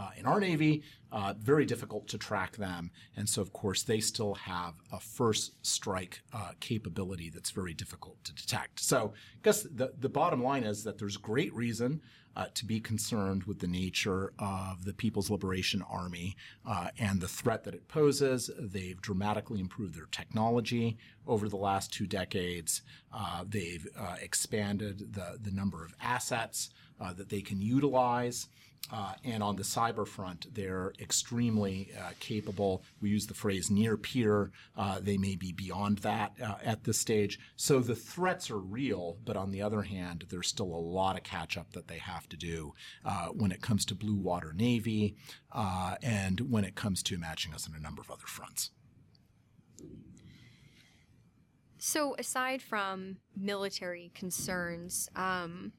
uh, 0.00 0.10
in 0.16 0.24
our 0.24 0.40
Navy, 0.40 0.82
uh, 1.12 1.34
very 1.38 1.66
difficult 1.66 2.08
to 2.08 2.16
track 2.16 2.56
them. 2.56 2.90
And 3.16 3.28
so, 3.28 3.42
of 3.42 3.52
course, 3.52 3.82
they 3.82 4.00
still 4.00 4.34
have 4.34 4.74
a 4.90 4.98
first 4.98 5.54
strike 5.60 6.22
uh, 6.32 6.52
capability 6.60 7.28
that's 7.28 7.50
very 7.50 7.74
difficult 7.74 8.22
to 8.24 8.34
detect. 8.34 8.80
So, 8.80 9.12
I 9.14 9.38
guess 9.42 9.62
the, 9.62 9.92
the 9.98 10.08
bottom 10.08 10.42
line 10.42 10.64
is 10.64 10.84
that 10.84 10.96
there's 10.98 11.18
great 11.18 11.52
reason 11.54 12.00
uh, 12.34 12.46
to 12.54 12.64
be 12.64 12.80
concerned 12.80 13.44
with 13.44 13.58
the 13.58 13.66
nature 13.66 14.32
of 14.38 14.84
the 14.86 14.94
People's 14.94 15.28
Liberation 15.28 15.82
Army 15.82 16.36
uh, 16.64 16.88
and 16.98 17.20
the 17.20 17.28
threat 17.28 17.64
that 17.64 17.74
it 17.74 17.88
poses. 17.88 18.50
They've 18.58 19.00
dramatically 19.02 19.60
improved 19.60 19.94
their 19.94 20.08
technology 20.10 20.96
over 21.26 21.48
the 21.48 21.56
last 21.56 21.92
two 21.92 22.06
decades. 22.06 22.80
Uh, 23.12 23.44
they've 23.46 23.86
expanded 24.22 25.12
the, 25.12 25.38
the 25.42 25.50
number 25.50 25.84
of 25.84 25.94
assets 26.00 26.70
that 27.16 27.30
they 27.30 27.40
can 27.40 27.60
utilize. 27.60 28.46
Uh, 28.92 29.12
and 29.24 29.42
on 29.42 29.56
the 29.56 29.62
cyber 29.62 30.06
front, 30.06 30.52
they're 30.52 30.92
extremely 30.98 31.92
uh, 31.98 32.10
capable. 32.18 32.82
We 33.00 33.10
use 33.10 33.26
the 33.26 33.34
phrase 33.34 33.70
near 33.70 33.96
peer. 33.96 34.50
Uh, 34.76 34.98
they 35.00 35.16
may 35.16 35.36
be 35.36 35.52
beyond 35.52 35.98
that 35.98 36.32
uh, 36.42 36.56
at 36.64 36.84
this 36.84 36.98
stage. 36.98 37.38
So 37.56 37.80
the 37.80 37.94
threats 37.94 38.50
are 38.50 38.58
real, 38.58 39.18
but 39.24 39.36
on 39.36 39.52
the 39.52 39.62
other 39.62 39.82
hand, 39.82 40.24
there's 40.28 40.48
still 40.48 40.66
a 40.66 40.86
lot 40.86 41.16
of 41.16 41.22
catch 41.22 41.56
up 41.56 41.72
that 41.72 41.86
they 41.86 41.98
have 41.98 42.28
to 42.30 42.36
do 42.36 42.74
uh, 43.04 43.28
when 43.28 43.52
it 43.52 43.62
comes 43.62 43.84
to 43.86 43.94
Blue 43.94 44.16
Water 44.16 44.52
Navy 44.52 45.14
uh, 45.52 45.94
and 46.02 46.50
when 46.50 46.64
it 46.64 46.74
comes 46.74 47.02
to 47.04 47.18
matching 47.18 47.54
us 47.54 47.68
on 47.68 47.76
a 47.76 47.80
number 47.80 48.02
of 48.02 48.10
other 48.10 48.26
fronts. 48.26 48.70
So, 51.82 52.14
aside 52.18 52.60
from 52.60 53.16
military 53.34 54.10
concerns, 54.14 55.08
um, 55.16 55.72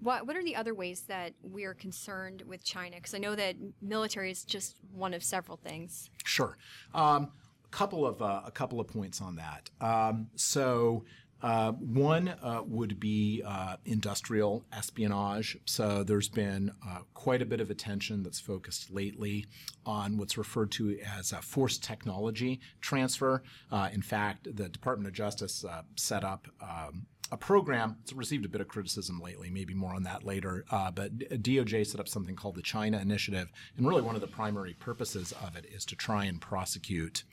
what 0.00 0.26
what 0.26 0.36
are 0.36 0.44
the 0.44 0.56
other 0.56 0.74
ways 0.74 1.02
that 1.02 1.34
we 1.42 1.64
are 1.64 1.74
concerned 1.74 2.42
with 2.46 2.64
China? 2.64 2.96
Because 2.96 3.14
I 3.14 3.18
know 3.18 3.34
that 3.34 3.56
military 3.80 4.30
is 4.30 4.44
just 4.44 4.76
one 4.92 5.14
of 5.14 5.22
several 5.22 5.56
things. 5.56 6.10
Sure. 6.24 6.56
Um, 6.94 7.32
couple 7.70 8.06
of 8.06 8.22
uh, 8.22 8.40
a 8.46 8.50
couple 8.50 8.80
of 8.80 8.88
points 8.88 9.20
on 9.20 9.36
that. 9.36 9.70
Um, 9.80 10.28
so 10.36 11.04
Uh, 11.40 11.70
one 11.70 12.26
uh, 12.42 12.62
would 12.66 12.98
be 12.98 13.44
uh, 13.46 13.76
industrial 13.84 14.64
espionage. 14.72 15.56
So 15.66 16.02
there's 16.02 16.28
been 16.28 16.72
uh, 16.84 17.02
quite 17.14 17.40
a 17.42 17.46
bit 17.46 17.60
of 17.60 17.70
attention 17.70 18.24
that's 18.24 18.40
focused 18.40 18.90
lately 18.90 19.46
on 19.86 20.16
what's 20.18 20.36
referred 20.36 20.72
to 20.72 20.98
as 21.18 21.32
forced 21.42 21.84
technology 21.84 22.58
transfer. 22.80 23.44
Uh, 23.70 23.88
in 23.92 24.02
fact, 24.02 24.48
the 24.56 24.68
Department 24.68 25.06
of 25.06 25.14
Justice 25.14 25.64
uh, 25.64 25.82
set 25.94 26.24
up. 26.24 26.48
Um, 26.60 27.06
a 27.30 27.36
program. 27.36 27.96
It's 28.02 28.12
received 28.12 28.44
a 28.44 28.48
bit 28.48 28.60
of 28.60 28.68
criticism 28.68 29.20
lately, 29.20 29.50
maybe 29.50 29.74
more 29.74 29.94
on 29.94 30.02
that 30.04 30.24
later. 30.24 30.64
Uh, 30.70 30.90
but 30.90 31.18
DOJ 31.18 31.86
set 31.86 32.00
up 32.00 32.08
something 32.08 32.36
called 32.36 32.54
the 32.54 32.62
China 32.62 32.98
Initiative. 32.98 33.50
And 33.76 33.86
really, 33.86 34.02
one 34.02 34.14
of 34.14 34.20
the 34.20 34.26
primary 34.26 34.74
purposes 34.74 35.32
of 35.42 35.56
it 35.56 35.66
is 35.66 35.84
to 35.86 35.96
try 35.96 36.24
and 36.24 36.40
prosecute 36.40 37.24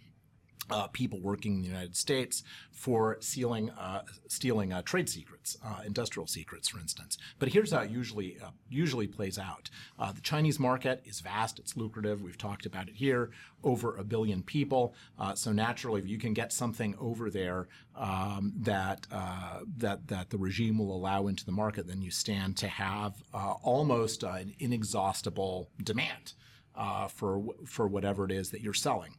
uh, 0.70 0.88
people 0.88 1.20
working 1.20 1.56
in 1.56 1.62
the 1.62 1.68
United 1.68 1.96
States 1.96 2.44
for 2.72 3.18
stealing, 3.20 3.70
uh, 3.72 4.02
stealing 4.28 4.74
uh, 4.74 4.82
trade 4.82 5.10
secrets, 5.10 5.58
uh, 5.64 5.82
industrial 5.86 6.28
secrets, 6.28 6.68
for 6.68 6.80
instance. 6.80 7.18
But 7.40 7.50
here's 7.50 7.72
how 7.72 7.80
it 7.80 7.90
usually 7.90 8.38
uh, 8.44 8.50
usually 8.70 9.08
plays 9.08 9.38
out: 9.40 9.70
uh, 9.98 10.12
the 10.12 10.22
Chinese 10.22 10.60
market 10.60 11.02
is 11.06 11.20
vast, 11.22 11.60
it's 11.60 11.78
lucrative. 11.78 12.22
We've 12.22 12.38
talked 12.38 12.66
about 12.66 12.90
it 12.90 12.96
here. 12.96 13.32
Over 13.64 13.96
a 13.96 14.04
billion 14.04 14.44
people, 14.44 14.94
so 15.34 15.52
naturally, 15.52 16.00
if 16.00 16.08
you 16.08 16.20
can 16.20 16.36
get 16.36 16.54
something 16.54 16.94
over 17.00 17.32
there 17.32 17.68
um, 17.96 18.54
that 18.58 19.08
that 19.78 20.08
that 20.08 20.30
the 20.30 20.38
regime 20.38 20.78
will 20.78 20.96
allow 20.96 21.26
into 21.26 21.46
the 21.46 21.52
market, 21.52 21.88
then 21.88 22.00
you 22.00 22.12
stand 22.12 22.58
to 22.58 22.68
have 22.68 23.16
almost 23.34 24.22
an 24.22 24.54
inexhaustible 24.60 25.72
demand 25.82 26.34
for 27.10 27.44
for 27.66 27.88
whatever 27.88 28.26
it 28.26 28.32
is 28.32 28.52
that 28.52 28.62
you're 28.62 28.74
selling. 28.74 29.16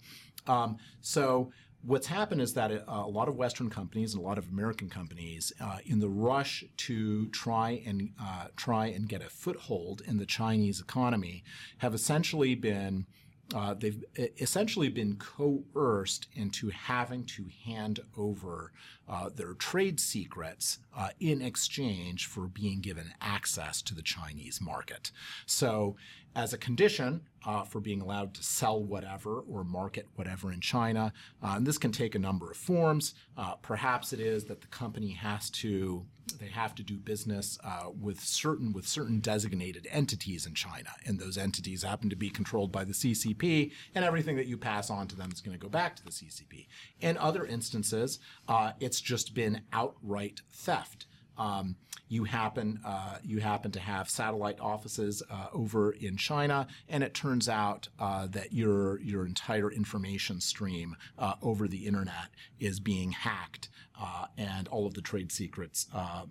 Um, 0.46 0.78
so 1.00 1.52
what's 1.82 2.06
happened 2.06 2.40
is 2.40 2.54
that 2.54 2.70
a, 2.70 2.90
uh, 2.90 3.06
a, 3.06 3.08
lot 3.08 3.28
of 3.28 3.36
Western 3.36 3.70
companies 3.70 4.14
and 4.14 4.22
a 4.22 4.26
lot 4.26 4.38
of 4.38 4.48
American 4.48 4.88
companies, 4.88 5.52
uh, 5.60 5.78
in 5.84 6.00
the 6.00 6.08
rush 6.08 6.64
to 6.76 7.28
try 7.28 7.82
and 7.86 8.10
uh, 8.20 8.46
try 8.56 8.86
and 8.86 9.08
get 9.08 9.22
a 9.22 9.30
foothold 9.30 10.02
in 10.06 10.18
the 10.18 10.26
Chinese 10.26 10.80
economy, 10.80 11.44
have 11.78 11.94
essentially 11.94 12.54
been 12.54 13.06
uh, 13.54 13.74
they've 13.74 14.04
essentially 14.38 14.88
been 14.88 15.16
coerced 15.16 16.26
into 16.34 16.68
having 16.70 17.24
to 17.24 17.48
hand 17.64 18.00
over 18.16 18.72
uh, 19.08 19.28
their 19.28 19.54
trade 19.54 20.00
secrets 20.00 20.78
uh, 20.96 21.10
in 21.20 21.40
exchange 21.40 22.26
for 22.26 22.48
being 22.48 22.80
given 22.80 23.12
access 23.20 23.80
to 23.82 23.94
the 23.94 24.02
Chinese 24.02 24.60
market. 24.60 25.12
So 25.46 25.96
as 26.34 26.52
a 26.52 26.58
condition 26.58 27.22
uh, 27.46 27.62
for 27.62 27.80
being 27.80 28.02
allowed 28.02 28.34
to 28.34 28.42
sell 28.42 28.82
whatever 28.82 29.40
or 29.40 29.64
market 29.64 30.06
whatever 30.16 30.52
in 30.52 30.60
China. 30.60 31.12
Uh, 31.42 31.54
and 31.56 31.66
this 31.66 31.78
can 31.78 31.92
take 31.92 32.14
a 32.14 32.18
number 32.18 32.50
of 32.50 32.56
forms. 32.56 33.14
Uh, 33.36 33.54
perhaps 33.54 34.12
it 34.12 34.20
is 34.20 34.44
that 34.44 34.60
the 34.60 34.66
company 34.66 35.12
has 35.12 35.48
to 35.50 36.04
they 36.38 36.48
have 36.48 36.74
to 36.76 36.82
do 36.82 36.98
business 36.98 37.58
uh, 37.64 37.90
with 37.98 38.20
certain 38.20 38.72
with 38.72 38.86
certain 38.86 39.20
designated 39.20 39.86
entities 39.90 40.46
in 40.46 40.54
China, 40.54 40.90
and 41.04 41.18
those 41.18 41.38
entities 41.38 41.82
happen 41.82 42.10
to 42.10 42.16
be 42.16 42.30
controlled 42.30 42.72
by 42.72 42.84
the 42.84 42.92
CCP, 42.92 43.72
and 43.94 44.04
everything 44.04 44.36
that 44.36 44.46
you 44.46 44.56
pass 44.56 44.90
on 44.90 45.08
to 45.08 45.16
them 45.16 45.30
is 45.32 45.40
going 45.40 45.56
to 45.56 45.62
go 45.62 45.68
back 45.68 45.96
to 45.96 46.04
the 46.04 46.10
CCP. 46.10 46.66
In 47.00 47.16
other 47.18 47.44
instances, 47.44 48.18
uh, 48.48 48.72
it's 48.80 49.00
just 49.00 49.34
been 49.34 49.62
outright 49.72 50.40
theft. 50.52 51.06
Um, 51.38 51.76
you 52.08 52.24
happen 52.24 52.80
uh, 52.84 53.18
you 53.24 53.40
happen 53.40 53.70
to 53.72 53.80
have 53.80 54.08
satellite 54.08 54.60
offices 54.60 55.22
uh, 55.30 55.48
over 55.52 55.92
in 55.92 56.16
China, 56.16 56.66
and 56.88 57.02
it 57.02 57.14
turns 57.14 57.48
out 57.48 57.88
uh, 57.98 58.26
that 58.28 58.52
your 58.52 59.00
your 59.00 59.26
entire 59.26 59.70
information 59.70 60.40
stream 60.40 60.96
uh, 61.18 61.34
over 61.42 61.66
the 61.66 61.86
internet 61.86 62.30
is 62.60 62.78
being 62.80 63.12
hacked, 63.12 63.68
uh, 64.00 64.26
and 64.38 64.68
all 64.68 64.86
of 64.86 64.94
the 64.94 65.02
trade 65.02 65.32
secrets. 65.32 65.86
Uh, 65.94 66.26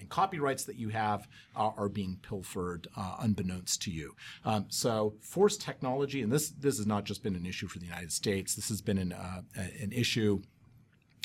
and 0.00 0.08
copyrights 0.08 0.64
that 0.64 0.76
you 0.76 0.88
have 0.88 1.28
are 1.54 1.90
being 1.90 2.18
pilfered 2.22 2.88
unbeknownst 3.20 3.82
to 3.82 3.90
you. 3.90 4.14
Um, 4.42 4.64
so, 4.70 5.14
forced 5.20 5.60
technology, 5.60 6.22
and 6.22 6.32
this 6.32 6.48
this 6.48 6.78
has 6.78 6.86
not 6.86 7.04
just 7.04 7.22
been 7.22 7.36
an 7.36 7.44
issue 7.44 7.66
for 7.68 7.78
the 7.78 7.84
United 7.84 8.10
States. 8.10 8.54
This 8.54 8.70
has 8.70 8.80
been 8.80 8.96
an 8.96 9.12
an 9.54 9.92
issue 9.92 10.40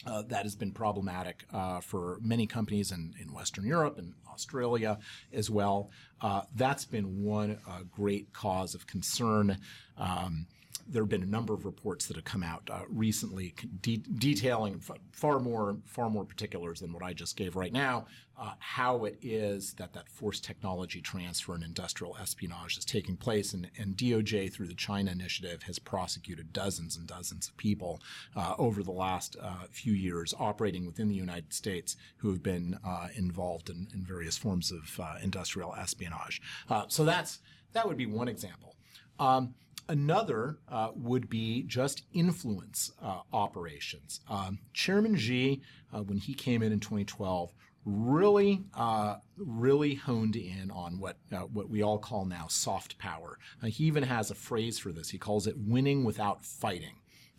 uh, 0.05 0.21
that 0.23 0.43
has 0.43 0.55
been 0.55 0.71
problematic 0.71 1.45
uh, 1.53 1.79
for 1.79 2.19
many 2.21 2.45
companies 2.45 2.91
in, 2.91 3.13
in 3.21 3.33
Western 3.33 3.65
Europe 3.65 3.97
and 3.97 4.13
Australia 4.31 4.99
as 5.31 5.49
well. 5.49 5.89
Uh, 6.21 6.41
that's 6.55 6.85
been 6.85 7.23
one 7.23 7.57
uh, 7.67 7.79
great 7.91 8.31
cause 8.33 8.75
of 8.75 8.87
concern. 8.87 9.57
Um, 9.97 10.47
there 10.87 11.01
have 11.01 11.09
been 11.09 11.23
a 11.23 11.27
number 11.27 11.53
of 11.53 11.65
reports 11.65 12.07
that 12.07 12.15
have 12.15 12.25
come 12.25 12.43
out 12.43 12.69
uh, 12.71 12.81
recently 12.89 13.53
de- 13.81 13.97
detailing 13.97 14.81
far 15.11 15.39
more 15.39 15.77
far 15.85 16.09
more 16.09 16.25
particulars 16.25 16.79
than 16.79 16.91
what 16.93 17.03
I 17.03 17.13
just 17.13 17.37
gave 17.37 17.55
right 17.55 17.73
now. 17.73 18.05
Uh, 18.35 18.53
how 18.57 19.05
it 19.05 19.15
is 19.21 19.73
that 19.73 19.93
that 19.93 20.09
forced 20.09 20.43
technology 20.43 20.99
transfer 20.99 21.53
and 21.53 21.63
industrial 21.63 22.17
espionage 22.19 22.77
is 22.77 22.83
taking 22.83 23.15
place, 23.15 23.53
and, 23.53 23.69
and 23.77 23.95
DOJ 23.95 24.51
through 24.51 24.67
the 24.67 24.73
China 24.73 25.11
Initiative 25.11 25.61
has 25.63 25.77
prosecuted 25.77 26.51
dozens 26.51 26.97
and 26.97 27.05
dozens 27.07 27.47
of 27.47 27.55
people 27.57 28.01
uh, 28.35 28.55
over 28.57 28.81
the 28.81 28.91
last 28.91 29.37
uh, 29.39 29.65
few 29.69 29.93
years 29.93 30.33
operating 30.39 30.87
within 30.87 31.07
the 31.09 31.15
United 31.15 31.53
States 31.53 31.95
who 32.17 32.31
have 32.31 32.41
been 32.41 32.79
uh, 32.83 33.09
involved 33.15 33.69
in, 33.69 33.87
in, 33.93 34.03
various 34.03 34.35
forms 34.35 34.71
of 34.71 34.99
uh, 34.99 35.15
industrial 35.21 35.75
espionage. 35.75 36.41
so 36.87 37.05
that's 37.05 37.39
that 37.73 37.87
would 37.87 37.97
be 37.97 38.07
one 38.07 38.27
example. 38.27 38.75
Um, 39.19 39.53
Another 39.89 40.59
uh, 40.69 40.89
would 40.95 41.29
be 41.29 41.63
just 41.63 42.03
influence 42.13 42.91
uh, 43.01 43.19
operations. 43.33 44.21
Um, 44.29 44.59
Chairman 44.73 45.15
Xi, 45.15 45.61
uh, 45.93 46.03
when 46.03 46.17
he 46.17 46.33
came 46.33 46.63
in 46.63 46.71
in 46.71 46.79
2012, 46.79 47.51
really, 47.85 48.63
uh, 48.73 49.15
really 49.37 49.95
honed 49.95 50.35
in 50.35 50.71
on 50.71 50.99
what 50.99 51.17
uh, 51.31 51.39
what 51.39 51.69
we 51.69 51.83
all 51.83 51.97
call 51.97 52.25
now 52.25 52.47
soft 52.47 52.97
power. 52.97 53.37
Uh, 53.61 53.67
he 53.67 53.83
even 53.85 54.03
has 54.03 54.31
a 54.31 54.35
phrase 54.35 54.79
for 54.79 54.91
this. 54.91 55.09
He 55.09 55.17
calls 55.17 55.47
it 55.47 55.55
"winning 55.57 56.03
without 56.03 56.45
fighting." 56.45 56.95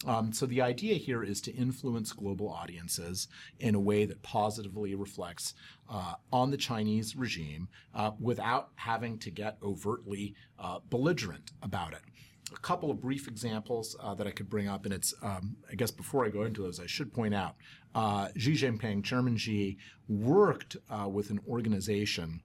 Um, 0.07 0.33
so 0.33 0.45
the 0.47 0.61
idea 0.61 0.95
here 0.95 1.23
is 1.23 1.41
to 1.43 1.53
influence 1.53 2.13
global 2.13 2.49
audiences 2.49 3.29
in 3.59 3.75
a 3.75 3.81
way 3.81 4.05
that 4.05 4.23
positively 4.23 4.95
reflects 4.95 5.55
uh, 5.89 6.15
on 6.33 6.51
the 6.51 6.57
Chinese 6.57 7.17
regime 7.17 7.69
uh, 7.95 8.11
without 8.21 8.71
having 8.75 9.19
to 9.21 9.31
get 9.31 9.57
overtly 9.63 10.35
uh, 10.59 10.81
belligerent 10.91 11.53
about 11.63 11.93
it 11.93 12.01
a 12.53 12.61
couple 12.61 12.91
of 12.91 13.01
brief 13.01 13.27
examples 13.29 13.97
uh, 14.01 14.15
that 14.15 14.27
I 14.27 14.31
could 14.31 14.49
bring 14.49 14.69
up, 14.69 14.85
and 14.85 14.95
it's 14.95 15.15
um, 15.23 15.57
I 15.71 15.75
guess 15.75 15.91
before 15.91 16.25
I 16.25 16.29
go 16.29 16.43
into 16.43 16.63
those, 16.63 16.81
I 16.81 16.87
should 16.87 17.13
point 17.13 17.35
out 17.35 17.57
uh, 17.95 18.29
Xi 18.37 18.53
Jinping, 18.53 19.03
Chairman 19.03 19.37
Xi, 19.37 19.79
worked 20.09 20.77
uh, 20.91 21.09
with 21.09 21.31
an 21.31 21.41
organization. 21.49 22.43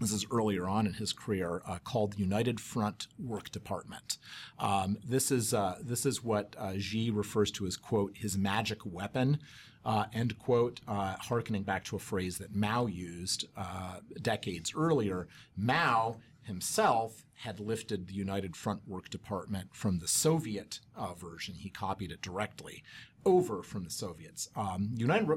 This 0.00 0.12
is 0.12 0.24
earlier 0.30 0.66
on 0.66 0.86
in 0.86 0.94
his 0.94 1.12
career, 1.12 1.60
uh, 1.66 1.78
called 1.84 2.14
the 2.14 2.20
United 2.20 2.58
Front 2.58 3.06
Work 3.18 3.50
Department. 3.50 4.16
Um, 4.58 4.96
this 5.04 5.30
is 5.30 5.52
uh, 5.52 5.76
this 5.82 6.06
is 6.06 6.24
what 6.24 6.56
uh, 6.58 6.78
Xi 6.78 7.10
refers 7.10 7.50
to 7.52 7.66
as 7.66 7.76
quote 7.76 8.16
his 8.16 8.38
magic 8.38 8.78
weapon. 8.86 9.40
Uh, 9.84 10.06
end 10.12 10.38
quote, 10.38 10.80
uh, 10.88 11.16
harkening 11.16 11.62
back 11.62 11.84
to 11.84 11.96
a 11.96 11.98
phrase 11.98 12.38
that 12.38 12.54
Mao 12.54 12.86
used 12.86 13.46
uh, 13.56 14.00
decades 14.20 14.72
earlier. 14.74 15.28
Mao 15.56 16.16
himself 16.42 17.24
had 17.34 17.60
lifted 17.60 18.06
the 18.06 18.14
United 18.14 18.56
Front 18.56 18.86
Work 18.86 19.08
Department 19.08 19.74
from 19.74 19.98
the 19.98 20.08
Soviet 20.08 20.80
uh, 20.96 21.14
version. 21.14 21.54
He 21.54 21.70
copied 21.70 22.10
it 22.10 22.20
directly 22.20 22.82
over 23.24 23.62
from 23.62 23.84
the 23.84 23.90
Soviets. 23.90 24.48
Um, 24.56 24.90
United, 24.94 25.28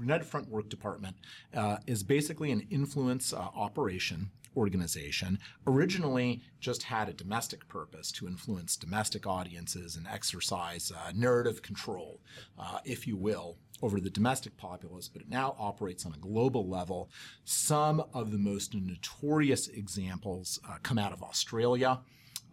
United 0.00 0.24
Front 0.24 0.48
Work 0.48 0.68
Department 0.68 1.16
uh, 1.54 1.78
is 1.86 2.02
basically 2.02 2.50
an 2.50 2.66
influence 2.70 3.32
uh, 3.32 3.48
operation 3.54 4.30
organization 4.56 5.38
originally 5.66 6.40
just 6.60 6.84
had 6.84 7.08
a 7.08 7.12
domestic 7.12 7.68
purpose 7.68 8.10
to 8.10 8.26
influence 8.26 8.76
domestic 8.76 9.26
audiences 9.26 9.96
and 9.96 10.06
exercise 10.06 10.90
uh, 10.90 11.12
narrative 11.14 11.62
control, 11.62 12.20
uh, 12.58 12.78
if 12.84 13.06
you 13.06 13.16
will, 13.16 13.58
over 13.82 14.00
the 14.00 14.10
domestic 14.10 14.56
populace, 14.56 15.08
but 15.08 15.22
it 15.22 15.28
now 15.28 15.54
operates 15.58 16.06
on 16.06 16.14
a 16.14 16.18
global 16.18 16.66
level. 16.66 17.10
Some 17.44 18.02
of 18.14 18.32
the 18.32 18.38
most 18.38 18.74
notorious 18.74 19.68
examples 19.68 20.58
uh, 20.68 20.76
come 20.82 20.98
out 20.98 21.12
of 21.12 21.22
Australia. 21.22 22.00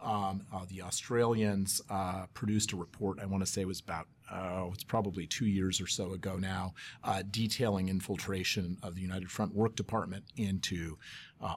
Um, 0.02 0.42
uh, 0.52 0.66
the 0.68 0.82
Australians 0.82 1.80
uh, 1.88 2.26
produced 2.34 2.72
a 2.72 2.76
report, 2.76 3.18
I 3.20 3.26
want 3.26 3.44
to 3.44 3.50
say 3.50 3.64
was 3.64 3.80
about, 3.80 4.06
uh, 4.30 4.68
it's 4.72 4.84
probably 4.84 5.26
two 5.26 5.46
years 5.46 5.80
or 5.80 5.86
so 5.86 6.12
ago 6.12 6.36
now, 6.36 6.74
uh, 7.02 7.22
detailing 7.30 7.88
infiltration 7.88 8.78
of 8.82 8.94
the 8.94 9.00
United 9.00 9.30
Front 9.30 9.54
Work 9.54 9.76
Department 9.76 10.24
into 10.36 10.98
uh, 11.42 11.56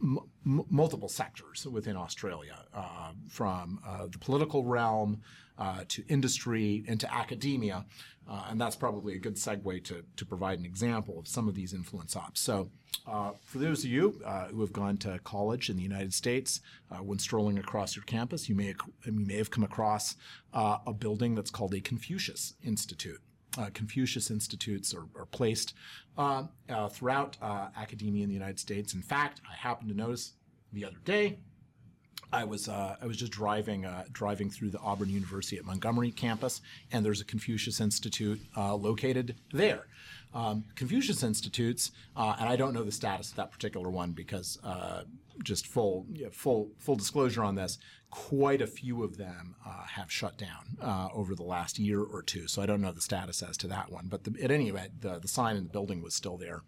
M- 0.00 0.20
multiple 0.44 1.08
sectors 1.08 1.66
within 1.66 1.96
Australia, 1.96 2.64
uh, 2.72 3.10
from 3.28 3.80
uh, 3.84 4.06
the 4.06 4.18
political 4.18 4.64
realm 4.64 5.22
uh, 5.58 5.84
to 5.88 6.04
industry 6.08 6.84
and 6.88 6.98
to 7.00 7.12
academia. 7.12 7.84
Uh, 8.30 8.44
and 8.50 8.60
that's 8.60 8.76
probably 8.76 9.14
a 9.14 9.18
good 9.18 9.36
segue 9.36 9.82
to, 9.84 10.04
to 10.16 10.26
provide 10.26 10.58
an 10.58 10.66
example 10.66 11.18
of 11.18 11.26
some 11.26 11.48
of 11.48 11.54
these 11.54 11.72
influence 11.72 12.14
ops. 12.14 12.40
So, 12.40 12.70
uh, 13.06 13.32
for 13.42 13.58
those 13.58 13.84
of 13.84 13.90
you 13.90 14.20
uh, 14.24 14.48
who 14.48 14.60
have 14.60 14.72
gone 14.72 14.98
to 14.98 15.18
college 15.24 15.70
in 15.70 15.76
the 15.76 15.82
United 15.82 16.12
States, 16.12 16.60
when 17.00 17.18
strolling 17.18 17.58
across 17.58 17.96
your 17.96 18.04
campus, 18.04 18.48
you 18.48 18.54
may, 18.54 18.74
you 19.06 19.12
may 19.12 19.36
have 19.36 19.50
come 19.50 19.64
across 19.64 20.16
a 20.52 20.92
building 20.92 21.34
that's 21.34 21.50
called 21.50 21.72
a 21.72 21.80
Confucius 21.80 22.54
Institute. 22.62 23.20
uh, 23.56 23.70
Confucius 23.74 24.30
Institutes 24.30 24.94
are, 24.94 25.06
are 25.16 25.26
placed 25.26 25.74
uh, 26.16 26.44
uh, 26.68 26.88
throughout 26.88 27.36
uh, 27.40 27.68
academia 27.76 28.22
in 28.22 28.28
the 28.28 28.34
United 28.34 28.58
States. 28.58 28.94
In 28.94 29.02
fact, 29.02 29.40
I 29.50 29.54
happened 29.54 29.90
to 29.90 29.96
notice 29.96 30.34
the 30.72 30.84
other 30.84 30.98
day 31.04 31.38
I 32.32 32.44
was 32.44 32.68
uh, 32.68 32.96
I 33.00 33.06
was 33.06 33.16
just 33.16 33.32
driving 33.32 33.86
uh, 33.86 34.04
driving 34.12 34.50
through 34.50 34.70
the 34.70 34.78
Auburn 34.80 35.08
University 35.08 35.56
at 35.56 35.64
Montgomery 35.64 36.10
campus, 36.10 36.60
and 36.92 37.04
there's 37.04 37.20
a 37.20 37.24
Confucius 37.24 37.80
Institute 37.80 38.40
uh, 38.56 38.74
located 38.74 39.36
there. 39.52 39.86
Um, 40.34 40.64
Confucius 40.74 41.22
Institutes, 41.22 41.90
uh, 42.14 42.36
and 42.38 42.48
I 42.48 42.56
don't 42.56 42.74
know 42.74 42.82
the 42.82 42.92
status 42.92 43.30
of 43.30 43.36
that 43.36 43.50
particular 43.50 43.88
one 43.88 44.12
because 44.12 44.58
uh, 44.62 45.04
just 45.42 45.66
full 45.66 46.04
yeah, 46.12 46.28
full 46.30 46.70
full 46.78 46.96
disclosure 46.96 47.42
on 47.42 47.54
this, 47.54 47.78
quite 48.10 48.60
a 48.60 48.66
few 48.66 49.02
of 49.02 49.16
them 49.16 49.54
uh, 49.66 49.84
have 49.84 50.12
shut 50.12 50.36
down 50.36 51.10
over 51.14 51.34
the 51.34 51.42
last 51.42 51.78
year 51.78 52.02
or 52.02 52.22
two. 52.22 52.46
So 52.46 52.60
I 52.60 52.66
don't 52.66 52.82
know 52.82 52.92
the 52.92 53.00
status 53.00 53.42
as 53.42 53.56
to 53.58 53.68
that 53.68 53.90
one. 53.90 54.08
But 54.08 54.24
the, 54.24 54.34
at 54.42 54.50
any 54.50 54.68
event, 54.68 55.00
the, 55.00 55.18
the 55.18 55.28
sign 55.28 55.56
in 55.56 55.64
the 55.64 55.70
building 55.70 56.02
was 56.02 56.14
still 56.14 56.36
there 56.36 56.62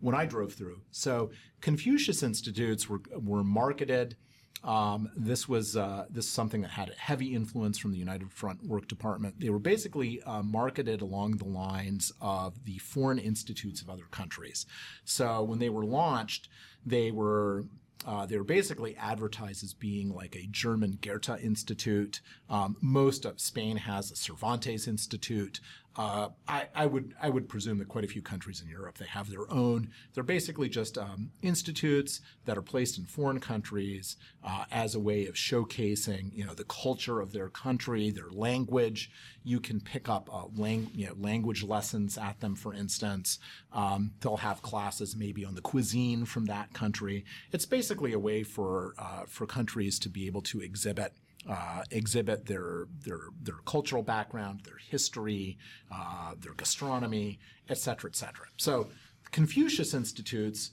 when 0.00 0.14
I 0.14 0.24
drove 0.24 0.54
through. 0.54 0.80
So 0.90 1.30
Confucius 1.60 2.22
Institutes 2.22 2.88
were 2.88 3.02
were 3.14 3.44
marketed. 3.44 4.16
Um, 4.62 5.10
this 5.14 5.46
was 5.48 5.76
uh, 5.76 6.06
this 6.08 6.24
is 6.24 6.30
something 6.30 6.62
that 6.62 6.70
had 6.70 6.88
a 6.88 6.94
heavy 6.94 7.34
influence 7.34 7.76
from 7.76 7.92
the 7.92 7.98
United 7.98 8.32
Front 8.32 8.64
Work 8.64 8.88
Department. 8.88 9.38
They 9.38 9.50
were 9.50 9.58
basically 9.58 10.22
uh, 10.22 10.42
marketed 10.42 11.02
along 11.02 11.36
the 11.36 11.44
lines 11.44 12.12
of 12.20 12.64
the 12.64 12.78
foreign 12.78 13.18
institutes 13.18 13.82
of 13.82 13.90
other 13.90 14.06
countries. 14.10 14.64
So 15.04 15.42
when 15.42 15.58
they 15.58 15.68
were 15.68 15.84
launched, 15.84 16.48
they 16.86 17.10
were 17.10 17.64
uh, 18.06 18.26
they 18.26 18.36
were 18.36 18.44
basically 18.44 18.96
advertised 18.96 19.64
as 19.64 19.72
being 19.72 20.14
like 20.14 20.36
a 20.36 20.46
German 20.50 20.98
Goethe 21.00 21.42
Institute. 21.42 22.20
Um, 22.50 22.76
most 22.80 23.24
of 23.24 23.40
Spain 23.40 23.78
has 23.78 24.10
a 24.10 24.16
Cervantes 24.16 24.86
Institute. 24.86 25.60
Uh, 25.96 26.28
I, 26.48 26.86
would 26.86 27.14
I 27.22 27.30
would 27.30 27.48
presume 27.48 27.78
that 27.78 27.88
quite 27.88 28.04
a 28.04 28.08
few 28.08 28.22
countries 28.22 28.60
in 28.60 28.68
Europe 28.68 28.98
they 28.98 29.06
have 29.06 29.30
their 29.30 29.50
own. 29.50 29.90
They're 30.12 30.24
basically 30.24 30.68
just 30.68 30.98
um, 30.98 31.30
institutes 31.40 32.20
that 32.46 32.58
are 32.58 32.62
placed 32.62 32.98
in 32.98 33.04
foreign 33.04 33.38
countries 33.38 34.16
uh, 34.42 34.64
as 34.72 34.94
a 34.94 35.00
way 35.00 35.26
of 35.26 35.34
showcasing 35.34 36.34
you 36.34 36.44
know 36.44 36.54
the 36.54 36.64
culture 36.64 37.20
of 37.20 37.32
their 37.32 37.48
country, 37.48 38.10
their 38.10 38.30
language. 38.30 39.10
You 39.44 39.60
can 39.60 39.80
pick 39.80 40.08
up 40.08 40.28
uh, 40.32 40.46
lang- 40.56 40.90
you 40.94 41.06
know, 41.06 41.14
language 41.18 41.62
lessons 41.62 42.18
at 42.18 42.40
them, 42.40 42.56
for 42.56 42.74
instance. 42.74 43.38
Um, 43.72 44.12
they'll 44.20 44.38
have 44.38 44.62
classes 44.62 45.14
maybe 45.14 45.44
on 45.44 45.54
the 45.54 45.60
cuisine 45.60 46.24
from 46.24 46.46
that 46.46 46.72
country. 46.72 47.24
It's 47.52 47.66
basically 47.66 48.12
a 48.12 48.18
way 48.18 48.42
for 48.42 48.94
uh, 48.98 49.24
for 49.28 49.46
countries 49.46 50.00
to 50.00 50.08
be 50.08 50.26
able 50.26 50.42
to 50.42 50.60
exhibit 50.60 51.14
uh, 51.48 51.82
exhibit 51.90 52.46
their, 52.46 52.86
their, 53.04 53.20
their 53.42 53.58
cultural 53.66 54.02
background, 54.02 54.60
their 54.64 54.78
history, 54.78 55.58
uh, 55.92 56.34
their 56.40 56.54
gastronomy, 56.54 57.38
et 57.68 57.78
cetera, 57.78 58.10
et 58.10 58.16
cetera. 58.16 58.46
So 58.56 58.88
Confucius 59.30 59.94
Institutes 59.94 60.70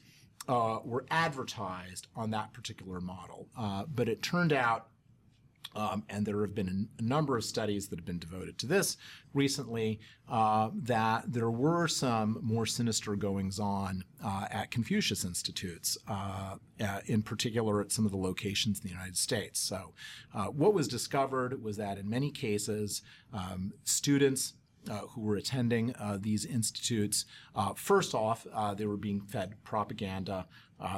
uh, 0.47 0.79
were 0.83 1.05
advertised 1.09 2.07
on 2.15 2.31
that 2.31 2.53
particular 2.53 3.01
model, 3.01 3.47
uh, 3.57 3.83
but 3.93 4.07
it 4.07 4.21
turned 4.21 4.53
out 4.53 4.87
um, 5.75 6.03
and 6.09 6.25
there 6.25 6.41
have 6.41 6.55
been 6.55 6.89
a 6.99 7.01
number 7.01 7.37
of 7.37 7.43
studies 7.43 7.87
that 7.87 7.99
have 7.99 8.05
been 8.05 8.19
devoted 8.19 8.57
to 8.59 8.67
this 8.67 8.97
recently 9.33 9.99
uh, 10.29 10.69
that 10.73 11.23
there 11.31 11.51
were 11.51 11.87
some 11.87 12.39
more 12.41 12.65
sinister 12.65 13.15
goings 13.15 13.59
on 13.59 14.03
uh, 14.23 14.45
at 14.49 14.71
Confucius 14.71 15.23
Institutes, 15.23 15.97
uh, 16.07 16.57
in 17.05 17.21
particular 17.21 17.81
at 17.81 17.91
some 17.91 18.05
of 18.05 18.11
the 18.11 18.17
locations 18.17 18.79
in 18.79 18.83
the 18.83 18.93
United 18.93 19.17
States. 19.17 19.59
So, 19.59 19.93
uh, 20.33 20.45
what 20.45 20.73
was 20.73 20.87
discovered 20.87 21.61
was 21.63 21.77
that 21.77 21.97
in 21.97 22.09
many 22.09 22.31
cases, 22.31 23.01
um, 23.33 23.73
students 23.83 24.53
uh, 24.89 25.01
who 25.09 25.21
were 25.21 25.35
attending 25.35 25.93
uh, 25.99 26.17
these 26.19 26.43
institutes. 26.43 27.25
Uh, 27.55 27.71
first 27.75 28.15
off, 28.15 28.47
uh, 28.51 28.73
they 28.73 28.87
were 28.87 28.97
being 28.97 29.21
fed 29.21 29.53
propaganda 29.63 30.47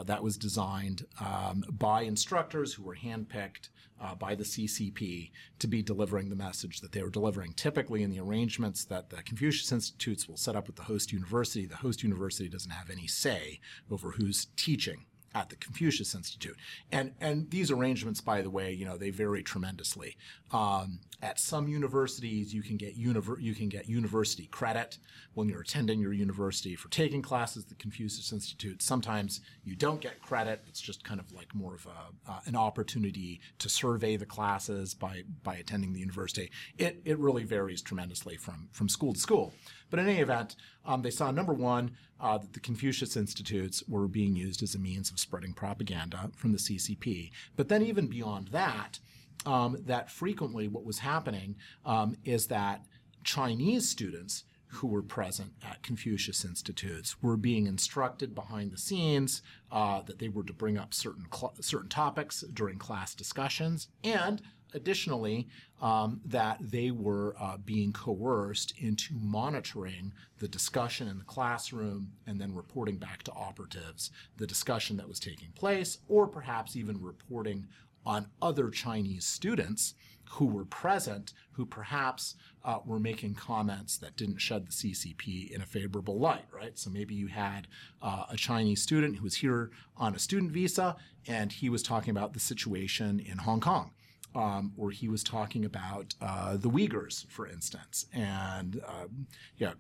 that 0.06 0.24
was 0.24 0.38
designed 0.38 1.06
um, 1.20 1.66
by 1.70 2.04
instructors 2.04 2.74
who 2.74 2.84
were 2.84 2.96
handpicked 2.96 3.68
uh, 4.04 4.14
by 4.14 4.36
the 4.36 4.44
CCP 4.44 5.32
to 5.60 5.68
be 5.68 5.82
delivering 5.82 6.30
the 6.30 6.36
message 6.36 6.82
that 6.82 6.92
they 6.92 7.02
were 7.02 7.10
delivering. 7.10 7.54
Typically, 7.54 8.04
in 8.04 8.10
the 8.10 8.20
arrangements 8.20 8.84
that 8.86 9.10
the 9.10 9.24
Confucius 9.24 9.72
Institutes 9.72 10.28
will 10.28 10.38
set 10.38 10.56
up 10.56 10.68
with 10.68 10.76
the 10.76 10.84
host 10.84 11.14
university, 11.14 11.66
the 11.66 11.78
host 11.78 12.04
university 12.04 12.50
doesn't 12.50 12.72
have 12.72 12.90
any 12.90 13.08
say 13.08 13.60
over 13.90 14.12
who's 14.12 14.48
teaching 14.58 15.06
at 15.36 15.50
the 15.50 15.56
Confucius 15.56 16.16
Institute. 16.16 16.56
And 16.92 17.14
and 17.20 17.50
these 17.50 17.72
arrangements, 17.72 18.22
by 18.22 18.42
the 18.42 18.50
way, 18.50 18.72
you 18.72 18.86
know, 18.86 18.98
they 18.98 19.10
vary 19.10 19.44
tremendously. 19.44 20.18
Um, 20.52 21.00
at 21.22 21.40
some 21.40 21.68
universities, 21.68 22.54
you 22.54 22.62
can 22.62 22.78
get 22.78 23.00
univer- 23.00 23.42
you 23.42 23.56
can 23.56 23.70
get 23.70 23.88
university 23.88 24.48
credit 24.48 24.98
when 25.34 25.48
you're 25.48 25.62
attending 25.62 26.00
your 26.00 26.14
university 26.14 26.76
for 26.76 26.90
taking 26.90 27.22
classes 27.22 27.64
at 27.64 27.70
the 27.70 27.76
Confucius 27.76 28.32
Institute. 28.32 28.82
Sometimes 28.82 29.42
you 29.64 29.76
don't 29.76 30.02
get 30.02 30.22
credit. 30.22 30.64
It's 30.68 30.82
just 30.82 31.04
kind 31.04 31.20
of 31.20 31.32
like 31.32 31.56
more 31.56 31.76
of 31.76 31.88
a, 31.88 32.32
uh, 32.32 32.40
an 32.46 32.56
opportunity 32.56 33.40
to 33.60 33.70
survey 33.70 34.18
the 34.18 34.26
classes 34.26 34.94
by 34.94 35.24
by 35.44 35.56
attending 35.56 35.94
the 35.94 36.00
university. 36.00 36.52
It 36.78 37.02
it 37.06 37.18
really 37.18 37.44
varies 37.44 37.82
tremendously 37.82 38.36
from 38.36 38.68
from 38.72 38.90
school 38.90 39.14
to 39.14 39.20
school. 39.20 39.54
But 39.94 40.00
in 40.00 40.08
any 40.08 40.22
event, 40.22 40.56
um, 40.86 41.04
they 41.04 41.12
saw 41.12 41.30
number 41.30 41.54
one 41.54 41.92
uh, 42.20 42.40
that 42.40 42.54
the 42.54 42.60
Confucius 42.60 43.16
Institutes 43.16 43.84
were 43.88 44.08
being 44.08 44.36
used 44.36 44.64
as 44.64 44.74
a 44.74 44.80
means 44.80 45.12
of 45.12 45.20
spreading 45.20 45.54
propaganda 45.54 46.32
from 46.36 46.52
the 46.52 46.58
CCP. 46.58 47.30
But 47.56 47.70
then 47.70 47.84
even 47.84 48.08
beyond 48.08 48.48
that, 48.48 48.98
um, 49.46 49.78
that 49.86 50.10
frequently 50.10 50.68
what 50.68 50.84
was 50.84 50.98
happening 50.98 51.58
um, 51.86 52.16
is 52.26 52.48
that 52.48 52.82
Chinese 53.24 53.88
students 53.88 54.46
who 54.66 54.88
were 54.88 55.04
present 55.04 55.52
at 55.62 55.84
Confucius 55.84 56.44
Institutes 56.44 57.22
were 57.22 57.38
being 57.38 57.68
instructed 57.68 58.34
behind 58.34 58.72
the 58.72 58.80
scenes 58.80 59.44
uh, 59.72 60.02
that 60.02 60.18
they 60.18 60.28
were 60.28 60.44
to 60.44 60.54
bring 60.54 60.76
up 60.76 60.96
certain 60.96 61.28
cl- 61.32 61.54
certain 61.62 61.90
topics 61.90 62.44
during 62.52 62.80
class 62.80 63.14
discussions, 63.14 63.90
and 64.04 64.42
additionally, 64.74 65.48
um, 65.82 66.22
that 66.26 66.58
they 66.62 66.92
were 66.92 67.36
uh, 67.40 67.58
being 67.58 67.92
coerced 67.92 68.74
into 68.78 69.14
monitoring 69.16 70.14
the 70.40 70.48
discussion 70.48 71.08
in 71.08 71.18
the 71.18 71.24
classroom 71.26 72.12
and 72.26 72.40
then 72.40 72.54
reporting 72.54 72.98
back 72.98 73.24
to 73.24 73.32
operatives 73.34 74.12
the 74.38 74.48
discussion 74.48 74.98
that 74.98 75.08
was 75.08 75.20
taking 75.20 75.50
place, 75.56 76.00
or 76.08 76.28
perhaps 76.28 76.76
even 76.76 77.02
reporting 77.02 77.68
on 78.06 78.28
other 78.42 78.70
Chinese 78.70 79.26
students 79.26 79.94
who 80.32 80.46
were 80.48 80.66
present 80.66 81.34
who 81.52 81.66
perhaps 81.66 82.36
uh, 82.66 82.80
were 82.86 83.00
making 83.00 83.36
comments 83.36 83.98
that 83.98 84.16
didn't 84.16 84.40
shed 84.40 84.66
the 84.66 84.72
CCP 84.72 85.52
in 85.52 85.62
a 85.62 85.66
favorable 85.66 86.18
light, 86.18 86.46
right? 86.52 86.78
So 86.78 86.90
maybe 86.90 87.14
you 87.14 87.28
had 87.28 87.68
uh, 88.02 88.24
a 88.30 88.38
Chinese 88.38 88.82
student 88.82 89.18
who 89.18 89.24
was 89.24 89.36
here 89.36 89.70
on 89.96 90.16
a 90.16 90.20
student 90.20 90.52
visa 90.52 90.96
and 91.28 91.52
he 91.52 91.70
was 91.70 91.84
talking 91.84 92.12
about 92.12 92.34
the 92.34 92.40
situation 92.40 93.20
in 93.20 93.40
Hong 93.40 93.60
Kong 93.60 93.92
um, 94.36 94.74
where 94.76 94.92
he 94.92 95.08
was 95.08 95.24
talking 95.24 95.66
about 95.66 96.16
uh, 96.22 96.58
the 96.58 96.70
Uyghurs, 96.70 97.28
for 97.30 97.48
instance, 97.48 98.06
and 98.14 98.82
um, 98.88 99.28
yeah, 99.58 99.74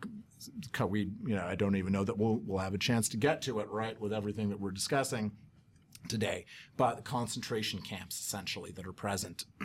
we 0.87 1.09
you 1.25 1.35
know 1.35 1.45
I 1.45 1.55
don't 1.55 1.75
even 1.75 1.93
know 1.93 2.03
that 2.03 2.17
we'll 2.17 2.41
we'll 2.45 2.59
have 2.59 2.73
a 2.73 2.79
chance 2.79 3.09
to 3.09 3.17
get 3.17 3.41
to 3.43 3.59
it 3.59 3.69
right 3.69 3.99
with 3.99 4.13
everything 4.13 4.49
that 4.49 4.59
we're 4.59 4.71
discussing 4.71 5.31
today, 6.07 6.45
but 6.77 6.97
the 6.97 7.01
concentration 7.01 7.81
camps 7.81 8.19
essentially 8.19 8.71
that 8.71 8.85
are 8.85 8.93
present. 8.93 9.45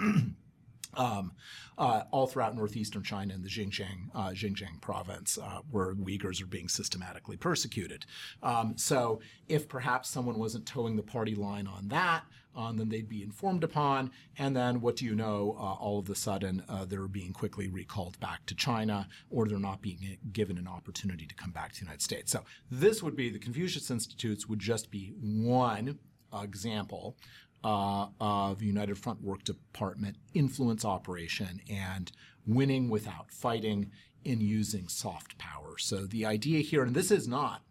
Um, 0.95 1.33
uh, 1.77 2.05
all 2.11 2.27
throughout 2.27 2.57
northeastern 2.57 3.03
China 3.03 3.35
and 3.35 3.45
the 3.45 3.49
Xinjiang, 3.49 4.09
uh, 4.15 4.31
Xinjiang 4.31 4.81
province, 4.81 5.39
uh, 5.39 5.61
where 5.71 5.95
Uyghurs 5.95 6.43
are 6.43 6.47
being 6.47 6.69
systematically 6.69 7.37
persecuted. 7.37 8.07
Um, 8.43 8.77
so, 8.77 9.21
if 9.49 9.69
perhaps 9.69 10.09
someone 10.09 10.39
wasn't 10.39 10.67
toeing 10.67 10.97
the 10.97 11.03
party 11.03 11.35
line 11.35 11.67
on 11.67 11.89
that, 11.89 12.25
um, 12.59 12.77
then 12.77 12.89
they'd 12.89 13.09
be 13.09 13.23
informed 13.23 13.63
upon. 13.63 14.11
And 14.37 14.55
then, 14.55 14.81
what 14.81 14.97
do 14.97 15.05
you 15.05 15.15
know? 15.15 15.57
Uh, 15.59 15.75
all 15.75 15.99
of 15.99 16.11
a 16.11 16.15
sudden, 16.15 16.65
uh, 16.69 16.85
they're 16.85 17.07
being 17.07 17.33
quickly 17.33 17.69
recalled 17.69 18.19
back 18.21 18.45
to 18.47 18.55
China, 18.55 19.09
or 19.31 19.47
they're 19.47 19.59
not 19.59 19.81
being 19.81 20.19
given 20.33 20.59
an 20.59 20.67
opportunity 20.67 21.25
to 21.25 21.35
come 21.35 21.53
back 21.53 21.73
to 21.73 21.81
the 21.81 21.85
United 21.87 22.03
States. 22.03 22.33
So, 22.33 22.45
this 22.71 23.03
would 23.03 23.17
be 23.17 23.31
the 23.31 23.39
Confucius 23.39 23.91
Institutes 23.91 24.49
would 24.49 24.59
just 24.59 24.91
be 24.91 25.15
one 25.21 25.99
example 26.43 27.17
uh, 27.65 28.07
of 28.21 28.63
United 28.63 28.99
Front 28.99 29.23
Work 29.23 29.45
Department 29.45 30.17
influence 30.35 30.85
operation 30.85 31.61
and 31.71 32.11
winning 32.47 32.89
without 32.89 33.31
fighting 33.31 33.91
in 34.25 34.41
using 34.41 34.89
soft 34.89 35.39
power. 35.39 35.79
So 35.79 36.07
the 36.07 36.27
idea 36.27 36.61
here, 36.61 36.83
and 36.83 36.95
this 36.95 37.11
is 37.11 37.29
not, 37.29 37.63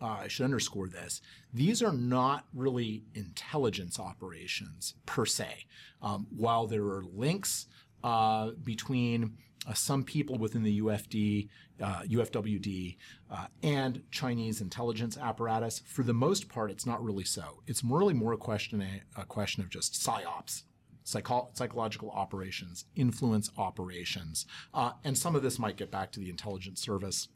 uh, 0.00 0.18
I 0.22 0.28
should 0.28 0.44
underscore 0.44 0.88
this, 0.88 1.20
these 1.52 1.82
are 1.82 1.92
not 1.92 2.46
really 2.54 3.04
intelligence 3.14 3.98
operations 3.98 4.94
per 5.06 5.26
se. 5.26 5.66
Um, 6.02 6.26
while 6.30 6.66
there 6.66 6.84
are 6.84 7.02
links 7.04 7.66
uh, 8.04 8.50
between 8.62 9.36
uh, 9.66 9.74
some 9.74 10.04
people 10.04 10.38
within 10.38 10.62
the 10.62 10.80
UFD, 10.80 11.48
uh, 11.82 12.02
UFWD, 12.02 12.96
uh, 13.30 13.46
and 13.62 14.02
Chinese 14.10 14.60
intelligence 14.60 15.18
apparatus. 15.18 15.82
For 15.84 16.02
the 16.02 16.14
most 16.14 16.48
part, 16.48 16.70
it's 16.70 16.86
not 16.86 17.02
really 17.02 17.24
so. 17.24 17.62
It's 17.66 17.82
really 17.82 18.14
more 18.14 18.32
a 18.32 18.38
question 18.38 18.80
a, 18.82 19.20
a 19.20 19.24
question 19.24 19.62
of 19.62 19.70
just 19.70 19.94
psyops. 19.94 20.62
psycho- 21.02 21.50
psychological 21.54 22.10
operations, 22.10 22.84
influence 22.94 23.50
operations, 23.58 24.46
uh, 24.72 24.92
and 25.04 25.16
some 25.18 25.34
of 25.34 25.42
this 25.42 25.58
might 25.58 25.76
get 25.76 25.90
back 25.90 26.12
to 26.12 26.20
the 26.20 26.30
intelligence 26.30 26.80
service 26.80 27.28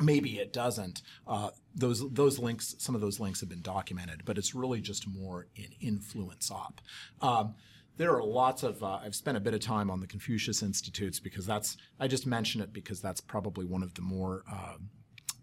maybe 0.00 0.38
it 0.38 0.52
doesn't. 0.52 1.02
Uh, 1.26 1.50
those 1.74 2.08
those 2.12 2.38
links, 2.38 2.74
some 2.78 2.94
of 2.94 3.00
those 3.00 3.20
links 3.20 3.40
have 3.40 3.48
been 3.48 3.62
documented, 3.62 4.24
but 4.24 4.38
it's 4.38 4.54
really 4.54 4.80
just 4.80 5.06
more 5.08 5.46
in 5.56 5.68
influence 5.80 6.50
op. 6.50 6.80
Um, 7.20 7.54
there 7.96 8.14
are 8.16 8.24
lots 8.24 8.62
of. 8.62 8.82
Uh, 8.82 9.00
I've 9.04 9.14
spent 9.14 9.36
a 9.36 9.40
bit 9.40 9.54
of 9.54 9.60
time 9.60 9.90
on 9.90 10.00
the 10.00 10.06
Confucius 10.06 10.62
Institutes 10.62 11.20
because 11.20 11.46
that's. 11.46 11.76
I 12.00 12.08
just 12.08 12.26
mention 12.26 12.60
it 12.60 12.72
because 12.72 13.00
that's 13.00 13.20
probably 13.20 13.64
one 13.66 13.82
of 13.82 13.94
the 13.94 14.02
more. 14.02 14.44
Uh, 14.50 14.76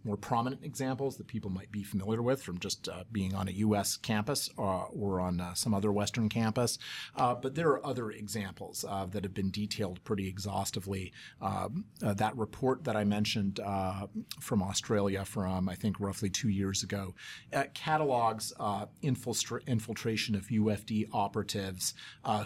more 0.04 0.18
prominent 0.18 0.64
examples 0.64 1.18
that 1.18 1.28
people 1.28 1.50
might 1.50 1.72
be 1.72 1.84
familiar 1.84 2.22
with 2.22 2.42
from 2.42 2.58
just 2.60 2.88
uh, 2.88 3.04
being 3.12 3.34
on 3.34 3.48
a 3.48 3.52
U.S. 3.52 3.98
campus 3.98 4.50
uh, 4.58 4.86
or 4.86 5.20
on 5.20 5.40
uh, 5.42 5.54
some 5.54 5.74
other 5.74 5.92
Western 5.92 6.30
campus. 6.30 6.78
Uh, 7.16 7.36
but 7.36 7.56
there 7.56 7.70
are 7.70 7.86
other 7.86 8.12
examples 8.12 8.86
uh, 8.88 9.06
that 9.08 9.24
have 9.24 9.34
been 9.34 9.52
detailed 9.52 10.04
pretty 10.04 10.28
exhaustively. 10.28 11.12
Um, 11.42 11.86
that 12.00 12.36
report 12.38 12.84
that 12.86 12.96
I 12.96 13.04
mentioned 13.04 13.60
from 14.40 14.64
Australia 14.64 15.26
from, 15.26 15.70
I 15.70 15.76
think, 15.76 16.00
roughly 16.00 16.30
two 16.30 16.50
years 16.50 16.84
ago 16.84 17.14
catalogs 17.74 18.54
infiltra- 19.04 19.66
infiltration 19.68 20.36
of 20.36 20.48
UFD 20.48 21.10
operatives 21.14 21.94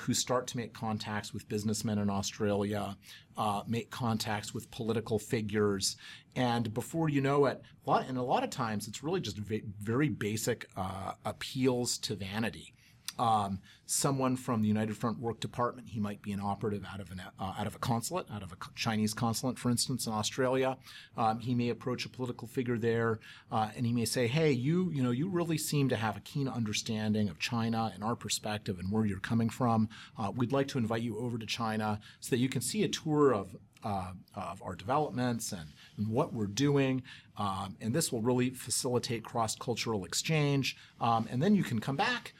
who 0.01 0.13
start 0.13 0.47
to 0.47 0.57
make 0.57 0.73
contacts 0.73 1.33
with 1.33 1.47
businessmen 1.47 1.97
in 1.99 2.09
Australia, 2.09 2.97
uh, 3.37 3.63
make 3.67 3.89
contacts 3.89 4.53
with 4.53 4.69
political 4.71 5.19
figures. 5.19 5.97
And 6.35 6.73
before 6.73 7.09
you 7.09 7.21
know 7.21 7.45
it, 7.45 7.61
a 7.85 7.89
lot, 7.89 8.07
and 8.07 8.17
a 8.17 8.21
lot 8.23 8.43
of 8.43 8.49
times 8.49 8.87
it's 8.87 9.03
really 9.03 9.21
just 9.21 9.37
v- 9.37 9.63
very 9.81 10.09
basic 10.09 10.67
uh, 10.75 11.13
appeals 11.25 11.97
to 11.99 12.15
vanity. 12.15 12.73
Um, 13.19 13.59
someone 13.85 14.35
from 14.35 14.61
the 14.61 14.67
United 14.67 14.97
Front 14.97 15.19
Work 15.19 15.39
Department, 15.39 15.89
he 15.89 15.99
might 15.99 16.21
be 16.21 16.31
an 16.31 16.39
operative 16.39 16.83
out 16.91 16.99
of 16.99 17.11
an 17.11 17.21
uh, 17.39 17.53
out 17.57 17.67
of 17.67 17.75
a 17.75 17.79
consulate, 17.79 18.25
out 18.31 18.41
of 18.43 18.51
a 18.51 18.57
Chinese 18.75 19.13
consulate, 19.13 19.59
for 19.59 19.69
instance, 19.69 20.07
in 20.07 20.13
Australia. 20.13 20.77
Um, 21.17 21.39
he 21.39 21.53
may 21.53 21.69
approach 21.69 22.05
a 22.05 22.09
political 22.09 22.47
figure 22.47 22.77
there, 22.77 23.19
uh, 23.51 23.69
and 23.75 23.85
he 23.85 23.93
may 23.93 24.05
say, 24.05 24.27
"Hey, 24.27 24.51
you 24.51 24.89
you 24.91 25.03
know 25.03 25.11
you 25.11 25.29
really 25.29 25.57
seem 25.57 25.89
to 25.89 25.95
have 25.95 26.17
a 26.17 26.21
keen 26.21 26.47
understanding 26.47 27.29
of 27.29 27.39
China 27.39 27.91
and 27.93 28.03
our 28.03 28.15
perspective 28.15 28.79
and 28.79 28.91
where 28.91 29.05
you're 29.05 29.19
coming 29.19 29.49
from. 29.49 29.89
Uh, 30.17 30.31
we'd 30.35 30.51
like 30.51 30.67
to 30.69 30.77
invite 30.77 31.01
you 31.01 31.19
over 31.19 31.37
to 31.37 31.45
China 31.45 31.99
so 32.19 32.31
that 32.31 32.39
you 32.39 32.49
can 32.49 32.61
see 32.61 32.83
a 32.83 32.89
tour 32.89 33.33
of 33.33 33.55
uh, 33.83 34.11
of 34.35 34.61
our 34.63 34.75
developments 34.75 35.51
and, 35.51 35.73
and, 35.97 36.07
what 36.07 36.33
we're 36.33 36.47
doing. 36.47 37.03
Um, 37.37 37.75
and 37.81 37.93
this 37.93 38.11
will 38.11 38.21
really 38.21 38.49
facilitate 38.49 39.23
cross 39.25 39.55
cultural 39.55 40.05
exchange. 40.05 40.77
Um, 41.01 41.27
and 41.29 41.43
then 41.43 41.53
you 41.53 41.63
can 41.63 41.79
come 41.79 41.97
back 41.97 42.33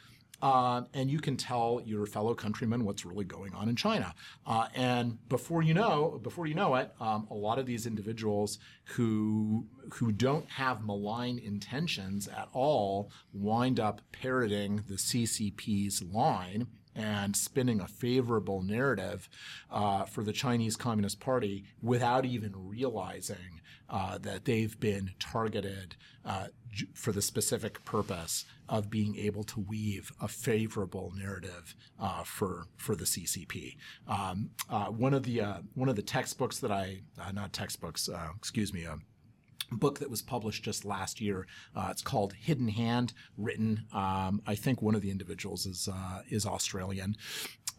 uh, 0.44 0.82
and 0.94 1.10
you 1.10 1.20
can 1.20 1.38
tell 1.38 1.82
your 1.86 2.06
fellow 2.06 2.36
countrymen 2.36 2.84
what's 2.84 3.06
really 3.06 3.24
going 3.24 3.54
on 3.54 3.70
in 3.70 3.78
China. 3.78 4.14
Uh, 4.46 4.68
and 4.76 5.18
before 5.30 5.64
you 5.64 5.74
know, 5.74 6.20
before 6.22 6.48
you 6.48 6.54
know 6.54 6.76
it, 6.76 6.92
um, 7.00 7.26
a 7.32 7.34
lot 7.34 7.58
of 7.58 7.66
these 7.66 7.88
individuals 7.88 8.60
who 8.84 9.66
who 9.94 10.12
don't 10.12 10.50
have 10.50 10.84
malign 10.84 11.40
intentions 11.40 12.28
at 12.28 12.50
all 12.52 13.10
wind 13.32 13.80
up 13.80 14.02
parroting 14.12 14.84
the 14.90 14.96
CCP's 14.96 16.04
line 16.04 16.68
and 16.96 17.36
spinning 17.36 17.80
a 17.80 17.88
favorable 17.88 18.62
narrative 18.62 19.30
uh, 19.72 20.06
for 20.06 20.24
the 20.24 20.34
Chinese 20.34 20.76
Communist 20.76 21.20
Party 21.20 21.66
without 21.82 22.26
even 22.26 22.54
realizing 22.56 23.62
uh, 23.90 24.18
that 24.18 24.46
they've 24.46 24.80
been 24.80 25.12
targeted 25.20 25.96
uh, 26.26 26.48
for 26.94 27.12
the 27.12 27.22
specific 27.22 27.84
purpose 27.86 28.46
of 28.70 28.90
being 28.90 29.16
able 29.18 29.44
to 29.44 29.60
weave 29.60 30.12
a 30.22 30.28
favorable 30.28 31.14
narrative 31.16 31.76
uh, 32.00 32.24
for 32.24 32.68
for 32.78 32.96
the 32.96 33.04
CCP. 33.06 33.76
Um, 34.08 34.50
uh, 34.70 34.86
one 34.86 35.14
of 35.14 35.24
the 35.24 35.42
uh, 35.42 35.58
one 35.76 35.90
of 35.90 35.96
the 35.96 36.02
textbooks 36.02 36.60
that 36.60 36.72
I 36.72 37.02
not 37.34 37.54
textbooks, 37.54 38.10
excuse 38.36 38.74
me 38.74 38.88
book 39.72 40.00
that 40.00 40.10
was 40.10 40.22
published 40.22 40.64
just 40.64 40.86
last 40.86 41.22
year. 41.22 41.48
Uh, 41.76 41.88
it's 41.92 42.02
called 42.02 42.34
Hidden 42.34 42.70
Hand, 42.70 43.14
written. 43.38 43.86
Um, 43.94 44.42
I 44.46 44.56
think 44.56 44.82
one 44.82 44.96
of 44.96 45.02
the 45.02 45.12
individuals 45.12 45.66
is 45.66 45.88
uh, 45.92 46.22
is 46.30 46.46
Australian, 46.46 47.16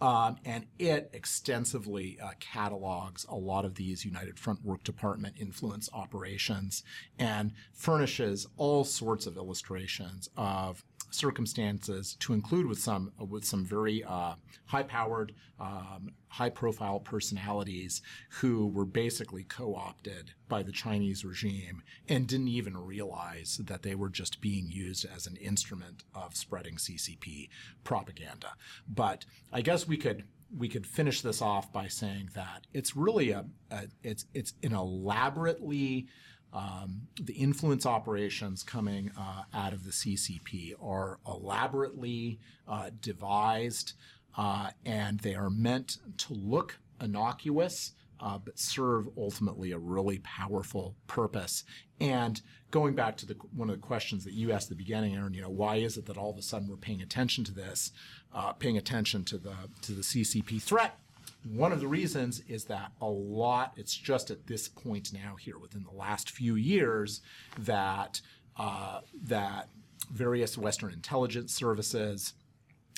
um, 0.00 0.36
and 0.44 0.66
it 0.78 1.10
extensively 1.12 2.18
uh, 2.22 2.30
catalogs 2.40 3.24
a 3.28 3.36
lot 3.36 3.64
of 3.64 3.74
these 3.76 4.04
United 4.04 4.38
Front 4.38 4.64
Work 4.64 4.82
Department 4.84 5.36
influence 5.38 5.88
operations 5.92 6.82
and 7.18 7.52
furnishes 7.72 8.46
all 8.56 8.84
sorts 8.84 9.26
of 9.26 9.36
illustrations 9.36 10.28
of 10.36 10.84
circumstances 11.14 12.16
to 12.20 12.32
include 12.32 12.66
with 12.66 12.78
some 12.78 13.12
with 13.18 13.44
some 13.44 13.64
very 13.64 14.04
uh, 14.04 14.34
high-powered, 14.66 15.32
um, 15.60 16.10
high-profile 16.28 17.00
personalities 17.00 18.02
who 18.40 18.68
were 18.68 18.84
basically 18.84 19.44
co-opted 19.44 20.32
by 20.48 20.62
the 20.62 20.72
Chinese 20.72 21.24
regime 21.24 21.82
and 22.08 22.26
didn't 22.26 22.48
even 22.48 22.76
realize 22.76 23.60
that 23.64 23.82
they 23.82 23.94
were 23.94 24.10
just 24.10 24.40
being 24.40 24.66
used 24.68 25.06
as 25.14 25.26
an 25.26 25.36
instrument 25.36 26.04
of 26.14 26.36
spreading 26.36 26.76
CCP 26.76 27.48
propaganda. 27.84 28.54
But 28.88 29.24
I 29.52 29.62
guess 29.62 29.86
we 29.86 29.96
could 29.96 30.24
we 30.56 30.68
could 30.68 30.86
finish 30.86 31.20
this 31.20 31.42
off 31.42 31.72
by 31.72 31.88
saying 31.88 32.30
that 32.34 32.66
it's 32.72 32.96
really 32.96 33.30
a, 33.30 33.44
a 33.70 33.84
it's 34.02 34.26
it's 34.34 34.54
an 34.62 34.74
elaborately 34.74 36.06
um, 36.54 37.08
the 37.20 37.32
influence 37.34 37.84
operations 37.84 38.62
coming 38.62 39.10
uh, 39.18 39.42
out 39.52 39.72
of 39.72 39.84
the 39.84 39.90
CCP 39.90 40.74
are 40.80 41.18
elaborately 41.26 42.38
uh, 42.68 42.90
devised 43.00 43.94
uh, 44.38 44.70
and 44.86 45.20
they 45.20 45.34
are 45.34 45.50
meant 45.50 45.98
to 46.18 46.32
look 46.32 46.78
innocuous. 47.00 47.92
Uh, 48.20 48.38
but 48.38 48.58
serve 48.58 49.08
ultimately 49.18 49.72
a 49.72 49.78
really 49.78 50.20
powerful 50.20 50.94
purpose. 51.08 51.64
And 52.00 52.40
going 52.70 52.94
back 52.94 53.16
to 53.18 53.26
the, 53.26 53.34
one 53.54 53.68
of 53.68 53.76
the 53.76 53.82
questions 53.82 54.24
that 54.24 54.32
you 54.32 54.52
asked 54.52 54.66
at 54.66 54.78
the 54.78 54.82
beginning, 54.82 55.16
Aaron, 55.16 55.34
you 55.34 55.42
know, 55.42 55.50
why 55.50 55.76
is 55.76 55.96
it 55.96 56.06
that 56.06 56.16
all 56.16 56.30
of 56.30 56.38
a 56.38 56.42
sudden 56.42 56.68
we're 56.68 56.76
paying 56.76 57.02
attention 57.02 57.42
to 57.44 57.52
this, 57.52 57.90
uh, 58.32 58.52
paying 58.52 58.78
attention 58.78 59.24
to 59.24 59.36
the 59.36 59.54
to 59.82 59.92
the 59.92 60.02
CCP 60.02 60.62
threat? 60.62 60.96
One 61.44 61.72
of 61.72 61.80
the 61.80 61.88
reasons 61.88 62.40
is 62.48 62.64
that 62.64 62.92
a 63.00 63.06
lot, 63.06 63.74
it's 63.76 63.94
just 63.94 64.30
at 64.30 64.46
this 64.46 64.66
point 64.66 65.12
now 65.12 65.36
here 65.36 65.58
within 65.58 65.84
the 65.84 65.96
last 65.96 66.30
few 66.30 66.54
years 66.54 67.20
that, 67.58 68.20
uh, 68.56 69.00
that 69.24 69.68
various 70.10 70.56
Western 70.56 70.92
intelligence 70.92 71.52
services 71.52 72.32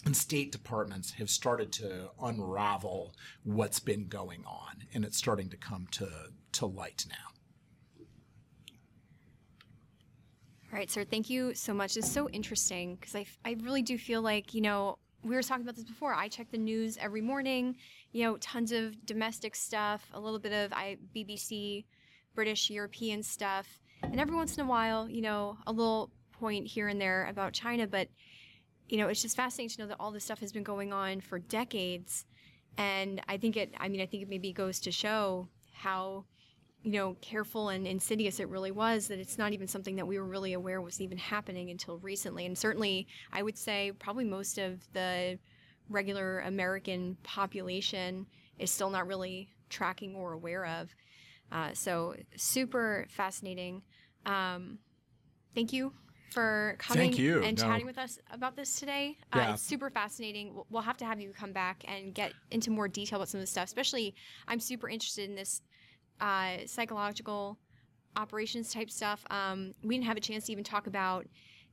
and 0.04 0.16
state 0.16 0.52
departments 0.52 1.12
have 1.12 1.28
started 1.28 1.72
to 1.72 2.10
unravel 2.22 3.14
what's 3.42 3.80
been 3.80 4.06
going 4.06 4.44
on, 4.46 4.84
and 4.94 5.04
it's 5.04 5.16
starting 5.16 5.48
to 5.48 5.56
come 5.56 5.88
to, 5.90 6.08
to 6.52 6.66
light 6.66 7.04
now. 7.08 7.96
All 10.72 10.78
right, 10.78 10.90
sir. 10.90 11.04
Thank 11.04 11.28
you 11.30 11.54
so 11.54 11.74
much. 11.74 11.96
It's 11.96 12.10
so 12.10 12.28
interesting 12.30 12.96
because 12.96 13.16
I, 13.16 13.26
I 13.44 13.56
really 13.62 13.82
do 13.82 13.98
feel 13.98 14.22
like, 14.22 14.54
you 14.54 14.60
know, 14.60 14.98
we 15.24 15.34
were 15.34 15.42
talking 15.42 15.62
about 15.62 15.74
this 15.74 15.84
before. 15.84 16.14
I 16.14 16.28
check 16.28 16.50
the 16.50 16.58
news 16.58 16.96
every 16.98 17.20
morning, 17.20 17.76
you 18.16 18.22
know, 18.22 18.38
tons 18.38 18.72
of 18.72 19.04
domestic 19.04 19.54
stuff, 19.54 20.08
a 20.14 20.18
little 20.18 20.38
bit 20.38 20.50
of 20.50 20.72
I, 20.72 20.96
BBC, 21.14 21.84
British, 22.34 22.70
European 22.70 23.22
stuff, 23.22 23.78
and 24.02 24.18
every 24.18 24.34
once 24.34 24.56
in 24.56 24.64
a 24.64 24.66
while, 24.66 25.06
you 25.06 25.20
know, 25.20 25.58
a 25.66 25.72
little 25.72 26.10
point 26.32 26.66
here 26.66 26.88
and 26.88 26.98
there 26.98 27.26
about 27.26 27.52
China. 27.52 27.86
But, 27.86 28.08
you 28.88 28.96
know, 28.96 29.08
it's 29.08 29.20
just 29.20 29.36
fascinating 29.36 29.76
to 29.76 29.82
know 29.82 29.88
that 29.88 29.98
all 30.00 30.12
this 30.12 30.24
stuff 30.24 30.40
has 30.40 30.50
been 30.50 30.62
going 30.62 30.94
on 30.94 31.20
for 31.20 31.38
decades. 31.38 32.24
And 32.78 33.20
I 33.28 33.36
think 33.36 33.54
it, 33.54 33.74
I 33.78 33.88
mean, 33.88 34.00
I 34.00 34.06
think 34.06 34.22
it 34.22 34.30
maybe 34.30 34.50
goes 34.50 34.80
to 34.80 34.90
show 34.90 35.48
how 35.74 36.24
you 36.82 36.92
know, 36.92 37.16
careful 37.20 37.70
and 37.70 37.84
insidious 37.86 38.38
it 38.38 38.48
really 38.48 38.70
was, 38.70 39.08
that 39.08 39.18
it's 39.18 39.38
not 39.38 39.52
even 39.52 39.66
something 39.66 39.96
that 39.96 40.06
we 40.06 40.18
were 40.20 40.24
really 40.24 40.52
aware 40.52 40.80
was 40.80 41.00
even 41.00 41.18
happening 41.18 41.68
until 41.68 41.98
recently. 41.98 42.46
And 42.46 42.56
certainly, 42.56 43.08
I 43.32 43.42
would 43.42 43.58
say 43.58 43.92
probably 43.98 44.24
most 44.24 44.56
of 44.56 44.80
the 44.92 45.36
regular 45.88 46.40
American 46.40 47.16
population 47.22 48.26
is 48.58 48.70
still 48.70 48.90
not 48.90 49.06
really 49.06 49.48
tracking 49.68 50.14
or 50.14 50.32
aware 50.32 50.66
of. 50.66 50.94
Uh, 51.52 51.70
so, 51.74 52.14
super 52.36 53.06
fascinating. 53.08 53.82
Um, 54.24 54.78
thank 55.54 55.72
you 55.72 55.92
for 56.30 56.76
coming 56.78 57.18
and 57.18 57.56
no. 57.56 57.64
chatting 57.64 57.86
with 57.86 57.98
us 57.98 58.18
about 58.32 58.56
this 58.56 58.78
today. 58.78 59.16
Uh, 59.32 59.38
yeah. 59.38 59.50
Uh, 59.50 59.52
it's 59.54 59.62
super 59.62 59.90
fascinating. 59.90 60.54
We'll 60.70 60.82
have 60.82 60.96
to 60.98 61.04
have 61.04 61.20
you 61.20 61.32
come 61.32 61.52
back 61.52 61.84
and 61.86 62.12
get 62.12 62.32
into 62.50 62.70
more 62.70 62.88
detail 62.88 63.18
about 63.18 63.28
some 63.28 63.38
of 63.38 63.42
the 63.42 63.50
stuff. 63.50 63.64
Especially, 63.64 64.14
I'm 64.48 64.60
super 64.60 64.88
interested 64.88 65.28
in 65.30 65.36
this 65.36 65.62
uh, 66.20 66.58
psychological 66.66 67.58
operations 68.16 68.72
type 68.72 68.90
stuff. 68.90 69.24
Um, 69.30 69.74
we 69.82 69.94
didn't 69.94 70.06
have 70.06 70.16
a 70.16 70.20
chance 70.20 70.46
to 70.46 70.52
even 70.52 70.64
talk 70.64 70.86
about 70.86 71.26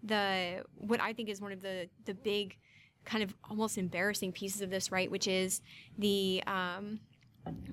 the 0.04 0.64
what 0.76 1.02
I 1.02 1.14
think 1.14 1.30
is 1.30 1.42
one 1.42 1.52
of 1.52 1.62
the 1.62 1.90
the 2.06 2.14
big 2.14 2.58
kind 3.06 3.24
of 3.24 3.34
almost 3.50 3.78
embarrassing 3.78 4.32
pieces 4.32 4.62
of 4.62 4.70
this, 4.70 4.92
right? 4.92 5.10
Which 5.10 5.28
is 5.28 5.62
the 5.98 6.44
um, 6.48 7.00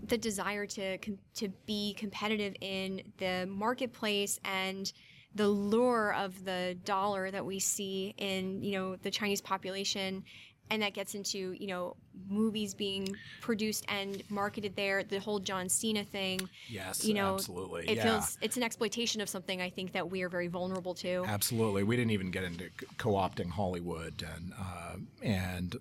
the 0.06 0.18
desire 0.18 0.66
to 0.66 0.98
to 0.98 1.48
be 1.66 1.94
competitive 1.94 2.54
in 2.60 3.02
the 3.18 3.46
marketplace 3.48 4.40
and 4.44 4.92
the 5.34 5.48
lure 5.48 6.12
of 6.14 6.44
the 6.44 6.76
dollar 6.84 7.30
that 7.30 7.46
we 7.46 7.60
see 7.60 8.14
in 8.18 8.62
you 8.62 8.72
know 8.72 8.96
the 8.96 9.10
Chinese 9.10 9.40
population 9.40 10.24
and 10.70 10.82
that 10.82 10.94
gets 10.94 11.14
into 11.14 11.52
you 11.52 11.66
know 11.66 11.96
movies 12.28 12.74
being 12.74 13.14
produced 13.40 13.84
and 13.88 14.22
marketed 14.30 14.74
there. 14.76 15.02
The 15.02 15.18
whole 15.18 15.38
John 15.38 15.68
Cena 15.68 16.04
thing. 16.04 16.48
Yes, 16.68 17.04
you 17.04 17.14
know, 17.14 17.34
absolutely. 17.34 17.88
It 17.88 17.96
yeah. 17.96 18.04
feels 18.04 18.38
it's 18.40 18.56
an 18.56 18.62
exploitation 18.62 19.20
of 19.20 19.28
something 19.28 19.60
I 19.60 19.70
think 19.70 19.92
that 19.92 20.10
we 20.10 20.22
are 20.22 20.28
very 20.28 20.48
vulnerable 20.48 20.94
to. 20.94 21.24
Absolutely, 21.26 21.82
we 21.82 21.96
didn't 21.96 22.12
even 22.12 22.30
get 22.30 22.44
into 22.44 22.70
co-opting 22.98 23.50
Hollywood 23.50 24.24
and 24.34 24.52
uh, 24.58 24.96
and 25.22 25.76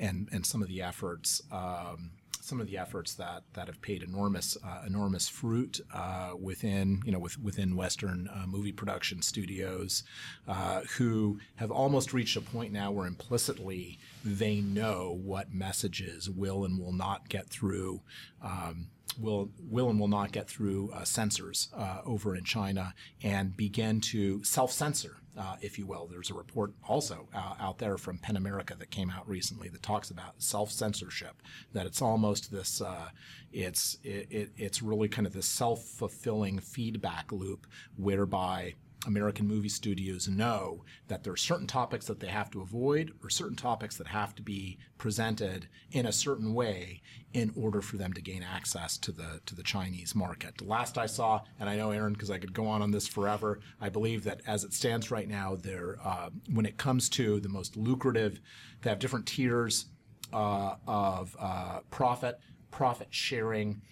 and 0.00 0.28
and 0.32 0.46
some 0.46 0.62
of 0.62 0.68
the 0.68 0.82
efforts. 0.82 1.42
Um, 1.50 2.12
some 2.42 2.60
of 2.60 2.66
the 2.66 2.76
efforts 2.76 3.14
that, 3.14 3.44
that 3.54 3.68
have 3.68 3.80
paid 3.80 4.02
enormous 4.02 4.56
uh, 4.64 4.82
enormous 4.84 5.28
fruit 5.28 5.80
uh, 5.94 6.32
within 6.38 7.00
you 7.04 7.12
know 7.12 7.20
with, 7.20 7.38
within 7.38 7.76
Western 7.76 8.28
uh, 8.34 8.46
movie 8.46 8.72
production 8.72 9.22
studios, 9.22 10.02
uh, 10.48 10.80
who 10.98 11.38
have 11.56 11.70
almost 11.70 12.12
reached 12.12 12.36
a 12.36 12.40
point 12.40 12.72
now 12.72 12.90
where 12.90 13.06
implicitly 13.06 13.98
they 14.24 14.60
know 14.60 15.16
what 15.22 15.54
messages 15.54 16.28
will 16.28 16.64
and 16.64 16.80
will 16.80 16.92
not 16.92 17.28
get 17.28 17.48
through. 17.48 18.02
Um, 18.42 18.88
will 19.20 19.50
will 19.70 19.88
and 19.90 20.00
will 20.00 20.08
not 20.08 20.32
get 20.32 20.48
through 20.48 20.90
uh, 20.92 21.04
censors 21.04 21.68
uh, 21.76 22.00
over 22.04 22.34
in 22.34 22.44
China 22.44 22.94
and 23.22 23.56
begin 23.56 24.00
to 24.00 24.42
self-censor, 24.42 25.16
uh, 25.38 25.56
if 25.60 25.78
you 25.78 25.86
will. 25.86 26.06
There's 26.06 26.30
a 26.30 26.34
report 26.34 26.72
also 26.86 27.28
uh, 27.34 27.54
out 27.60 27.78
there 27.78 27.96
from 27.96 28.18
PEN 28.18 28.36
America 28.36 28.74
that 28.78 28.90
came 28.90 29.10
out 29.10 29.28
recently 29.28 29.68
that 29.68 29.82
talks 29.82 30.10
about 30.10 30.34
self-censorship. 30.42 31.42
That 31.72 31.86
it's 31.86 32.02
almost 32.02 32.50
this, 32.50 32.80
uh, 32.80 33.08
it's 33.52 33.98
it, 34.04 34.28
it, 34.30 34.52
it's 34.56 34.82
really 34.82 35.08
kind 35.08 35.26
of 35.26 35.32
this 35.32 35.46
self-fulfilling 35.46 36.60
feedback 36.60 37.32
loop 37.32 37.66
whereby 37.96 38.74
American 39.06 39.48
movie 39.48 39.68
studios 39.68 40.28
know 40.28 40.84
that 41.08 41.24
there 41.24 41.32
are 41.32 41.36
certain 41.36 41.66
topics 41.66 42.06
that 42.06 42.20
they 42.20 42.28
have 42.28 42.50
to 42.50 42.60
avoid 42.60 43.12
or 43.22 43.30
certain 43.30 43.56
topics 43.56 43.96
that 43.96 44.06
have 44.06 44.34
to 44.34 44.42
be 44.42 44.78
presented 44.96 45.68
in 45.90 46.06
a 46.06 46.12
certain 46.12 46.54
way 46.54 47.02
in 47.32 47.52
order 47.56 47.80
for 47.80 47.96
them 47.96 48.12
to 48.12 48.20
gain 48.20 48.42
access 48.42 48.96
to 48.98 49.10
the 49.10 49.40
to 49.46 49.54
the 49.54 49.62
Chinese 49.62 50.14
market. 50.14 50.56
The 50.58 50.64
last 50.64 50.98
I 50.98 51.06
saw, 51.06 51.40
and 51.58 51.68
I 51.68 51.76
know 51.76 51.90
Aaron 51.90 52.12
because 52.12 52.30
I 52.30 52.38
could 52.38 52.52
go 52.52 52.66
on 52.66 52.82
on 52.82 52.90
this 52.90 53.08
forever, 53.08 53.60
I 53.80 53.88
believe 53.88 54.24
that 54.24 54.40
as 54.46 54.64
it 54.64 54.72
stands 54.72 55.10
right 55.10 55.28
now, 55.28 55.56
there 55.56 55.98
uh, 56.04 56.30
when 56.52 56.66
it 56.66 56.76
comes 56.76 57.08
to 57.10 57.40
the 57.40 57.48
most 57.48 57.76
lucrative, 57.76 58.40
they 58.82 58.90
have 58.90 58.98
different 58.98 59.26
tiers 59.26 59.86
uh, 60.32 60.76
of 60.86 61.36
uh, 61.38 61.80
profit, 61.90 62.38
profit 62.70 63.08
sharing 63.10 63.82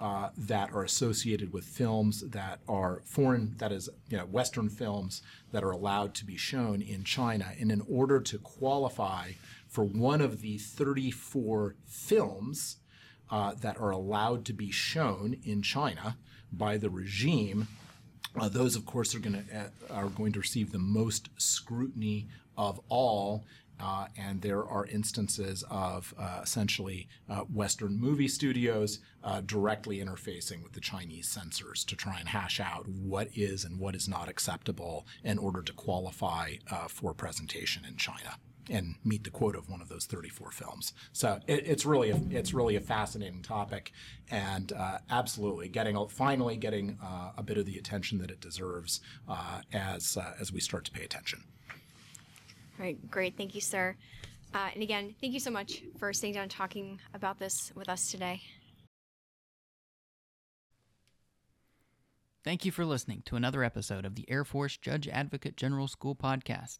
uh, 0.00 0.30
that 0.36 0.72
are 0.72 0.84
associated 0.84 1.52
with 1.52 1.64
films 1.64 2.22
that 2.28 2.60
are 2.68 3.02
foreign, 3.04 3.54
that 3.58 3.72
is, 3.72 3.88
you 4.08 4.16
know, 4.16 4.26
Western 4.26 4.68
films 4.68 5.22
that 5.50 5.64
are 5.64 5.72
allowed 5.72 6.14
to 6.14 6.24
be 6.24 6.36
shown 6.36 6.80
in 6.80 7.02
China. 7.02 7.52
And 7.58 7.72
in 7.72 7.82
order 7.88 8.20
to 8.20 8.38
qualify 8.38 9.32
for 9.68 9.84
one 9.84 10.20
of 10.20 10.40
the 10.40 10.58
34 10.58 11.74
films 11.84 12.76
uh, 13.30 13.54
that 13.54 13.78
are 13.78 13.90
allowed 13.90 14.44
to 14.46 14.52
be 14.52 14.70
shown 14.70 15.36
in 15.44 15.62
China 15.62 16.16
by 16.52 16.76
the 16.76 16.90
regime, 16.90 17.68
uh, 18.38 18.48
those, 18.48 18.76
of 18.76 18.86
course, 18.86 19.14
are 19.14 19.20
going 19.20 19.44
to 19.44 19.58
uh, 19.58 19.68
are 19.90 20.08
going 20.08 20.32
to 20.32 20.40
receive 20.40 20.70
the 20.70 20.78
most 20.78 21.28
scrutiny 21.38 22.28
of 22.56 22.80
all, 22.88 23.44
uh, 23.80 24.06
and 24.16 24.42
there 24.42 24.64
are 24.64 24.86
instances 24.86 25.64
of 25.70 26.14
uh, 26.18 26.40
essentially 26.42 27.08
uh, 27.28 27.40
Western 27.40 27.98
movie 27.98 28.28
studios 28.28 29.00
uh, 29.22 29.40
directly 29.40 29.98
interfacing 29.98 30.62
with 30.62 30.72
the 30.72 30.80
Chinese 30.80 31.28
censors 31.28 31.84
to 31.84 31.96
try 31.96 32.18
and 32.18 32.28
hash 32.28 32.60
out 32.60 32.88
what 32.88 33.28
is 33.34 33.64
and 33.64 33.78
what 33.78 33.94
is 33.94 34.08
not 34.08 34.28
acceptable 34.28 35.06
in 35.24 35.38
order 35.38 35.62
to 35.62 35.72
qualify 35.72 36.54
uh, 36.70 36.88
for 36.88 37.14
presentation 37.14 37.84
in 37.84 37.96
China 37.96 38.36
and 38.70 38.96
meet 39.04 39.24
the 39.24 39.30
quota 39.30 39.58
of 39.58 39.68
one 39.68 39.80
of 39.80 39.88
those 39.88 40.06
34 40.06 40.50
films. 40.50 40.92
So 41.12 41.40
it, 41.46 41.66
it's 41.66 41.86
really 41.86 42.10
a, 42.10 42.20
it's 42.30 42.52
really 42.52 42.76
a 42.76 42.80
fascinating 42.80 43.42
topic, 43.42 43.92
and 44.30 44.72
uh, 44.72 44.98
absolutely 45.10 45.68
getting 45.68 45.96
finally 46.08 46.56
getting 46.56 46.98
uh, 47.02 47.32
a 47.36 47.42
bit 47.42 47.58
of 47.58 47.66
the 47.66 47.78
attention 47.78 48.18
that 48.18 48.30
it 48.30 48.40
deserves 48.40 49.00
uh, 49.28 49.60
as 49.72 50.16
uh, 50.16 50.34
as 50.40 50.52
we 50.52 50.60
start 50.60 50.84
to 50.86 50.90
pay 50.90 51.04
attention. 51.04 51.44
All 52.78 52.84
right, 52.84 53.10
great. 53.10 53.36
Thank 53.36 53.54
you, 53.54 53.60
sir. 53.60 53.96
Uh, 54.54 54.70
and 54.72 54.82
again, 54.82 55.14
thank 55.20 55.34
you 55.34 55.40
so 55.40 55.50
much 55.50 55.82
for 55.98 56.10
sitting 56.12 56.34
down 56.34 56.44
and 56.44 56.50
talking 56.50 57.00
about 57.12 57.38
this 57.38 57.72
with 57.74 57.88
us 57.88 58.10
today. 58.10 58.40
Thank 62.44 62.64
you 62.64 62.72
for 62.72 62.86
listening 62.86 63.22
to 63.26 63.36
another 63.36 63.64
episode 63.64 64.06
of 64.06 64.14
the 64.14 64.30
Air 64.30 64.44
Force 64.44 64.76
Judge 64.76 65.08
Advocate 65.08 65.56
General 65.56 65.88
School 65.88 66.14
podcast. 66.14 66.78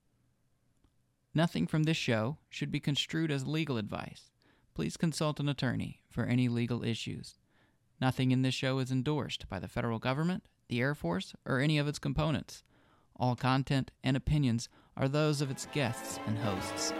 Nothing 1.34 1.66
from 1.66 1.84
this 1.84 1.96
show 1.96 2.36
should 2.50 2.70
be 2.70 2.78
construed 2.78 3.30
as 3.30 3.46
legal 3.46 3.78
advice. 3.78 4.30
Please 4.74 4.98
consult 4.98 5.40
an 5.40 5.48
attorney 5.48 6.02
for 6.10 6.24
any 6.24 6.48
legal 6.48 6.84
issues. 6.84 7.38
Nothing 8.00 8.32
in 8.32 8.42
this 8.42 8.54
show 8.54 8.78
is 8.78 8.90
endorsed 8.90 9.48
by 9.48 9.58
the 9.58 9.68
federal 9.68 9.98
government, 9.98 10.44
the 10.68 10.80
Air 10.80 10.94
Force, 10.94 11.34
or 11.46 11.58
any 11.58 11.78
of 11.78 11.88
its 11.88 11.98
components. 11.98 12.62
All 13.18 13.34
content 13.34 13.92
and 14.04 14.14
opinions 14.14 14.68
are 14.94 15.08
those 15.08 15.40
of 15.40 15.50
its 15.50 15.66
guests 15.72 16.20
and 16.26 16.36
hosts. 16.36 16.92